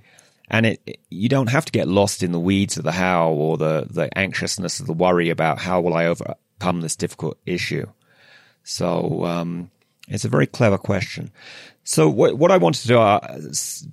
And 0.51 0.67
it, 0.67 0.99
you 1.11 1.29
don't 1.29 1.49
have 1.49 1.65
to 1.65 1.73
get 1.73 1.87
lost 1.87 2.23
in 2.23 2.33
the 2.33 2.41
weeds 2.41 2.77
of 2.77 2.85
the 2.85 2.93
how 2.93 3.31
or 3.31 3.57
the, 3.57 3.87
the 3.89 4.17
anxiousness 4.19 4.81
of 4.81 4.87
the 4.87 4.93
worry 4.93 5.31
about 5.31 5.61
how 5.61 5.81
will 5.81 5.95
I 5.95 6.07
overcome 6.07 6.81
this 6.81 6.97
difficult 6.97 7.39
issue. 7.47 7.87
So 8.65 9.25
um, 9.25 9.71
it's 10.09 10.25
a 10.25 10.29
very 10.29 10.47
clever 10.47 10.79
question. 10.79 11.31
So 11.85 12.09
what 12.09 12.37
what 12.37 12.51
I 12.51 12.57
wanted 12.57 12.83
to 12.83 12.89
do, 12.89 12.99
uh, 12.99 13.39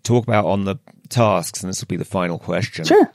talk 0.04 0.28
about 0.28 0.46
on 0.46 0.66
the 0.66 0.78
tasks, 1.10 1.62
and 1.62 1.70
this 1.70 1.82
will 1.82 1.88
be 1.88 1.96
the 1.96 2.06
final 2.06 2.40
question. 2.40 2.86
Sure. 2.86 3.12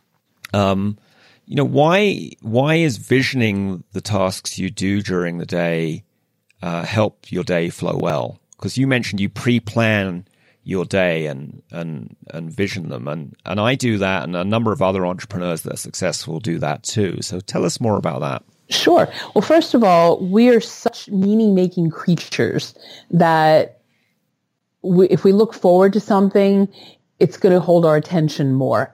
Um, 0.55 0.99
you 1.45 1.57
know 1.57 1.65
why 1.65 2.31
why 2.41 2.77
is 2.77 2.97
visioning 2.97 3.85
the 3.93 4.01
tasks 4.01 4.59
you 4.59 4.71
do 4.71 5.03
during 5.03 5.39
the 5.39 5.47
day 5.47 6.05
uh, 6.63 6.85
help 6.85 7.31
your 7.31 7.45
day 7.45 7.71
flow 7.71 7.97
well? 7.97 8.39
Because 8.53 8.79
you 8.79 8.87
mentioned 8.87 9.21
you 9.21 9.29
pre-plan 9.29 10.27
your 10.65 10.85
day 10.85 11.27
and 11.27 11.63
and 11.71 12.17
and 12.31 12.53
vision 12.53 12.89
them, 12.89 13.09
and 13.09 13.35
and 13.45 13.61
I 13.61 13.75
do 13.75 13.99
that, 13.99 14.25
and 14.25 14.37
a 14.37 14.45
number 14.45 14.73
of 14.73 14.83
other 14.83 15.07
entrepreneurs 15.07 15.63
that 15.63 15.75
are 15.75 15.79
successful 15.79 16.41
do 16.41 16.59
that 16.59 16.83
too. 16.83 17.19
So 17.21 17.41
tell 17.41 17.65
us 17.65 17.81
more 17.81 17.97
about 17.97 18.21
that. 18.21 18.45
Sure. 18.71 19.13
Well, 19.35 19.43
first 19.43 19.75
of 19.75 19.85
all, 19.85 20.19
we 20.19 20.49
are 20.49 20.61
such 20.61 21.09
meaning 21.11 21.55
making 21.55 21.91
creatures 21.91 22.75
that 23.11 23.81
we, 24.83 25.09
if 25.09 25.25
we 25.25 25.33
look 25.33 25.53
forward 25.53 25.93
to 25.93 26.01
something, 26.01 26.73
it's 27.19 27.37
going 27.37 27.55
to 27.55 27.61
hold 27.61 27.85
our 27.85 27.97
attention 27.97 28.55
more. 28.55 28.93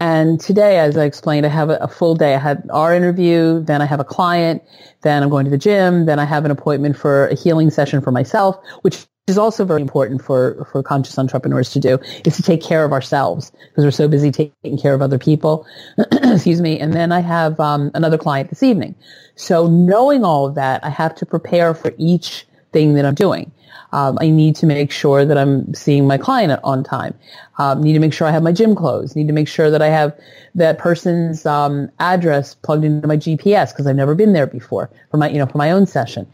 And 0.00 0.40
today, 0.40 0.78
as 0.78 0.96
I 0.96 1.04
explained, 1.04 1.46
I 1.46 1.48
have 1.50 1.70
a, 1.70 1.76
a, 1.76 1.88
full 1.88 2.14
day. 2.14 2.34
I 2.34 2.38
had 2.38 2.68
our 2.70 2.94
interview, 2.94 3.62
then 3.62 3.80
I 3.80 3.86
have 3.86 4.00
a 4.00 4.04
client, 4.04 4.62
then 5.02 5.22
I'm 5.22 5.30
going 5.30 5.44
to 5.44 5.50
the 5.50 5.58
gym, 5.58 6.04
then 6.04 6.18
I 6.18 6.24
have 6.24 6.44
an 6.44 6.50
appointment 6.50 6.98
for 6.98 7.28
a 7.28 7.34
healing 7.34 7.70
session 7.70 8.02
for 8.02 8.10
myself, 8.10 8.56
which 8.82 9.06
is 9.28 9.38
also 9.38 9.64
very 9.64 9.80
important 9.80 10.20
for, 10.20 10.66
for 10.72 10.82
conscious 10.82 11.16
entrepreneurs 11.16 11.70
to 11.70 11.78
do 11.78 11.98
is 12.24 12.36
to 12.36 12.42
take 12.42 12.60
care 12.60 12.84
of 12.84 12.92
ourselves 12.92 13.52
because 13.68 13.84
we're 13.84 13.92
so 13.92 14.08
busy 14.08 14.32
taking 14.32 14.76
care 14.76 14.94
of 14.94 15.02
other 15.02 15.18
people. 15.18 15.64
Excuse 16.12 16.60
me. 16.60 16.80
And 16.80 16.92
then 16.92 17.12
I 17.12 17.20
have 17.20 17.60
um, 17.60 17.92
another 17.94 18.18
client 18.18 18.50
this 18.50 18.64
evening. 18.64 18.96
So 19.36 19.68
knowing 19.68 20.24
all 20.24 20.46
of 20.46 20.56
that, 20.56 20.84
I 20.84 20.90
have 20.90 21.14
to 21.16 21.26
prepare 21.26 21.72
for 21.72 21.94
each 21.98 22.46
thing 22.72 22.94
that 22.94 23.04
I'm 23.04 23.14
doing. 23.14 23.52
Um, 23.92 24.16
I 24.20 24.30
need 24.30 24.56
to 24.56 24.66
make 24.66 24.90
sure 24.90 25.24
that 25.24 25.36
I'm 25.36 25.72
seeing 25.74 26.06
my 26.06 26.16
client 26.16 26.58
on 26.64 26.82
time. 26.82 27.14
Um, 27.58 27.82
need 27.82 27.92
to 27.92 27.98
make 27.98 28.12
sure 28.12 28.26
I 28.26 28.30
have 28.30 28.42
my 28.42 28.52
gym 28.52 28.74
clothes. 28.74 29.14
Need 29.14 29.26
to 29.26 29.34
make 29.34 29.48
sure 29.48 29.70
that 29.70 29.82
I 29.82 29.88
have 29.88 30.18
that 30.54 30.78
person's 30.78 31.44
um, 31.46 31.90
address 31.98 32.54
plugged 32.54 32.84
into 32.84 33.06
my 33.06 33.16
GPS 33.16 33.72
because 33.72 33.86
I've 33.86 33.96
never 33.96 34.14
been 34.14 34.32
there 34.32 34.46
before 34.46 34.90
for 35.10 35.16
my 35.16 35.28
you 35.28 35.38
know 35.38 35.46
for 35.46 35.58
my 35.58 35.70
own 35.70 35.86
session. 35.86 36.26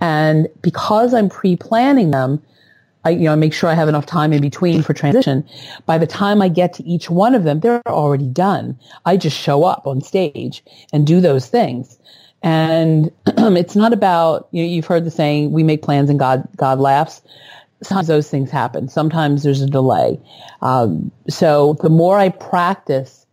And 0.00 0.48
because 0.62 1.14
I'm 1.14 1.28
pre-planning 1.28 2.10
them, 2.10 2.42
I 3.04 3.10
you 3.10 3.24
know 3.24 3.32
I 3.32 3.36
make 3.36 3.52
sure 3.52 3.68
I 3.68 3.74
have 3.74 3.88
enough 3.88 4.06
time 4.06 4.32
in 4.32 4.40
between 4.40 4.82
for 4.82 4.94
transition. 4.94 5.46
By 5.86 5.98
the 5.98 6.06
time 6.06 6.40
I 6.40 6.48
get 6.48 6.72
to 6.74 6.84
each 6.84 7.10
one 7.10 7.34
of 7.34 7.44
them, 7.44 7.60
they're 7.60 7.82
already 7.86 8.28
done. 8.28 8.78
I 9.04 9.16
just 9.16 9.36
show 9.38 9.64
up 9.64 9.86
on 9.86 10.00
stage 10.00 10.64
and 10.92 11.06
do 11.06 11.20
those 11.20 11.48
things. 11.48 11.98
And 12.44 13.10
it's 13.26 13.74
not 13.74 13.92
about, 13.92 14.48
you 14.52 14.62
know, 14.62 14.68
you've 14.68 14.86
heard 14.86 15.04
the 15.04 15.10
saying, 15.10 15.50
we 15.50 15.64
make 15.64 15.82
plans 15.82 16.10
and 16.10 16.18
God, 16.18 16.46
God 16.56 16.78
laughs. 16.78 17.22
Sometimes 17.82 18.06
those 18.06 18.30
things 18.30 18.50
happen. 18.50 18.88
Sometimes 18.88 19.42
there's 19.42 19.62
a 19.62 19.66
delay. 19.66 20.20
Um, 20.62 21.10
so 21.28 21.76
the 21.82 21.90
more 21.90 22.16
I 22.18 22.28
practice 22.28 23.24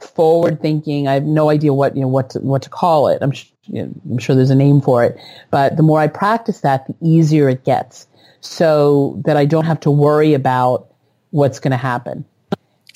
forward 0.00 0.60
thinking. 0.60 1.08
I 1.08 1.14
have 1.14 1.24
no 1.24 1.50
idea 1.50 1.72
what 1.72 1.94
you 1.96 2.02
know 2.02 2.08
what 2.08 2.30
to, 2.30 2.40
what 2.40 2.62
to 2.62 2.70
call 2.70 3.08
it. 3.08 3.18
I'm 3.22 3.32
you 3.64 3.82
know, 3.82 3.92
I'm 4.10 4.18
sure 4.18 4.36
there's 4.36 4.50
a 4.50 4.54
name 4.54 4.80
for 4.80 5.04
it, 5.04 5.18
but 5.50 5.76
the 5.76 5.82
more 5.82 6.00
I 6.00 6.06
practice 6.06 6.60
that, 6.60 6.86
the 6.86 6.94
easier 7.02 7.48
it 7.48 7.64
gets, 7.64 8.06
so 8.40 9.20
that 9.24 9.36
I 9.36 9.44
don't 9.44 9.64
have 9.64 9.80
to 9.80 9.90
worry 9.90 10.34
about 10.34 10.92
what's 11.30 11.58
going 11.58 11.72
to 11.72 11.76
happen. 11.76 12.24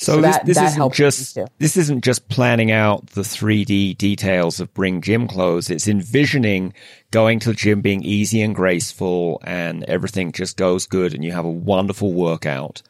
So, 0.01 0.15
so 0.15 0.21
this, 0.23 0.37
that, 0.37 0.47
this 0.47 0.57
that 0.57 0.67
isn't 0.69 0.95
just 0.95 1.39
this 1.59 1.77
isn't 1.77 2.03
just 2.03 2.31
planning 2.31 2.73
out 2.73 3.09
the 3.09 3.21
3D 3.21 3.99
details 3.99 4.59
of 4.59 4.73
bring 4.73 5.03
gym 5.03 5.29
clothes. 5.29 5.69
It's 5.69 5.87
envisioning 5.87 6.73
going 7.11 7.39
to 7.41 7.51
the 7.51 7.55
gym 7.55 7.83
being 7.83 8.03
easy 8.03 8.41
and 8.41 8.55
graceful, 8.55 9.43
and 9.45 9.85
everything 9.85 10.33
just 10.33 10.57
goes 10.57 10.87
good, 10.87 11.13
and 11.13 11.23
you 11.23 11.33
have 11.33 11.45
a 11.45 11.51
wonderful 11.51 12.15
workout. 12.15 12.81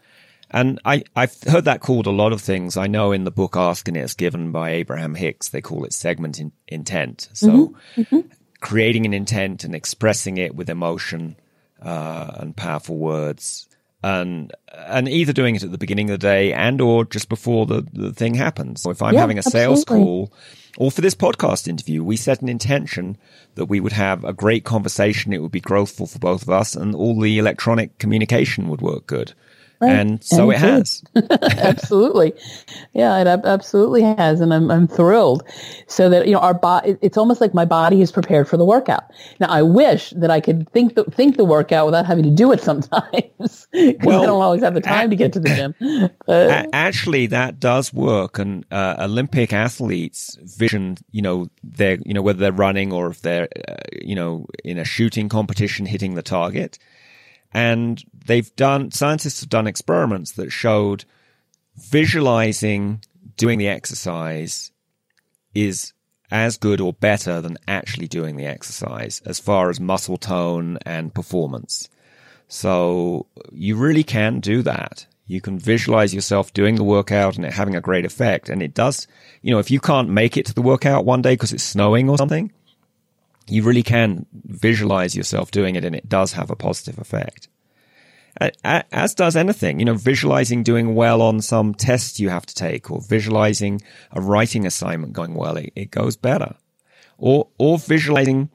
And 0.52 0.80
I, 0.84 1.02
I've 1.16 1.36
heard 1.42 1.64
that 1.64 1.80
called 1.80 2.06
a 2.06 2.12
lot 2.12 2.32
of 2.32 2.40
things. 2.40 2.76
I 2.76 2.86
know 2.86 3.11
in 3.11 3.24
the 3.24 3.32
book 3.32 3.56
Ask 3.56 3.88
and 3.88 3.96
It's 3.96 4.14
Given 4.14 4.52
by 4.52 4.70
Abraham 4.70 5.16
Hicks, 5.16 5.48
they 5.48 5.61
call 5.61 5.84
it 5.84 5.92
segment 5.92 6.38
in, 6.38 6.52
intent. 6.68 7.28
So 7.32 7.48
mm-hmm. 7.48 8.00
Mm-hmm. 8.02 8.20
creating 8.61 9.04
an 9.04 9.14
intent 9.14 9.64
and 9.64 9.74
expressing 9.74 10.36
it 10.36 10.54
with 10.54 10.70
emotion 10.70 11.34
uh, 11.82 12.34
and 12.36 12.56
powerful 12.56 12.98
words 12.98 13.66
and 14.03 14.53
and 14.72 15.09
either 15.09 15.32
doing 15.32 15.57
it 15.57 15.62
at 15.62 15.72
the 15.72 15.78
beginning 15.78 16.11
of 16.11 16.14
the 16.14 16.26
day 16.26 16.53
and 16.53 16.80
or 16.80 17.05
just 17.05 17.28
before 17.28 17.66
the, 17.66 17.86
the 17.92 18.12
thing 18.12 18.34
happens. 18.34 18.82
So 18.82 18.90
if 18.90 19.03
I'm 19.03 19.14
yeah, 19.14 19.20
having 19.20 19.38
a 19.38 19.42
sales 19.42 19.82
absolutely. 19.82 20.07
call 20.07 20.32
or 20.78 20.90
for 20.90 21.01
this 21.01 21.14
podcast 21.14 21.68
interview, 21.68 22.03
we 22.03 22.16
set 22.16 22.40
an 22.40 22.48
intention 22.48 23.18
that 23.57 23.66
we 23.66 23.80
would 23.80 23.92
have 23.92 24.24
a 24.24 24.32
great 24.32 24.64
conversation. 24.64 25.32
It 25.32 25.42
would 25.42 25.51
be 25.51 25.61
growthful 25.61 26.11
for 26.11 26.18
both 26.18 26.42
of 26.42 26.51
us 26.51 26.74
and 26.74 26.94
all 26.94 27.18
the 27.20 27.38
electronic 27.38 27.98
communication 27.98 28.68
would 28.68 28.80
work 28.80 29.07
good. 29.07 29.34
Right. 29.81 29.93
And 29.93 30.22
so 30.22 30.51
and 30.51 30.53
it 30.53 30.59
has. 30.59 31.03
absolutely. 31.59 32.35
Yeah, 32.93 33.18
it 33.18 33.26
absolutely 33.26 34.03
has. 34.03 34.41
And 34.41 34.53
I'm, 34.53 34.70
I'm 34.70 34.87
thrilled. 34.87 35.43
So 35.87 36.11
that, 36.11 36.26
you 36.26 36.35
know, 36.35 36.39
our 36.41 36.53
body, 36.53 36.97
it's 37.01 37.16
almost 37.16 37.41
like 37.41 37.55
my 37.55 37.64
body 37.64 38.03
is 38.03 38.12
prepared 38.12 38.47
for 38.47 38.59
the 38.59 38.64
workout. 38.64 39.05
Now, 39.41 39.49
I 39.49 39.62
wish 39.62 40.11
that 40.11 40.31
I 40.31 40.41
could 40.41 40.70
think 40.72 40.97
the, 40.97 41.05
think 41.05 41.39
the 41.39 41.47
workout 41.47 41.87
without 41.87 42.05
having 42.05 42.24
to 42.24 42.31
do 42.31 42.53
it 42.53 42.61
sometimes. 42.61 43.66
Because 43.81 44.07
well, 44.07 44.22
I 44.22 44.26
don't 44.26 44.43
always 44.43 44.62
have 44.62 44.74
the 44.74 44.81
time 44.81 45.07
a- 45.07 45.11
to 45.11 45.16
get 45.16 45.33
to 45.35 45.41
the 45.41 45.49
gym. 45.49 45.74
But, 46.26 46.68
actually, 46.72 47.26
that 47.28 47.59
does 47.61 47.93
work. 47.93 48.39
And 48.39 48.66
uh, 48.70 48.97
Olympic 48.99 49.53
athletes 49.53 50.37
vision, 50.43 50.99
you 51.11 51.22
know, 51.22 51.49
they're, 51.62 51.99
you 52.05 52.12
know, 52.12 52.22
whether 52.22 52.39
they're 52.39 52.53
running 52.53 52.93
or 52.93 53.09
if 53.11 53.22
they're, 53.22 53.49
uh, 53.68 53.76
you 54.03 54.14
know, 54.14 54.47
in 54.64 54.78
a 54.78 54.85
shooting 54.85 55.28
competition 55.28 55.87
hitting 55.87 56.14
the 56.14 56.22
target 56.22 56.78
and 57.53 58.03
they've 58.26 58.55
done, 58.57 58.90
scientists 58.90 59.40
have 59.40 59.48
done 59.48 59.66
experiments 59.66 60.32
that 60.32 60.51
showed 60.51 61.05
visualizing 61.76 63.03
doing 63.36 63.59
the 63.59 63.68
exercise 63.68 64.70
is 65.55 65.92
as 66.30 66.57
good 66.57 66.80
or 66.80 66.92
better 66.92 67.40
than 67.40 67.59
actually 67.66 68.07
doing 68.07 68.36
the 68.36 68.46
exercise 68.46 69.20
as 69.26 69.40
far 69.40 69.70
as 69.70 69.80
muscle 69.80 70.16
tone 70.16 70.78
and 70.86 71.12
performance. 71.12 71.88
So 72.46 73.26
you 73.53 73.76
really 73.76 74.05
can 74.05 74.40
do 74.40 74.62
that. 74.62 75.07
You 75.26 75.40
can 75.40 75.59
visualize 75.59 76.12
yourself 76.12 76.53
doing 76.53 76.74
the 76.74 76.84
workout 76.84 77.36
and 77.36 77.44
it 77.44 77.53
having 77.53 77.76
a 77.76 77.80
great 77.80 78.05
effect. 78.05 78.48
And 78.48 78.62
it 78.62 78.74
does, 78.74 79.07
you 79.42 79.53
know, 79.53 79.61
if 79.61 79.70
you 79.70 79.80
can't 79.80 80.09
make 80.09 80.36
it 80.36 80.46
to 80.46 80.55
the 80.55 80.62
workout 80.62 81.05
one 81.05 81.22
day 81.22 81.34
because 81.34 81.53
it's 81.53 81.62
snowing 81.62 82.09
or 82.09 82.18
something, 82.18 82.53
you 83.51 83.62
really 83.62 83.82
can 83.82 84.26
visualize 84.32 85.16
yourself 85.16 85.51
doing 85.51 85.76
it 85.76 85.84
and 85.84 85.94
it 85.94 86.09
does 86.09 86.32
have 86.32 86.51
a 86.51 86.57
positive 86.57 86.98
effect. 86.98 87.48
As 88.62 89.14
does 89.14 89.36
anything, 89.36 89.80
you 89.80 89.84
know, 89.84 89.94
visualizing 89.94 90.62
doing 90.62 90.94
well 90.94 91.20
on 91.20 91.40
some 91.40 91.74
test 91.74 92.20
you 92.20 92.28
have 92.28 92.46
to 92.46 92.55
take 92.55 92.90
or 92.90 93.01
visualizing 93.01 93.82
a 94.12 94.20
writing 94.20 94.64
assignment 94.66 95.12
going 95.12 95.34
well, 95.34 95.57
it, 95.57 95.72
it 95.74 95.90
goes 95.90 96.16
better. 96.16 96.55
Or, 97.18 97.48
or 97.59 97.78
visualizing 97.78 98.51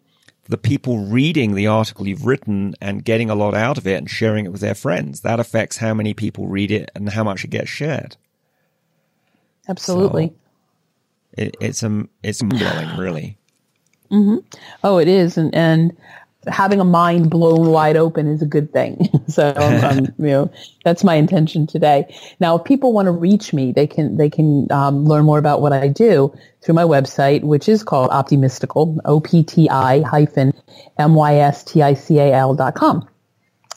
the 0.47 0.57
people 0.57 1.05
reading 1.05 1.55
the 1.55 1.67
article 1.67 2.07
you've 2.07 2.25
written 2.25 2.73
and 2.79 3.03
getting 3.03 3.29
a 3.29 3.35
lot 3.35 3.53
out 3.53 3.77
of 3.77 3.85
it 3.85 3.97
and 3.97 4.09
sharing 4.09 4.45
it 4.45 4.51
with 4.51 4.61
their 4.61 4.75
friends. 4.75 5.21
That 5.21 5.39
affects 5.39 5.77
how 5.77 5.93
many 5.93 6.13
people 6.13 6.47
read 6.47 6.71
it 6.71 6.89
and 6.95 7.09
how 7.09 7.23
much 7.23 7.43
it 7.43 7.49
gets 7.49 7.69
shared. 7.69 8.15
Absolutely. 9.67 10.27
So 10.27 10.35
it, 11.33 11.57
it's 11.59 11.83
a, 11.83 12.07
it's 12.23 12.41
blowing, 12.41 12.97
really. 12.97 13.37
Mm-hmm. 14.11 14.37
Oh, 14.83 14.97
it 14.97 15.07
is, 15.07 15.37
and 15.37 15.53
and 15.55 15.95
having 16.47 16.79
a 16.79 16.85
mind 16.85 17.29
blown 17.29 17.69
wide 17.69 17.97
open 17.97 18.27
is 18.27 18.41
a 18.41 18.45
good 18.45 18.71
thing. 18.71 19.09
so, 19.27 19.53
um, 19.55 19.83
um, 19.83 20.05
you 20.19 20.27
know, 20.27 20.51
that's 20.83 21.03
my 21.03 21.15
intention 21.15 21.67
today. 21.67 22.15
Now, 22.39 22.57
if 22.57 22.63
people 22.63 22.93
want 22.93 23.07
to 23.07 23.11
reach 23.11 23.53
me, 23.53 23.71
they 23.71 23.87
can 23.87 24.17
they 24.17 24.29
can 24.29 24.71
um, 24.71 25.05
learn 25.05 25.25
more 25.25 25.39
about 25.39 25.61
what 25.61 25.73
I 25.73 25.87
do 25.87 26.33
through 26.61 26.75
my 26.75 26.83
website, 26.83 27.43
which 27.43 27.69
is 27.69 27.83
called 27.83 28.09
Optimystical, 28.11 28.99
O 29.05 29.19
P 29.19 29.43
T 29.43 29.69
I 29.69 30.01
hyphen 30.01 30.53
M 30.97 31.15
Y 31.15 31.35
S 31.35 31.63
T 31.63 31.81
I 31.81 31.93
C 31.93 32.19
A 32.19 32.33
L 32.33 32.55
dot 32.55 32.75
com, 32.75 33.07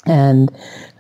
and 0.07 0.51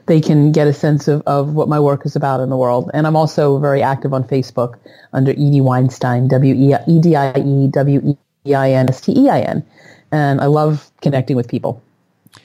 they 0.06 0.22
can 0.22 0.52
get 0.52 0.66
a 0.66 0.72
sense 0.72 1.06
of, 1.06 1.22
of 1.26 1.52
what 1.52 1.68
my 1.68 1.78
work 1.78 2.06
is 2.06 2.16
about 2.16 2.40
in 2.40 2.48
the 2.48 2.56
world. 2.56 2.90
And 2.94 3.06
I'm 3.06 3.14
also 3.14 3.58
very 3.58 3.82
active 3.82 4.14
on 4.14 4.24
Facebook 4.24 4.78
under 5.12 5.32
Edie 5.32 5.60
Weinstein, 5.60 6.28
W 6.28 6.54
E 6.54 7.00
D 7.00 7.14
I 7.14 7.38
E 7.38 7.68
W 7.68 8.00
E 8.04 8.16
I 8.54 8.72
N 8.72 8.88
S 8.88 9.00
T 9.00 9.12
E 9.16 9.28
I 9.28 9.40
N 9.40 9.64
and 10.12 10.40
I 10.40 10.46
love 10.46 10.90
connecting 11.00 11.36
with 11.36 11.48
people. 11.48 11.82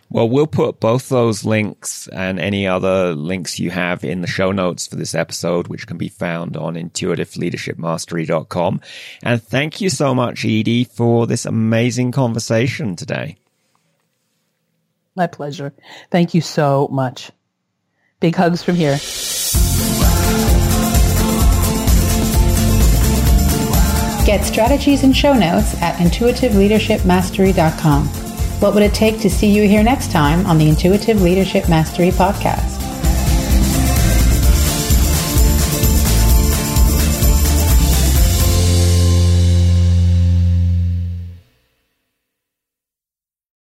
Well, 0.10 0.30
we'll 0.30 0.48
put 0.48 0.80
both 0.80 1.10
those 1.10 1.44
links 1.44 2.08
and 2.08 2.40
any 2.40 2.68
other 2.68 3.16
links 3.16 3.60
you 3.60 3.72
have 3.72 4.04
in 4.04 4.22
the 4.22 4.28
show 4.28 4.52
notes 4.52 4.86
for 4.86 4.96
this 4.96 5.16
episode, 5.16 5.68
which 5.68 5.88
can 5.88 5.98
be 5.98 6.08
found 6.08 6.56
on 6.56 6.76
intuitiveleadershipmastery.com. 6.76 8.82
And 9.24 9.42
thank 9.42 9.82
you 9.82 9.90
so 9.90 10.14
much, 10.14 10.46
Edie, 10.46 10.84
for 10.84 11.26
this 11.26 11.46
amazing 11.46 12.12
conversation 12.12 12.96
today. 12.96 13.38
My 15.16 15.28
pleasure. 15.28 15.74
Thank 16.12 16.34
you 16.34 16.42
so 16.42 16.88
much. 16.92 17.32
Big 18.20 18.36
hugs 18.36 18.64
from 18.64 18.76
here. 18.76 18.98
Get 24.34 24.46
strategies 24.46 25.04
and 25.04 25.16
show 25.16 25.34
notes 25.34 25.80
at 25.80 25.96
intuitiveleadershipmastery.com. 25.98 28.08
What 28.08 28.74
would 28.74 28.82
it 28.82 28.96
take 28.96 29.20
to 29.20 29.30
see 29.30 29.46
you 29.46 29.68
here 29.68 29.84
next 29.84 30.10
time 30.10 30.48
on 30.48 30.58
the 30.58 30.68
Intuitive 30.68 31.22
Leadership 31.22 31.70
Mastery 31.70 32.10
podcast? 32.10 32.83